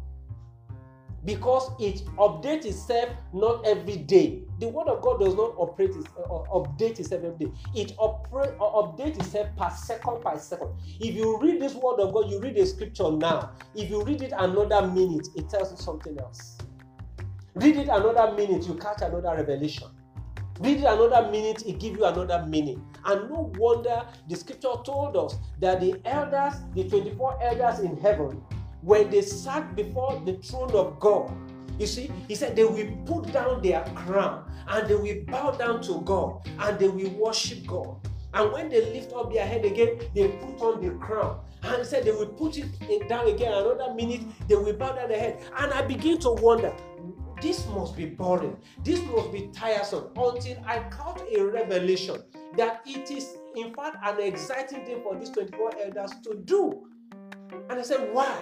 because 1.26 1.72
it 1.80 2.06
updates 2.18 2.66
itself 2.66 3.10
not 3.34 3.66
every 3.66 3.98
day. 3.98 4.44
The 4.60 4.68
word 4.68 4.88
of 4.88 5.02
God 5.02 5.20
does 5.20 5.36
not 5.36 5.54
operate 5.58 5.92
its, 5.92 6.08
uh, 6.18 6.34
uh 6.34 6.44
update 6.60 7.00
itself 7.00 7.24
every 7.24 7.48
day. 7.48 7.52
It 7.76 7.94
operate, 7.98 8.52
uh, 8.60 8.64
updates 8.64 9.20
itself 9.20 9.50
per 9.58 9.70
second 9.70 10.24
by 10.24 10.38
second. 10.38 10.70
If 11.00 11.16
you 11.16 11.40
read 11.40 11.62
this 11.62 11.76
word 11.76 12.00
of 12.00 12.14
God, 12.14 12.30
you 12.30 12.40
read 12.40 12.56
the 12.56 12.66
scripture 12.66 13.12
now. 13.12 13.52
If 13.76 13.90
you 13.90 14.04
read 14.04 14.22
it 14.22 14.34
another 14.38 14.88
minute, 14.88 15.28
it 15.36 15.50
tells 15.50 15.72
you 15.72 15.78
something 15.78 16.18
else. 16.20 16.58
Read 17.56 17.78
it 17.78 17.88
another 17.90 18.34
minute, 18.36 18.68
you 18.68 18.76
catch 18.76 19.02
another 19.02 19.36
revelation. 19.36 19.88
Read 20.60 20.78
it 20.80 20.84
another 20.86 21.30
minute, 21.32 21.64
it 21.66 21.80
gives 21.80 21.98
you 21.98 22.06
another 22.06 22.46
meaning. 22.46 22.86
And 23.06 23.30
no 23.30 23.52
wonder 23.58 24.06
the 24.28 24.36
scripture 24.36 24.74
told 24.86 25.16
us 25.16 25.38
that 25.60 25.80
the 25.80 26.00
elders, 26.06 26.56
the 26.76 26.88
24 26.88 27.40
elders 27.42 27.80
in 27.80 27.98
heaven, 27.98 28.42
when 28.82 29.10
they 29.10 29.22
sat 29.22 29.76
before 29.76 30.22
the 30.26 30.34
throne 30.34 30.72
of 30.72 31.00
God, 31.00 31.32
you 31.78 31.88
see, 31.88 32.12
he 32.28 32.36
said 32.36 32.56
they 32.56 32.66
will 32.66 32.92
put 33.06 33.32
down 33.32 33.62
their 33.62 33.84
crown 33.96 34.52
and 34.68 34.88
they 34.88 34.96
will 34.96 35.24
bow 35.28 35.52
down 35.52 35.82
to 35.84 36.02
God 36.02 36.48
and 36.60 36.78
they 36.78 36.90
will 36.90 37.10
worship 37.12 37.66
God. 37.66 37.96
And 38.34 38.52
when 38.52 38.70
they 38.70 38.82
lift 38.94 39.14
up 39.14 39.34
their 39.34 39.46
head 39.46 39.66
again, 39.66 40.00
they 40.14 40.28
put 40.28 40.62
on 40.62 40.82
the 40.86 40.92
crown. 41.04 41.40
And 41.64 41.78
he 41.78 41.84
said 41.84 42.06
they 42.06 42.12
will 42.12 42.28
put 42.28 42.58
it 42.58 43.10
down 43.10 43.28
again. 43.28 43.54
Another 43.54 43.94
minute, 43.94 44.22
they 44.48 44.56
will 44.56 44.74
bow 44.74 44.92
down 44.92 45.10
their 45.10 45.20
head. 45.20 45.42
And 45.58 45.74
I 45.74 45.82
begin 45.82 46.20
to 46.20 46.32
wonder, 46.32 46.74
this 47.42 47.66
must 47.68 47.96
be 47.96 48.06
boring. 48.06 48.58
This 48.84 49.02
must 49.06 49.32
be 49.32 49.50
tiresome 49.54 50.10
until 50.16 50.58
I 50.66 50.80
caught 50.90 51.22
a 51.34 51.42
revelation 51.42 52.18
that 52.58 52.82
it 52.86 53.10
is, 53.10 53.38
in 53.56 53.74
fact, 53.74 53.98
an 54.04 54.20
exciting 54.22 54.86
thing 54.86 55.02
for 55.02 55.18
these 55.18 55.30
24 55.30 55.72
elders 55.86 56.12
to 56.26 56.36
do. 56.44 56.88
And 57.70 57.80
I 57.80 57.82
said, 57.82 58.14
why? 58.14 58.38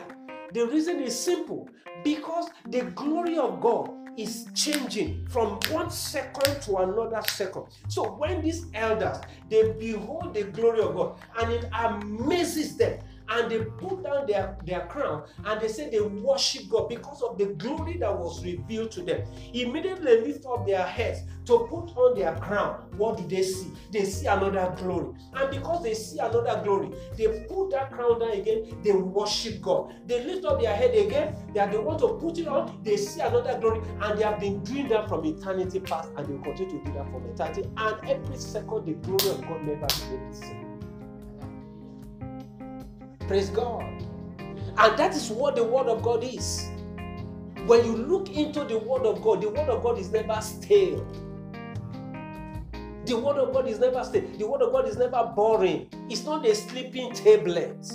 The 0.53 0.65
reason 0.65 1.01
is 1.01 1.17
simple 1.17 1.69
because 2.03 2.49
the 2.67 2.81
glory 2.81 3.37
of 3.37 3.59
God 3.59 3.91
is 4.17 4.47
changing 4.55 5.27
from 5.27 5.59
one 5.69 5.91
second 5.91 6.61
to 6.63 6.77
another 6.77 7.21
second. 7.29 7.65
So 7.87 8.15
when 8.15 8.41
these 8.41 8.65
elders 8.73 9.17
they 9.49 9.71
behold 9.73 10.33
the 10.33 10.43
glory 10.45 10.81
of 10.81 10.95
God 10.95 11.19
and 11.39 11.53
it 11.53 11.69
amazes 11.71 12.77
them 12.77 12.99
and 13.29 13.51
they 13.51 13.59
put 13.59 14.03
down 14.03 14.25
their, 14.27 14.57
their 14.65 14.81
crown 14.87 15.23
and 15.45 15.61
they 15.61 15.67
say 15.67 15.89
they 15.89 16.01
worship 16.01 16.69
God 16.69 16.89
because 16.89 17.21
of 17.21 17.37
the 17.37 17.47
glory 17.47 17.97
that 17.97 18.17
was 18.17 18.43
revealed 18.43 18.91
to 18.91 19.01
them. 19.01 19.21
Immediately 19.53 20.21
lift 20.21 20.45
up 20.45 20.65
their 20.65 20.83
heads 20.83 21.21
to 21.45 21.59
put 21.69 21.95
on 21.95 22.17
their 22.17 22.35
crown. 22.35 22.85
What 22.97 23.17
do 23.17 23.27
they 23.27 23.43
see? 23.43 23.71
They 23.91 24.03
see 24.03 24.27
another 24.27 24.75
glory. 24.77 25.13
And 25.33 25.49
because 25.49 25.83
they 25.83 25.93
see 25.93 26.19
another 26.19 26.61
glory, 26.63 26.91
they 27.17 27.45
put 27.49 27.71
that 27.71 27.91
crown 27.91 28.19
down 28.19 28.31
again, 28.31 28.81
they 28.83 28.91
worship 28.91 29.61
God. 29.61 29.93
They 30.05 30.23
lift 30.23 30.45
up 30.45 30.61
their 30.61 30.75
head 30.75 30.93
again, 30.93 31.35
they 31.53 31.77
want 31.77 31.99
to 31.99 32.09
put 32.19 32.37
it 32.37 32.47
on, 32.47 32.81
they 32.83 32.97
see 32.97 33.21
another 33.21 33.57
glory, 33.59 33.81
and 34.01 34.19
they 34.19 34.23
have 34.23 34.39
been 34.39 34.63
doing 34.63 34.89
that 34.89 35.07
from 35.07 35.25
eternity 35.25 35.79
past, 35.79 36.09
and 36.17 36.25
they 36.27 36.43
continue 36.43 36.79
to 36.79 36.85
do 36.85 36.93
that 36.93 37.09
from 37.11 37.25
eternity. 37.25 37.69
And 37.77 38.09
every 38.09 38.37
second, 38.37 38.85
the 38.85 38.93
glory 38.93 39.35
of 39.35 39.41
God 39.41 39.61
never 39.63 39.87
remains 40.09 40.39
the 40.39 40.45
same. 40.45 40.66
Praise 43.27 43.49
God. 43.49 43.83
And 44.77 44.97
that 44.97 45.15
is 45.15 45.29
what 45.29 45.55
the 45.55 45.63
Word 45.63 45.87
of 45.87 46.01
God 46.01 46.23
is. 46.23 46.69
When 47.65 47.83
you 47.85 47.97
look 47.97 48.29
into 48.29 48.63
the 48.63 48.77
Word 48.77 49.05
of 49.05 49.21
God, 49.21 49.41
the 49.41 49.49
Word 49.49 49.67
of 49.69 49.83
God 49.83 49.99
is 49.99 50.09
never 50.11 50.39
stale. 50.41 51.05
The 53.05 53.17
Word 53.17 53.37
of 53.37 53.53
God 53.53 53.67
is 53.67 53.79
never 53.79 54.03
stale. 54.03 54.27
The 54.37 54.47
Word 54.47 54.61
of 54.61 54.71
God 54.71 54.87
is 54.87 54.97
never 54.97 55.31
boring. 55.35 55.89
It's 56.09 56.23
not 56.23 56.45
a 56.45 56.55
sleeping 56.55 57.11
tablet. 57.13 57.85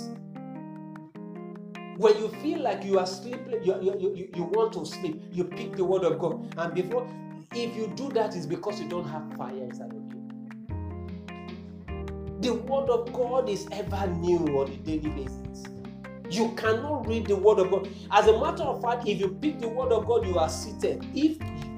When 1.97 2.17
you 2.17 2.29
feel 2.41 2.61
like 2.61 2.83
you 2.83 2.99
are 2.99 3.07
sleeping, 3.07 3.63
you, 3.63 3.81
you, 3.81 3.97
you, 3.99 4.29
you 4.35 4.43
want 4.43 4.73
to 4.73 4.85
sleep, 4.85 5.23
you 5.31 5.45
pick 5.45 5.75
the 5.75 5.85
Word 5.85 6.03
of 6.03 6.19
God. 6.19 6.53
And 6.57 6.73
before, 6.73 7.07
if 7.53 7.75
you 7.75 7.87
do 7.95 8.09
that, 8.11 8.35
it's 8.35 8.45
because 8.45 8.79
you 8.79 8.89
don't 8.89 9.07
have 9.07 9.33
fire 9.37 9.55
inside 9.55 9.93
you. 9.93 10.02
The 12.43 12.53
word 12.53 12.89
of 12.89 13.13
God 13.13 13.47
is 13.47 13.69
ever 13.71 14.05
new 14.05 14.39
on 14.59 14.69
a 14.69 14.75
daily 14.75 15.09
basis. 15.11 15.63
You 16.29 16.49
cannot 16.57 17.07
read 17.07 17.25
the 17.25 17.37
word 17.37 17.59
of 17.59 17.71
God. 17.71 17.87
As 18.11 18.27
a 18.27 18.37
matter 18.37 18.63
of 18.63 18.81
fact, 18.81 19.07
if 19.07 19.17
you 19.17 19.29
pick 19.29 19.61
the 19.61 19.69
word 19.69 19.93
of 19.93 20.05
God, 20.05 20.27
you 20.27 20.37
are 20.37 20.49
seated. 20.49 21.07
If 21.15 21.37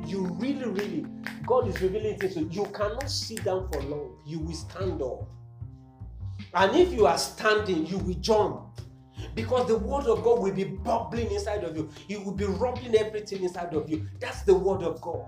you 0.09 0.25
really, 0.39 0.65
really, 0.65 1.05
God 1.45 1.67
is 1.67 1.79
revealing 1.83 2.17
things 2.17 2.33
to 2.33 2.39
you, 2.39 2.49
you 2.49 2.63
cannot 2.73 3.07
sit 3.07 3.43
down 3.43 3.71
for 3.71 3.79
long. 3.83 4.17
You 4.25 4.39
will 4.39 4.55
stand 4.55 5.03
up. 5.03 5.29
And 6.55 6.75
if 6.75 6.91
you 6.91 7.05
are 7.05 7.19
standing, 7.19 7.85
you 7.85 7.99
will 7.99 8.15
jump. 8.15 8.81
Because 9.35 9.67
the 9.67 9.77
word 9.77 10.05
of 10.07 10.23
God 10.23 10.39
will 10.39 10.53
be 10.53 10.63
bubbling 10.63 11.29
inside 11.29 11.63
of 11.63 11.77
you. 11.77 11.91
It 12.09 12.25
will 12.25 12.33
be 12.33 12.45
rubbing 12.45 12.95
everything 12.95 13.43
inside 13.43 13.75
of 13.75 13.87
you. 13.87 14.07
That's 14.19 14.41
the 14.41 14.55
word 14.55 14.81
of 14.81 14.99
God. 14.99 15.27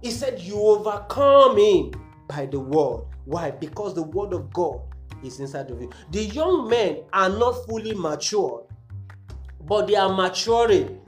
He 0.00 0.10
said, 0.10 0.40
You 0.40 0.58
overcome 0.58 1.58
him 1.58 2.07
by 2.28 2.46
the 2.46 2.60
word. 2.60 3.04
Why? 3.24 3.50
Because 3.50 3.94
the 3.94 4.02
word 4.02 4.32
of 4.32 4.52
God 4.52 4.80
is 5.24 5.40
inside 5.40 5.70
of 5.70 5.80
you. 5.80 5.90
The 6.10 6.24
young 6.24 6.68
men 6.68 7.02
are 7.12 7.28
not 7.28 7.66
fully 7.66 7.94
matured, 7.94 8.64
but 9.66 9.86
they 9.86 9.96
are 9.96 10.14
maturing. 10.14 11.00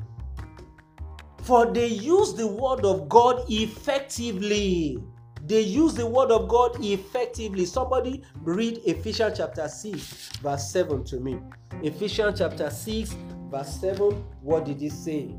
For 1.42 1.72
they 1.72 1.86
use 1.86 2.34
the 2.34 2.46
word 2.46 2.84
of 2.84 3.08
God 3.08 3.44
effectively. 3.48 5.02
They 5.46 5.62
use 5.62 5.94
the 5.94 6.06
word 6.06 6.30
of 6.30 6.48
God 6.48 6.76
effectively. 6.84 7.64
Somebody 7.64 8.22
read 8.42 8.80
Ephesians 8.84 9.38
chapter 9.38 9.68
6, 9.68 10.28
verse 10.42 10.70
7 10.70 11.04
to 11.04 11.18
me. 11.18 11.40
Ephesians 11.82 12.38
chapter 12.38 12.70
6, 12.70 13.16
verse 13.50 13.80
7. 13.80 14.12
What 14.42 14.64
did 14.66 14.80
he 14.80 14.90
say? 14.90 15.34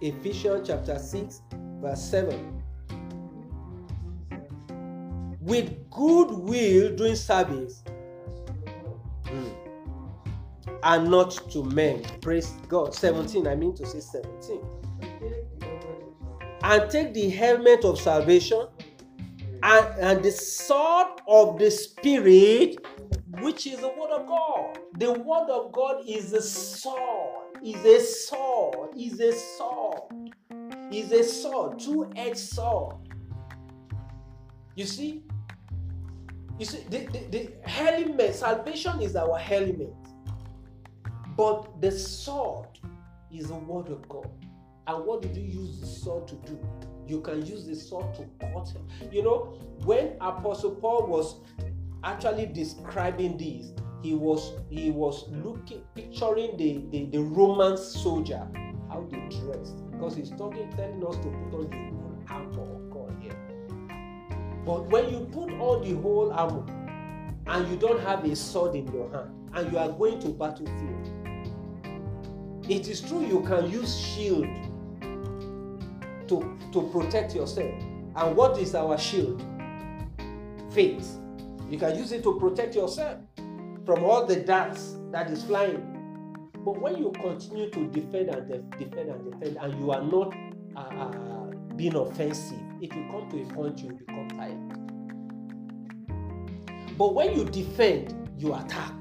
Ephesians 0.00 0.68
chapter 0.68 0.98
6, 0.98 1.42
verse 1.80 2.02
7 2.02 2.53
with 5.44 5.90
good 5.90 6.30
will 6.30 6.96
doing 6.96 7.14
service 7.14 7.82
mm. 9.24 9.54
and 10.82 11.10
not 11.10 11.32
to 11.50 11.62
men. 11.64 12.02
Praise 12.22 12.50
God. 12.66 12.94
17, 12.94 13.46
I 13.46 13.54
mean 13.54 13.74
to 13.74 13.84
say 13.84 14.00
17. 14.00 14.60
And 16.62 16.90
take 16.90 17.12
the 17.12 17.28
helmet 17.28 17.84
of 17.84 18.00
salvation 18.00 18.66
and, 19.62 19.86
and 20.00 20.24
the 20.24 20.30
sword 20.30 21.20
of 21.28 21.58
the 21.58 21.70
Spirit, 21.70 22.76
which 23.40 23.66
is 23.66 23.80
the 23.80 23.88
word 23.88 24.12
of 24.12 24.26
God. 24.26 24.78
The 24.98 25.12
word 25.12 25.50
of 25.50 25.72
God 25.72 26.04
is 26.06 26.32
a 26.32 26.40
sword, 26.40 27.58
is 27.62 27.84
a 27.84 28.00
sword, 28.00 28.96
is 28.96 29.20
a 29.20 29.32
sword, 29.32 30.32
is 30.90 31.12
a 31.12 31.22
sword, 31.22 31.78
two-edged 31.78 32.38
sword. 32.38 32.96
You 34.76 34.86
see, 34.86 35.22
you 36.58 36.64
see, 36.64 36.84
the, 36.88 36.98
the, 37.06 37.18
the 37.30 37.68
helmet, 37.68 38.34
salvation 38.34 39.00
is 39.00 39.16
our 39.16 39.38
helmet. 39.38 39.94
But 41.36 41.80
the 41.80 41.90
sword 41.90 42.68
is 43.32 43.48
the 43.48 43.54
word 43.54 43.88
of 43.88 44.08
God. 44.08 44.30
And 44.86 45.04
what 45.04 45.22
did 45.22 45.36
you 45.36 45.42
use 45.42 45.80
the 45.80 45.86
sword 45.86 46.28
to 46.28 46.34
do? 46.36 46.58
You 47.06 47.20
can 47.20 47.44
use 47.44 47.66
the 47.66 47.74
sword 47.74 48.14
to 48.14 48.28
cut 48.38 48.68
him. 48.68 48.86
You 49.10 49.22
know, 49.22 49.58
when 49.84 50.12
Apostle 50.20 50.76
Paul 50.76 51.06
was 51.06 51.40
actually 52.04 52.46
describing 52.46 53.36
this, 53.36 53.72
he 54.02 54.14
was 54.14 54.52
he 54.68 54.90
was 54.90 55.24
looking 55.30 55.82
picturing 55.94 56.56
the, 56.58 56.84
the, 56.90 57.06
the 57.06 57.18
Roman 57.18 57.76
soldier, 57.76 58.46
how 58.90 59.08
they 59.10 59.18
dressed. 59.40 59.90
Because 59.90 60.14
he's 60.14 60.30
talking, 60.30 60.70
telling 60.72 61.04
us 61.06 61.16
to 61.16 61.28
put 61.50 61.54
on 61.54 61.70
the 61.70 62.32
armor. 62.32 62.73
But 64.64 64.86
when 64.90 65.10
you 65.10 65.20
put 65.32 65.50
on 65.52 65.82
the 65.82 66.00
whole 66.00 66.32
armor 66.32 66.64
and 67.46 67.68
you 67.68 67.76
don't 67.76 68.00
have 68.00 68.24
a 68.24 68.34
sword 68.34 68.74
in 68.74 68.90
your 68.92 69.10
hand 69.10 69.30
and 69.54 69.70
you 69.72 69.78
are 69.78 69.90
going 69.90 70.20
to 70.20 70.28
battlefield, 70.28 71.10
it 72.68 72.88
is 72.88 73.02
true 73.02 73.26
you 73.26 73.42
can 73.42 73.70
use 73.70 73.98
shield 73.98 74.46
to, 76.28 76.58
to 76.72 76.90
protect 76.92 77.34
yourself. 77.34 77.74
And 78.16 78.36
what 78.36 78.58
is 78.58 78.74
our 78.74 78.96
shield? 78.96 79.44
Faith. 80.72 81.18
You 81.68 81.78
can 81.78 81.96
use 81.98 82.12
it 82.12 82.22
to 82.22 82.38
protect 82.38 82.74
yourself 82.74 83.18
from 83.84 84.02
all 84.02 84.24
the 84.24 84.36
darts 84.36 84.96
that 85.12 85.30
is 85.30 85.44
flying. 85.44 85.90
But 86.64 86.80
when 86.80 86.96
you 86.96 87.12
continue 87.12 87.68
to 87.70 87.86
defend 87.88 88.30
and 88.30 88.48
def- 88.48 88.78
defend 88.78 89.10
and 89.10 89.32
defend, 89.32 89.58
and 89.58 89.78
you 89.78 89.90
are 89.90 90.02
not 90.02 90.34
uh, 90.74 90.80
uh, 90.80 91.50
being 91.76 91.94
offensive, 91.94 92.58
it 92.80 92.94
will 92.94 93.20
come 93.20 93.30
to 93.30 93.42
a 93.42 93.46
point 93.54 93.78
you 93.80 93.88
will 93.88 93.96
become 93.96 94.28
tired. 94.28 94.94
But 96.96 97.14
when 97.14 97.36
you 97.36 97.44
defend, 97.44 98.30
you 98.38 98.54
attack. 98.54 98.92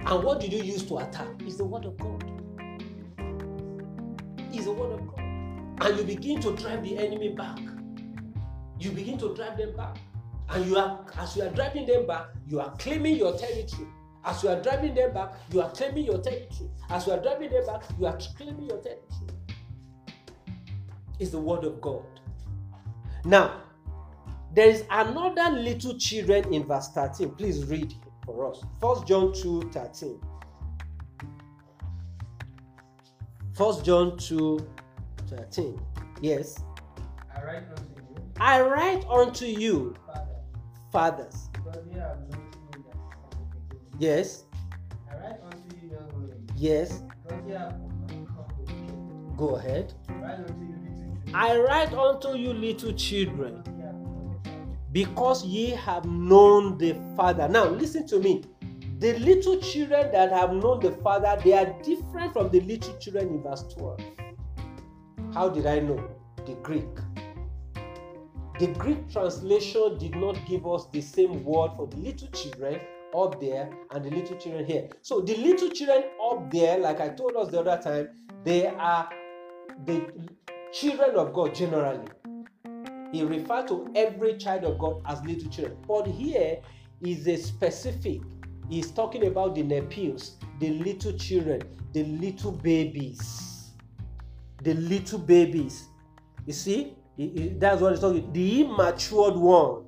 And 0.00 0.24
what 0.24 0.40
did 0.40 0.52
you 0.52 0.62
use 0.62 0.82
to 0.84 0.98
attack? 0.98 1.28
Is 1.46 1.56
the 1.58 1.64
word 1.64 1.84
of 1.84 1.96
God. 1.98 2.24
Is 4.52 4.64
the 4.64 4.72
word 4.72 4.92
of 4.92 5.06
God. 5.06 5.20
And 5.82 5.98
you 5.98 6.04
begin 6.04 6.40
to 6.40 6.56
drive 6.56 6.82
the 6.82 6.98
enemy 6.98 7.28
back. 7.30 7.58
You 8.78 8.90
begin 8.90 9.18
to 9.18 9.34
drive 9.34 9.58
them 9.58 9.76
back. 9.76 9.98
And 10.48 10.66
you 10.66 10.76
are 10.76 11.06
as 11.18 11.36
you 11.36 11.42
are 11.42 11.50
driving 11.50 11.86
them 11.86 12.06
back, 12.06 12.26
you 12.48 12.60
are 12.60 12.74
claiming 12.76 13.16
your 13.16 13.36
territory. 13.38 13.86
As 14.24 14.42
you 14.42 14.48
are 14.48 14.60
driving 14.60 14.94
them 14.94 15.14
back, 15.14 15.32
you 15.52 15.62
are 15.62 15.70
claiming 15.70 16.04
your 16.04 16.18
territory. 16.18 16.70
As 16.88 17.06
you 17.06 17.12
are 17.12 17.22
driving 17.22 17.50
them 17.50 17.64
back, 17.66 17.82
you 17.98 18.06
are 18.06 18.18
claiming 18.36 18.68
your 18.68 18.78
territory. 18.78 19.30
Is 21.18 21.30
the 21.30 21.38
word 21.38 21.64
of 21.64 21.80
God. 21.80 22.19
Now, 23.24 23.62
there 24.54 24.68
is 24.68 24.84
another 24.90 25.50
little 25.56 25.96
children 25.98 26.52
in 26.52 26.64
verse 26.66 26.88
13. 26.88 27.30
Please 27.30 27.64
read 27.66 27.94
for 28.24 28.50
us. 28.50 28.62
First 28.80 29.06
John 29.06 29.32
2 29.32 29.70
13. 29.72 30.20
First 33.54 33.84
John 33.84 34.16
2 34.18 34.58
13. 35.28 35.80
Yes. 36.22 36.58
I 37.36 37.42
write 37.44 37.62
unto 37.70 37.82
you, 38.00 38.32
I 38.38 38.60
write 38.60 39.04
unto 39.08 39.44
you, 39.46 39.94
Father, 40.06 40.26
fathers. 40.92 41.48
because 41.52 41.86
ye 41.86 41.98
have 41.98 42.18
known 42.20 42.30
me 42.30 42.82
that 42.86 42.96
from 43.30 43.48
the 43.68 43.74
beginning. 43.74 43.96
Yes. 43.98 44.44
I 45.10 45.14
write 45.16 45.40
unto 45.44 45.76
you, 45.76 45.92
young 45.92 46.46
Yes. 46.56 47.02
because 47.22 47.46
ye 47.46 47.52
have 47.52 47.74
overcome 47.74 48.26
the 48.66 48.72
wicked. 48.74 49.36
Go 49.36 49.56
ahead. 49.56 49.94
I 51.32 51.56
write 51.58 51.92
unto 51.92 52.36
you, 52.36 52.52
little 52.52 52.92
children, 52.92 53.62
because 54.92 55.44
ye 55.44 55.70
have 55.70 56.04
known 56.04 56.76
the 56.78 56.96
Father. 57.16 57.48
Now, 57.48 57.68
listen 57.68 58.06
to 58.08 58.18
me. 58.18 58.42
The 58.98 59.18
little 59.18 59.58
children 59.60 60.10
that 60.12 60.30
have 60.32 60.52
known 60.52 60.80
the 60.80 60.92
Father, 61.02 61.40
they 61.42 61.52
are 61.52 61.72
different 61.82 62.32
from 62.32 62.50
the 62.50 62.60
little 62.60 62.96
children 62.98 63.28
in 63.28 63.42
verse 63.42 63.62
12. 63.74 64.00
How 65.32 65.48
did 65.48 65.66
I 65.66 65.78
know? 65.78 66.02
The 66.44 66.54
Greek. 66.62 66.88
The 68.58 68.66
Greek 68.78 69.08
translation 69.10 69.96
did 69.98 70.16
not 70.16 70.36
give 70.46 70.66
us 70.66 70.86
the 70.92 71.00
same 71.00 71.44
word 71.44 71.70
for 71.76 71.86
the 71.86 71.96
little 71.96 72.28
children 72.28 72.80
up 73.16 73.40
there 73.40 73.70
and 73.90 74.04
the 74.04 74.10
little 74.10 74.36
children 74.36 74.66
here. 74.66 74.88
So 75.00 75.20
the 75.20 75.36
little 75.36 75.70
children 75.70 76.04
up 76.30 76.50
there, 76.50 76.78
like 76.78 77.00
I 77.00 77.08
told 77.08 77.36
us 77.36 77.48
the 77.50 77.60
other 77.60 77.80
time, 77.82 78.08
they 78.44 78.66
are 78.66 79.08
the 79.86 80.12
children 80.72 81.16
of 81.16 81.32
God 81.32 81.54
generally. 81.54 82.06
He 83.12 83.24
referred 83.24 83.68
to 83.68 83.90
every 83.94 84.36
child 84.38 84.64
of 84.64 84.78
God 84.78 85.02
as 85.06 85.20
little 85.24 85.50
children. 85.50 85.76
But 85.86 86.06
here 86.06 86.58
is 87.00 87.26
a 87.26 87.36
specific. 87.36 88.20
He's 88.68 88.92
talking 88.92 89.26
about 89.26 89.56
the 89.56 89.62
nepios, 89.64 90.34
the 90.60 90.70
little 90.70 91.12
children, 91.14 91.62
the 91.92 92.04
little 92.04 92.52
babies. 92.52 93.72
The 94.62 94.74
little 94.74 95.18
babies. 95.18 95.88
You 96.46 96.52
see, 96.52 96.94
that's 97.18 97.80
what 97.80 97.92
he's 97.92 98.00
talking. 98.00 98.32
The 98.32 98.62
immatured 98.62 99.34
one, 99.34 99.86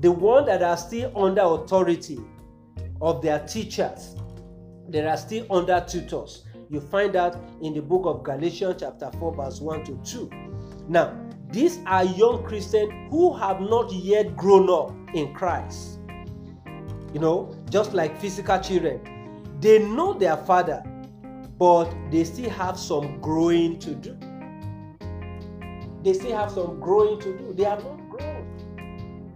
the 0.00 0.12
one 0.12 0.46
that 0.46 0.62
are 0.62 0.76
still 0.76 1.10
under 1.20 1.42
authority 1.42 2.20
of 3.00 3.22
their 3.22 3.40
teachers, 3.40 4.14
they 4.88 5.04
are 5.04 5.16
still 5.16 5.46
under 5.50 5.84
tutors. 5.86 6.43
You 6.70 6.80
find 6.80 7.12
that 7.14 7.36
in 7.60 7.74
the 7.74 7.82
book 7.82 8.06
of 8.06 8.22
Galatians, 8.22 8.76
chapter 8.80 9.10
4, 9.18 9.34
verse 9.34 9.60
1 9.60 9.84
to 9.84 10.00
2. 10.04 10.30
Now, 10.88 11.18
these 11.50 11.78
are 11.86 12.04
young 12.04 12.42
Christians 12.42 12.90
who 13.10 13.32
have 13.34 13.60
not 13.60 13.92
yet 13.92 14.36
grown 14.36 14.68
up 14.70 14.92
in 15.14 15.32
Christ. 15.34 16.00
You 17.12 17.20
know, 17.20 17.54
just 17.70 17.92
like 17.92 18.20
physical 18.20 18.58
children, 18.58 19.00
they 19.60 19.78
know 19.78 20.14
their 20.14 20.36
father, 20.36 20.82
but 21.58 21.94
they 22.10 22.24
still 22.24 22.50
have 22.50 22.78
some 22.78 23.20
growing 23.20 23.78
to 23.78 23.94
do. 23.94 24.16
They 26.02 26.12
still 26.12 26.36
have 26.36 26.50
some 26.50 26.80
growing 26.80 27.20
to 27.20 27.38
do. 27.38 27.52
They 27.54 27.64
have 27.64 27.84
not 27.84 28.10
grown. 28.10 29.34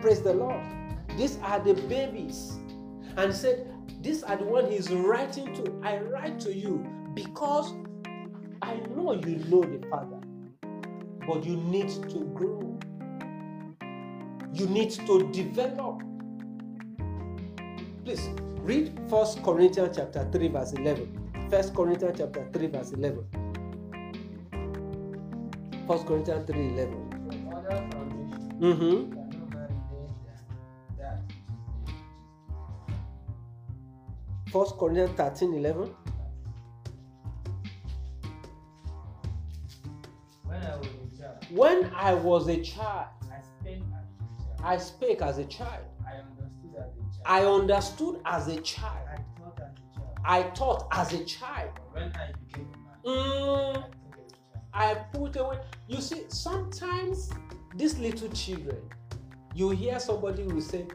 Praise 0.00 0.22
the 0.22 0.32
Lord. 0.32 0.62
These 1.16 1.38
are 1.42 1.58
the 1.58 1.74
babies. 1.74 2.56
And 3.16 3.34
said, 3.34 3.72
These 4.06 4.22
are 4.22 4.36
the 4.36 4.44
one 4.44 4.70
he's 4.70 4.88
writing 4.88 5.52
to. 5.54 5.80
I 5.82 5.98
write 5.98 6.38
to 6.42 6.54
you 6.54 6.86
because 7.12 7.74
I 8.62 8.76
know 8.94 9.14
you 9.14 9.38
know 9.48 9.62
the 9.64 9.84
Father, 9.90 10.20
but 11.26 11.44
you 11.44 11.56
need 11.56 11.88
to 11.88 12.20
grow. 12.32 12.78
You 14.52 14.68
need 14.68 14.92
to 14.92 15.28
develop. 15.32 16.02
Please 18.04 18.28
read 18.60 18.96
1 19.10 19.42
Corinthians 19.42 19.96
chapter 19.96 20.28
3, 20.30 20.48
verse 20.50 20.72
11. 20.74 21.06
1 21.50 21.74
Corinthians 21.74 22.18
chapter 22.20 22.48
3, 22.52 22.66
verse 22.68 22.92
11. 22.92 23.24
1 25.84 26.06
Corinthians 26.06 26.48
3, 26.48 26.68
11. 26.68 27.10
From 27.90 28.06
Mm-hmm. 28.60 29.25
1 34.56 34.78
Corinthians 34.78 35.10
13, 35.18 35.52
11. 35.52 35.94
When 40.44 40.62
I 40.62 40.76
was 40.76 40.86
a 40.88 41.18
child, 41.18 41.46
When 41.50 41.90
I 41.94 42.14
was 42.14 42.48
a 42.48 42.62
child, 42.62 43.08
I 43.30 43.38
spake 43.42 43.82
as 43.92 43.98
a 43.98 44.24
child. 44.34 44.64
I 44.64 44.76
spake 44.78 45.20
as 45.22 45.38
a 45.38 45.44
child. 45.44 45.84
I 46.06 46.14
understood 46.16 46.80
as 46.80 46.88
a 46.88 47.18
child. 47.20 47.26
I 47.28 47.44
understood 47.44 48.20
as 48.24 48.48
a 48.48 48.60
child. 48.62 49.08
I 49.08 49.22
thought 49.34 49.60
as 49.60 49.72
a 49.72 49.84
child. 49.84 50.24
I 50.24 50.42
thought 50.54 50.88
as 50.92 51.12
a 51.12 51.24
child. 51.24 51.70
But 51.74 51.94
when 51.94 52.12
I 52.14 52.32
became 52.32 52.68
a 52.72 53.10
man, 53.10 53.16
Mm, 53.18 53.76
as 53.76 53.82
a 53.82 54.30
child. 54.32 54.64
I 54.72 54.94
put 55.12 55.36
away. 55.36 55.58
You 55.86 56.00
see, 56.00 56.24
sometimes 56.28 57.30
these 57.74 57.98
little 57.98 58.30
children, 58.30 58.80
you 59.54 59.68
hear 59.70 60.00
somebody 60.00 60.44
will 60.44 60.62
say, 60.62 60.86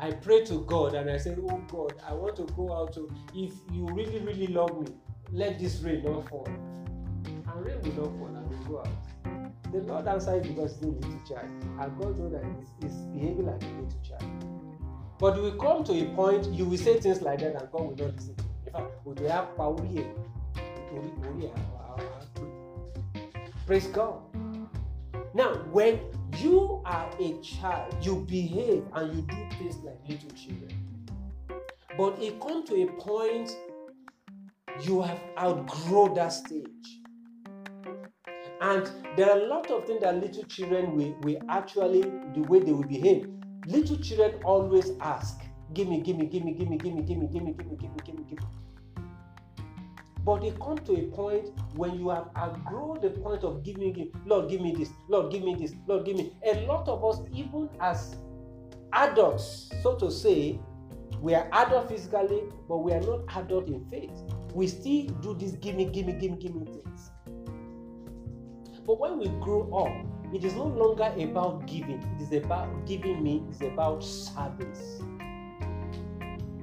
I 0.00 0.12
pray 0.12 0.44
to 0.44 0.60
God 0.60 0.94
and 0.94 1.10
I 1.10 1.16
say, 1.16 1.34
Oh 1.50 1.60
God, 1.68 1.94
I 2.06 2.14
want 2.14 2.36
to 2.36 2.44
go 2.56 2.72
out 2.72 2.92
to, 2.94 3.10
if 3.34 3.52
you 3.72 3.86
really, 3.86 4.20
really 4.20 4.46
love 4.46 4.80
me, 4.80 4.86
let 5.32 5.58
this 5.58 5.80
rain 5.80 6.04
not 6.04 6.28
fall. 6.28 6.46
And 6.46 7.66
rain 7.66 7.80
will 7.82 8.04
not 8.04 8.18
fall 8.18 8.36
and 8.36 8.50
we 8.50 8.64
go 8.66 8.78
out. 8.80 9.72
The 9.72 9.78
Lord 9.80 10.06
answered 10.08 10.44
because 10.44 10.76
he's 10.76 10.84
a 10.84 10.90
little 10.90 11.20
child. 11.28 11.48
And 11.80 11.98
God 11.98 12.18
knows 12.18 12.32
that 12.32 12.44
he's, 12.44 12.68
he's 12.92 13.00
behaving 13.06 13.46
like 13.46 13.62
a 13.62 13.66
little 13.66 14.00
child. 14.08 14.44
But 15.18 15.36
you 15.36 15.42
will 15.42 15.52
come 15.56 15.84
to 15.84 15.92
a 15.92 16.04
point, 16.14 16.46
you 16.46 16.64
will 16.64 16.78
say 16.78 17.00
things 17.00 17.20
like 17.20 17.40
that, 17.40 17.60
and 17.60 17.70
God 17.72 17.82
will 17.82 18.06
not 18.06 18.14
listen 18.14 18.36
to 18.36 18.44
you. 18.44 19.12
In 19.12 19.28
fact, 19.28 19.56
power 19.56 19.84
here. 19.84 20.06
Orí- 20.94 21.50
ẹ̀. 21.50 21.52
Praise 23.66 23.88
God. 23.88 24.20
Now, 25.34 25.50
when 25.72 25.98
you 26.40 26.82
are 26.84 27.10
a 27.20 27.40
child, 27.40 27.94
you 28.00 28.24
behave 28.28 28.84
and 28.94 29.14
you 29.14 29.22
do 29.22 29.56
things 29.58 29.76
like 29.84 29.98
little 30.08 30.30
children. 30.30 31.08
But 31.96 32.22
it 32.22 32.40
comes 32.40 32.68
to 32.70 32.82
a 32.82 32.86
point 33.00 33.50
you 34.82 35.02
have 35.02 35.20
outgrown 35.38 36.14
that 36.14 36.28
stage. 36.28 36.64
And 38.60 38.90
there 39.16 39.30
are 39.30 39.38
a 39.38 39.46
lot 39.46 39.70
of 39.70 39.84
things 39.84 40.02
that 40.02 40.16
little 40.16 40.44
children 40.44 40.96
will, 40.96 41.16
will 41.22 41.40
actually, 41.48 42.02
the 42.02 42.40
way 42.48 42.60
they 42.60 42.72
will 42.72 42.86
behave. 42.86 43.28
Little 43.66 43.98
children 43.98 44.40
always 44.44 44.92
ask, 45.00 45.40
give 45.74 45.88
me, 45.88 46.00
give 46.00 46.16
me, 46.16 46.26
give 46.26 46.44
me, 46.44 46.52
give 46.54 46.68
me, 46.68 46.76
give 46.76 46.94
me, 46.94 47.02
give 47.02 47.18
me, 47.18 47.26
give 47.26 47.42
me, 47.42 47.52
give 47.52 47.66
me, 47.66 47.76
give 47.76 47.90
me, 47.90 47.96
give 48.04 48.14
me, 48.14 48.24
give 48.28 48.38
me. 48.40 48.46
But 50.28 50.44
it 50.44 50.60
comes 50.60 50.86
to 50.86 50.92
a 50.92 51.06
point 51.06 51.48
when 51.74 51.98
you 51.98 52.10
have 52.10 52.28
outgrown 52.36 53.00
the 53.00 53.08
point 53.08 53.44
of 53.44 53.62
giving, 53.64 53.94
give, 53.94 54.08
Lord, 54.26 54.50
give 54.50 54.60
me 54.60 54.74
this, 54.74 54.90
Lord, 55.08 55.32
give 55.32 55.42
me 55.42 55.54
this, 55.54 55.72
Lord, 55.86 56.04
give 56.04 56.18
me. 56.18 56.34
A 56.44 56.66
lot 56.66 56.86
of 56.86 57.02
us, 57.02 57.26
even 57.32 57.70
as 57.80 58.14
adults, 58.92 59.70
so 59.82 59.96
to 59.96 60.10
say, 60.10 60.60
we 61.22 61.34
are 61.34 61.48
adult 61.52 61.88
physically, 61.88 62.42
but 62.68 62.76
we 62.76 62.92
are 62.92 63.00
not 63.00 63.20
adult 63.38 63.68
in 63.68 63.88
faith. 63.88 64.10
We 64.52 64.66
still 64.66 65.06
do 65.22 65.34
this 65.34 65.52
give 65.52 65.76
me, 65.76 65.86
give 65.86 66.04
me, 66.04 66.12
give 66.12 66.32
me, 66.32 66.36
give 66.36 66.54
me 66.54 66.66
things. 66.66 67.10
But 68.86 69.00
when 69.00 69.18
we 69.18 69.28
grow 69.40 69.62
up, 69.72 70.34
it 70.34 70.44
is 70.44 70.52
no 70.52 70.66
longer 70.66 71.10
about 71.22 71.66
giving, 71.66 72.02
it 72.02 72.22
is 72.22 72.44
about 72.44 72.86
giving 72.86 73.22
me, 73.22 73.44
it's 73.48 73.62
about 73.62 74.04
service. 74.04 75.00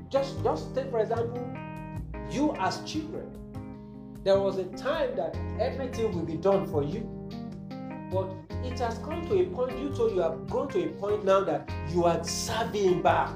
Just, 0.10 0.44
just 0.44 0.76
take 0.76 0.92
for 0.92 1.00
example, 1.00 1.52
you 2.30 2.54
as 2.60 2.84
children. 2.84 3.42
There 4.26 4.40
was 4.40 4.58
a 4.58 4.64
time 4.64 5.16
that 5.18 5.38
everything 5.60 6.12
will 6.12 6.26
be 6.26 6.36
done 6.36 6.66
for 6.66 6.82
you. 6.84 7.02
But 8.12 8.34
it 8.66 8.80
has 8.80 8.98
come 8.98 9.24
to 9.30 9.40
a 9.40 9.46
point, 9.46 9.78
you 9.78 9.90
told 9.96 10.14
you 10.14 10.22
have 10.22 10.48
gone 10.48 10.68
to 10.70 10.84
a 10.84 10.88
point 10.94 11.26
now 11.26 11.44
that 11.44 11.70
you 11.90 12.06
are 12.06 12.24
serving 12.24 13.04
back. 13.04 13.30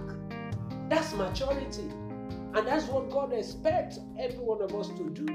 That's 0.90 1.14
maturity. 1.14 1.84
And 1.84 2.66
that's 2.68 2.86
what 2.86 3.12
God 3.12 3.34
expects 3.34 4.00
every 4.18 4.40
one 4.40 4.64
of 4.64 4.74
us 4.74 4.88
to 4.88 5.10
do. 5.12 5.28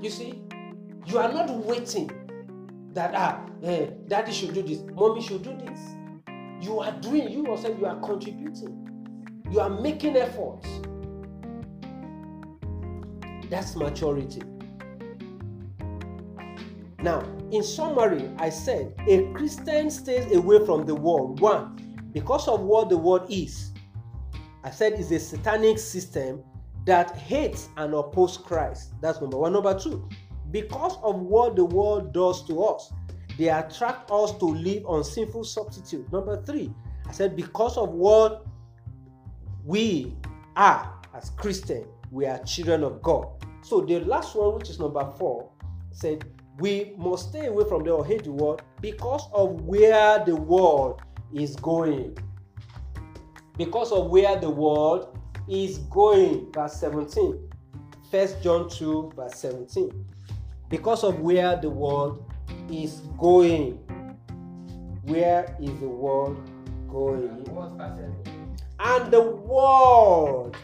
You 0.00 0.08
see, 0.10 0.44
you 1.06 1.18
are 1.18 1.32
not 1.32 1.50
waiting 1.50 2.12
that 2.92 3.12
ah, 3.16 3.44
eh, 3.64 3.86
daddy 4.06 4.30
should 4.30 4.54
do 4.54 4.62
this, 4.62 4.84
mommy 4.94 5.20
should 5.20 5.42
do 5.42 5.56
this. 5.56 5.80
You 6.64 6.78
are 6.78 6.92
doing, 6.92 7.28
you 7.28 7.44
yourself, 7.44 7.76
you 7.76 7.86
are 7.86 7.98
contributing. 7.98 9.42
You 9.50 9.58
are 9.58 9.70
making 9.80 10.16
efforts. 10.16 10.68
That's 13.54 13.76
maturity. 13.76 14.42
Now, 16.98 17.22
in 17.52 17.62
summary, 17.62 18.28
I 18.38 18.50
said 18.50 18.92
a 19.06 19.32
Christian 19.32 19.90
stays 19.90 20.34
away 20.34 20.66
from 20.66 20.86
the 20.86 20.94
world. 20.96 21.38
One, 21.38 22.08
because 22.12 22.48
of 22.48 22.62
what 22.62 22.88
the 22.88 22.98
world 22.98 23.30
is. 23.30 23.70
I 24.64 24.70
said 24.70 24.94
it's 24.94 25.12
a 25.12 25.20
satanic 25.20 25.78
system 25.78 26.42
that 26.84 27.16
hates 27.16 27.68
and 27.76 27.94
opposes 27.94 28.38
Christ. 28.38 28.94
That's 29.00 29.20
number 29.20 29.36
one. 29.36 29.52
Number 29.52 29.78
two, 29.78 30.08
because 30.50 30.98
of 31.04 31.20
what 31.20 31.54
the 31.54 31.64
world 31.64 32.12
does 32.12 32.44
to 32.48 32.60
us, 32.60 32.92
they 33.38 33.50
attract 33.50 34.10
us 34.10 34.36
to 34.38 34.46
live 34.46 34.84
on 34.84 35.04
sinful 35.04 35.44
substitute. 35.44 36.10
Number 36.12 36.42
three, 36.42 36.72
I 37.06 37.12
said 37.12 37.36
because 37.36 37.76
of 37.76 37.90
what 37.90 38.48
we 39.64 40.16
are 40.56 40.92
as 41.14 41.30
Christians, 41.30 41.86
we 42.14 42.26
are 42.26 42.38
children 42.44 42.84
of 42.84 43.02
God. 43.02 43.26
So 43.62 43.80
the 43.80 43.98
last 44.00 44.36
one, 44.36 44.54
which 44.54 44.70
is 44.70 44.78
number 44.78 45.04
four, 45.18 45.50
said 45.90 46.24
we 46.60 46.94
must 46.96 47.30
stay 47.30 47.46
away 47.46 47.68
from 47.68 47.82
the 47.82 47.90
or 47.90 48.06
hate 48.06 48.22
the 48.22 48.30
world 48.30 48.62
because 48.80 49.28
of 49.32 49.62
where 49.62 50.24
the 50.24 50.36
world 50.36 51.02
is 51.34 51.56
going. 51.56 52.16
Because 53.58 53.90
of 53.90 54.10
where 54.10 54.38
the 54.38 54.48
world 54.48 55.18
is 55.48 55.78
going. 55.90 56.52
Verse 56.52 56.74
17. 56.74 57.50
First 58.10 58.40
John 58.42 58.68
2, 58.70 59.12
verse 59.16 59.34
17. 59.34 60.06
Because 60.68 61.02
of 61.02 61.18
where 61.18 61.56
the 61.56 61.70
world 61.70 62.30
is 62.70 63.00
going. 63.18 63.78
Where 65.02 65.56
is 65.60 65.80
the 65.80 65.88
world 65.88 66.36
going? 66.88 67.44
And 68.78 69.10
the 69.12 69.20
world 69.20 70.56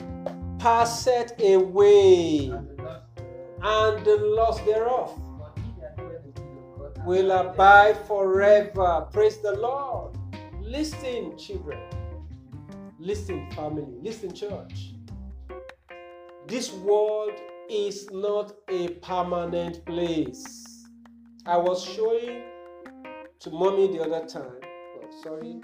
passeth 0.60 1.32
away, 1.40 2.52
And 3.62 4.04
the 4.04 4.16
loss 4.36 4.60
thereof 4.60 5.18
will 7.06 7.30
abide 7.30 7.96
forever. 8.06 9.08
Praise 9.10 9.38
the 9.38 9.52
Lord. 9.52 10.16
Listen, 10.60 11.36
children. 11.38 11.78
Listen, 12.98 13.50
family. 13.52 13.96
Listen, 14.02 14.34
church. 14.34 14.92
This 16.46 16.70
world 16.72 17.32
is 17.70 18.10
not 18.10 18.52
a 18.68 18.88
permanent 19.00 19.84
place. 19.86 20.86
I 21.46 21.56
was 21.56 21.82
showing 21.82 22.42
to 23.40 23.50
mommy 23.50 23.88
the 23.88 24.02
other 24.02 24.26
time. 24.26 24.60
Oh, 24.62 25.22
sorry, 25.22 25.62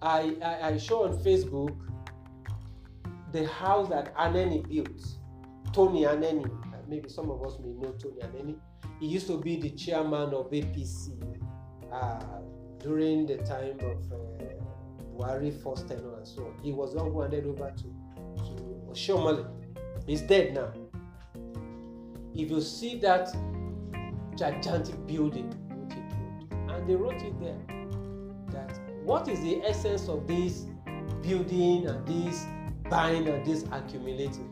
I, 0.00 0.36
I, 0.42 0.68
I 0.68 0.78
show 0.78 1.04
on 1.04 1.18
Facebook 1.24 1.76
the 3.32 3.46
house 3.46 3.88
that 3.88 4.14
Anenih 4.16 4.68
built. 4.68 5.02
Tony 5.72 6.02
Anenih. 6.02 6.50
Maybe 6.88 7.08
some 7.08 7.30
of 7.30 7.42
us 7.44 7.58
may 7.62 7.72
know 7.72 7.92
Tony 7.92 8.20
Anenih. 8.22 8.58
He 9.00 9.06
used 9.06 9.26
to 9.26 9.38
be 9.38 9.56
the 9.60 9.70
chairman 9.70 10.32
of 10.34 10.50
APC 10.50 11.10
uh, 11.92 12.20
during 12.78 13.26
the 13.26 13.36
time 13.38 13.78
of 13.80 14.12
uh, 14.12 14.48
Buhari 15.16 15.52
first 15.62 15.90
and 15.90 16.00
so 16.26 16.46
on. 16.46 16.54
He 16.62 16.72
was 16.72 16.94
the 16.94 17.02
one 17.02 17.12
who 17.12 17.20
handed 17.20 17.46
over 17.46 17.70
to, 17.76 17.82
to 17.82 18.90
Oshiomhole. 18.90 19.46
He's 20.06 20.22
dead 20.22 20.54
now. 20.54 20.72
If 22.34 22.50
you 22.50 22.60
see 22.60 22.98
that 23.00 23.28
gigantic 24.36 25.06
building 25.06 25.52
and 26.68 26.88
they 26.88 26.94
wrote 26.94 27.20
it 27.20 27.38
there 27.40 27.58
that 28.52 28.77
what 29.08 29.26
is 29.26 29.40
the 29.40 29.62
essence 29.64 30.06
of 30.06 30.26
this 30.26 30.66
building 31.22 31.86
and 31.86 32.06
this 32.06 32.44
buying 32.90 33.26
and 33.26 33.42
this 33.46 33.64
accumulating 33.72 34.44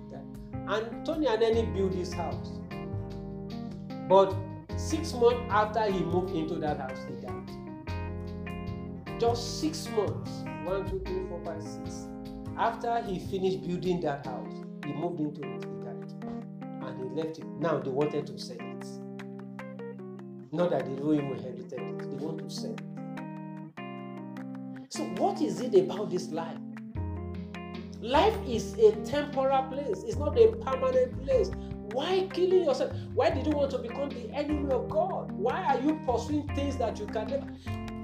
and 0.69 1.05
Tony 1.07 1.27
Aneni 1.27 1.73
built 1.75 1.93
his 1.95 2.13
house. 2.13 2.59
But 4.09 4.35
six 4.77 5.13
months 5.13 5.41
after 5.51 5.83
he 5.93 6.01
moved 6.01 6.35
into 6.35 6.55
that 6.57 6.79
house 6.79 6.99
he 7.07 7.15
died. 7.27 7.51
Just 9.21 9.61
six 9.61 9.89
months 9.91 10.31
one 10.65 10.89
two 10.89 11.01
three 11.05 11.29
four 11.29 11.41
five 11.45 11.63
six 11.63 12.09
after 12.57 13.03
he 13.03 13.19
finished 13.19 13.61
building 13.63 14.01
that 14.01 14.25
house 14.25 14.55
he 14.87 14.93
moved 14.95 15.21
into 15.21 15.43
it 15.43 15.65
he 15.65 15.85
died. 15.85 16.13
And 16.83 16.99
he 16.99 17.05
left 17.23 17.39
it. 17.39 17.47
Now 17.61 17.79
they 17.79 17.91
wanted 17.91 18.27
to 18.27 18.39
sell 18.39 18.57
it. 18.59 18.87
Not 20.51 20.71
that 20.71 20.87
they 20.87 20.97
don't 20.97 21.15
even 21.15 21.33
inherited 21.33 21.73
it 21.75 21.99
they 22.11 22.25
want 22.25 22.39
to 22.39 22.51
sell 22.51 22.73
it 22.73 22.86
so 24.97 25.03
what 25.19 25.43
is 25.43 25.61
it 25.61 25.75
about 25.75 26.11
this 26.11 26.31
life? 26.31 26.57
Life 28.01 28.37
is 28.47 28.75
a 28.79 28.93
temporal 29.05 29.65
place. 29.65 30.03
It's 30.07 30.17
not 30.17 30.39
a 30.39 30.49
permanent 30.57 31.23
place. 31.23 31.51
Why 31.93 32.27
killing 32.33 32.65
yourself? 32.65 32.93
Why 33.15 33.31
did 33.31 33.47
you 33.47 33.53
want 33.53 33.73
to 33.73 33.79
become 33.79 34.09
the 34.09 34.31
enemy 34.33 34.73
of 34.73 34.89
god? 34.89 35.33
Why 35.33 35.63
are 35.65 35.81
you 35.81 36.01
pursuing 36.07 36.49
things 36.55 36.77
that 36.79 36.99
you 36.99 37.07
can 37.07 37.27
never? 37.29 37.47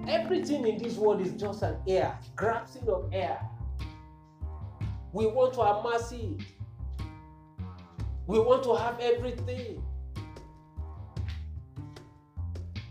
Everything 0.07 0.67
in 0.67 0.83
this 0.83 0.97
world 0.97 1.23
is 1.23 1.33
just 1.33 1.63
an 1.63 1.77
air 1.89 2.19
grasping 2.37 2.89
of 2.89 3.09
air. 3.13 3.41
We 5.13 5.27
want 5.27 5.55
to 5.55 5.61
amass 5.61 6.13
it. 6.13 6.43
We 8.27 8.39
want 8.39 8.65
to 8.65 8.75
have 8.75 9.01
everything. 9.01 9.83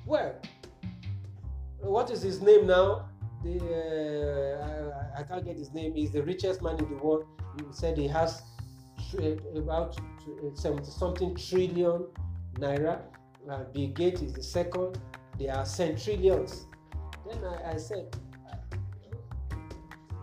Well 0.06 0.36
what 1.80 2.12
is 2.12 2.22
his 2.22 2.42
name 2.42 2.68
now 2.68 3.10
the 3.44 3.56
uh, 4.62 5.18
I, 5.18 5.22
I 5.22 5.24
can't 5.24 5.46
get 5.46 5.58
his 5.58 5.72
name. 5.74 5.94
He's 5.96 6.12
the 6.12 6.24
richest 6.24 6.62
man 6.62 6.78
in 6.80 6.88
the 6.90 7.04
world. 7.04 7.26
He 7.58 7.64
said 7.72 7.98
he 7.98 8.08
has 8.08 8.42
about 9.56 10.00
70 10.54 10.86
something 10.90 11.36
trillion 11.36 12.06
naira. 12.56 13.02
Uh, 13.50 13.64
bill 13.74 13.88
gates 13.90 14.22
is 14.22 14.34
the 14.34 14.44
second. 14.44 15.00
They 15.40 15.50
are 15.50 15.64
centrillions. 15.64 16.66
Then 17.28 17.44
i, 17.44 17.74
I 17.74 17.78
said 17.78 18.06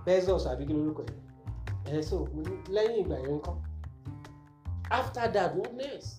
bezos 0.07 0.45
àbí 0.51 0.65
kí 0.69 0.73
lorúkọ 0.79 1.03
ẹ? 1.05 1.15
Ẹ 1.99 2.03
so 2.09 2.17
lẹ́yìn 2.75 2.97
ìgbà 3.03 3.17
yẹn 3.25 3.35
ńkọ́ 3.39 3.55
after 4.91 5.29
that 5.35 5.55
what 5.57 5.73
next? 5.75 6.11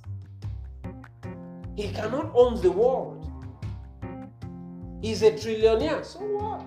He 1.75 1.85
cannot 1.97 2.27
own 2.35 2.53
the 2.61 2.71
world 2.81 3.18
He's 5.01 5.21
a 5.21 5.31
trillionaire. 5.31 6.05
So 6.05 6.19
what? 6.19 6.65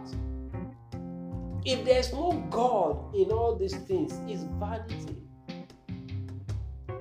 If 1.64 1.84
there's 1.84 2.12
no 2.12 2.32
God 2.50 3.14
in 3.14 3.30
all 3.30 3.56
these 3.56 3.76
things, 3.76 4.12
it's 4.26 4.42
vanity. 4.58 5.16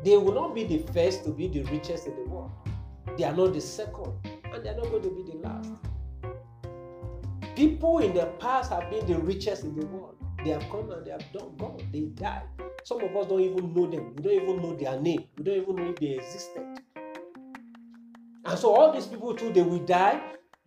They 0.04 0.18
will 0.18 0.34
not 0.34 0.54
be 0.54 0.64
the 0.64 0.80
first 0.94 1.24
to 1.26 1.32
be 1.32 1.48
the 1.48 1.64
richest 1.64 2.08
in 2.08 2.16
the 2.16 2.24
world. 2.24 2.52
They 3.18 3.24
are 3.24 3.36
not 3.36 3.54
the 3.54 3.62
second, 3.62 4.14
and 4.46 4.64
they 4.64 4.70
are 4.70 4.76
not 4.76 4.90
going 4.90 5.04
to 5.04 5.10
be 5.10 5.32
the 5.32 5.38
last. 5.38 5.70
People 7.56 8.00
in 8.00 8.14
the 8.14 8.26
past 8.40 8.72
have 8.72 8.90
been 8.90 9.06
the 9.06 9.20
richest 9.20 9.64
in 9.64 9.76
the 9.80 9.86
world. 9.86 10.16
They 10.44 10.52
have 10.52 10.68
come 10.72 10.90
and 10.92 11.06
they 11.06 11.12
have 11.12 11.32
done 11.32 11.56
gone. 11.58 11.78
They 11.92 12.02
died. 12.02 12.44
Some 12.84 13.02
of 13.04 13.16
us 13.16 13.28
don't 13.28 13.42
even 13.42 13.74
know 13.74 13.86
them. 13.86 14.16
We 14.16 14.24
don't 14.24 14.34
even 14.34 14.62
know 14.62 14.76
their 14.76 15.00
name. 15.00 15.26
We 15.38 15.44
don't 15.44 15.58
even 15.62 15.76
know 15.76 15.90
if 15.90 15.98
they 15.98 16.18
existed. 16.18 16.82
And 18.46 18.58
so 18.58 18.74
all 18.74 18.92
these 18.92 19.06
people 19.06 19.36
too, 19.36 19.54
they 19.54 19.62
will 19.62 19.86
die. 19.86 20.20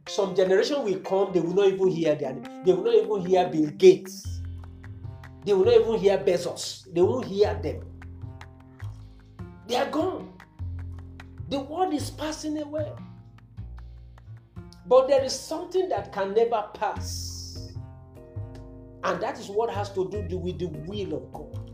Some 0.09 0.35
generation 0.35 0.85
will 0.85 1.01
come, 1.01 1.33
they 1.33 1.41
will 1.41 1.55
not 1.55 1.67
even 1.69 1.89
hear 1.89 2.15
their 2.15 2.35
name. 2.35 2.65
They 2.65 2.73
will 2.73 2.85
not 2.85 2.95
even 2.95 3.27
hear 3.27 3.49
Bill 3.49 3.71
Gates. 3.71 4.41
They 5.45 5.53
will 5.55 5.65
not 5.65 5.75
even 5.75 5.99
hear 5.99 6.19
Bezos. 6.19 6.93
They 6.93 7.03
won't 7.03 7.27
hear 7.27 7.55
them. 7.55 7.83
They 9.67 9.77
are 9.77 9.91
gone. 9.91 10.33
The 11.49 11.61
world 11.61 11.95
is 11.95 12.11
passing 12.11 12.61
away. 12.61 12.93
But 14.87 15.09
there 15.09 15.25
is 15.25 15.39
something 15.39 15.89
that 15.89 16.13
can 16.13 16.35
never 16.35 16.69
pass. 16.75 17.71
And 19.05 19.21
that 19.23 19.39
is 19.39 19.49
what 19.49 19.71
has 19.71 19.91
to 19.95 20.09
do 20.29 20.39
with 20.39 20.59
the 20.59 20.67
will 20.67 21.15
of 21.15 21.33
God. 21.33 21.71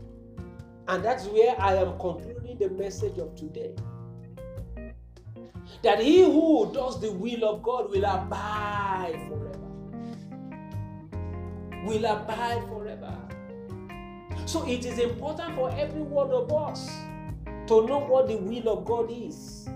And 0.87 1.03
that's 1.03 1.25
where 1.27 1.59
I 1.59 1.75
am 1.75 1.97
concluding 1.99 2.57
the 2.57 2.69
message 2.69 3.17
of 3.17 3.35
today. 3.35 3.73
That 5.83 5.99
he 5.99 6.23
who 6.23 6.71
does 6.73 7.01
the 7.01 7.11
will 7.11 7.43
of 7.45 7.63
God 7.63 7.89
will 7.89 8.05
abide 8.05 9.19
forever. 9.27 9.57
Will 11.85 12.05
abide 12.05 12.63
forever. 12.67 13.17
So 14.45 14.67
it 14.67 14.85
is 14.85 14.99
important 14.99 15.55
for 15.55 15.71
every 15.71 16.01
one 16.01 16.31
of 16.31 16.51
us 16.51 16.87
to 17.67 17.85
know 17.87 17.99
what 17.99 18.27
the 18.27 18.37
will 18.37 18.69
of 18.69 18.85
God 18.85 19.09
is. 19.11 19.67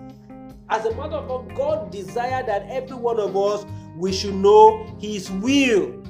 As 0.69 0.85
a 0.85 0.95
matter 0.95 1.15
of 1.15 1.45
fact, 1.47 1.57
God 1.57 1.91
desired 1.91 2.47
that 2.47 2.65
every 2.69 2.95
one 2.95 3.19
of 3.19 3.37
us 3.37 3.65
we 3.95 4.11
should 4.11 4.35
know 4.35 4.85
His 4.99 5.31
will. 5.31 6.03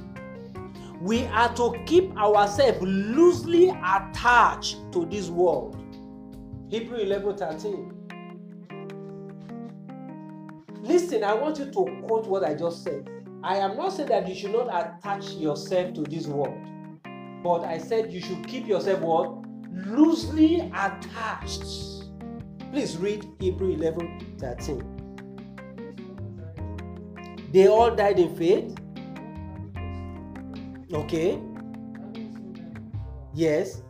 We 1.02 1.26
are 1.26 1.54
to 1.56 1.78
keep 1.86 2.16
ourselves 2.18 2.82
loosely 2.82 3.70
attached 3.70 4.78
to 4.94 5.06
this 5.06 5.30
world. 5.30 5.78
Hebrew 6.70 6.98
11 6.98 7.38
13. 7.38 7.95
Listen, 10.86 11.24
I 11.24 11.34
want 11.34 11.58
you 11.58 11.66
to 11.66 12.04
quote 12.06 12.28
what 12.28 12.44
I 12.44 12.54
just 12.54 12.84
said. 12.84 13.10
I 13.44 13.58
am 13.58 13.76
not 13.76 13.94
saying 13.94 14.10
that 14.10 14.28
you 14.28 14.36
should 14.36 14.52
not 14.52 14.68
attach 14.68 15.32
yourself 15.32 15.96
to 15.96 16.04
this 16.04 16.28
world, 16.28 16.56
but 17.44 17.62
I 17.64 17.80
said 17.80 18.14
you 18.14 18.22
should 18.22 18.48
keep 18.48 18.68
yourself 18.68 19.00
what? 19.00 19.44
Loosely 19.72 20.60
attached. 20.76 21.64
Please 22.72 22.98
read 22.98 23.28
Hebrew 23.40 23.72
11 23.72 24.36
13. 24.38 24.96
They 27.52 27.68
all 27.68 27.96
died 27.96 28.20
in 28.20 28.36
faith. 28.36 28.78
Okay. 30.94 31.42
Yes. 33.34 33.82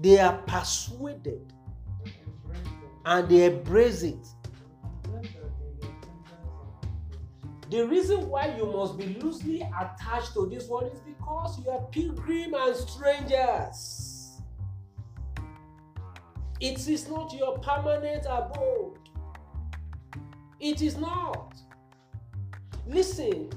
They 0.00 0.18
are 0.18 0.38
persuaded 0.46 1.52
and 3.04 3.28
they 3.28 3.44
embrace 3.44 4.02
it. 4.02 4.26
The 7.70 7.86
reason 7.86 8.28
why 8.28 8.56
you 8.56 8.66
must 8.66 8.98
be 8.98 9.06
loosely 9.22 9.62
attached 9.62 10.34
to 10.34 10.46
this 10.46 10.66
world 10.66 10.90
is 10.92 10.98
because 11.00 11.56
you 11.64 11.70
are 11.70 11.80
pilgrim 11.92 12.54
and 12.54 12.74
strangers. 12.74 14.40
It 16.60 16.88
is 16.88 17.08
not 17.08 17.32
your 17.32 17.58
permanent 17.60 18.26
abode. 18.28 18.98
It 20.58 20.82
is 20.82 20.98
not. 20.98 21.54
Listen, 22.88 23.50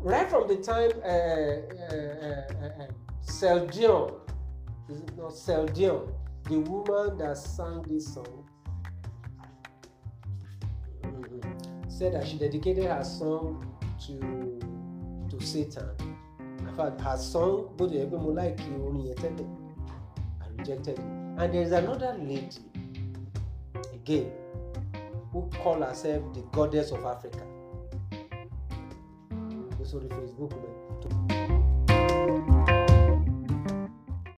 right 0.00 0.28
from 0.28 0.48
the 0.48 0.56
time 0.56 0.90
uh, 1.04 1.08
uh, 1.94 2.82
uh, 2.82 2.86
Seldion, 3.24 4.14
is 4.88 4.98
it 4.98 5.16
not 5.16 5.30
Seldion, 5.30 6.12
the 6.48 6.58
woman 6.58 7.16
that 7.18 7.38
sang 7.38 7.82
this 7.82 8.14
song, 8.14 8.39
said 12.00 12.14
that 12.14 12.26
she 12.26 12.38
dedicated 12.38 12.84
her 12.86 13.04
song 13.04 13.62
to 14.06 14.14
to 15.28 15.44
Satan. 15.44 15.84
In 16.60 16.74
fact, 16.74 16.98
her 17.02 17.18
song, 17.18 17.74
both 17.76 17.92
the 17.92 18.06
mo 18.06 18.30
like 18.40 18.58
orin 18.84 19.04
yẹn 19.08 19.16
tẹ́lẹ̀, 19.22 19.48
I 20.40 20.46
rejected. 20.56 20.98
And 21.38 21.52
there 21.52 21.62
is 21.62 21.72
another 21.72 22.12
lady, 22.18 22.56
again, 23.92 24.32
who 25.30 25.40
call 25.62 25.82
herself 25.82 26.22
the 26.32 26.40
goddess 26.56 26.90
of 26.90 27.04
Africa. 27.04 27.44
Go 29.76 29.84
sórí 29.84 30.08
Facebook 30.08 30.52
tó 30.62 30.79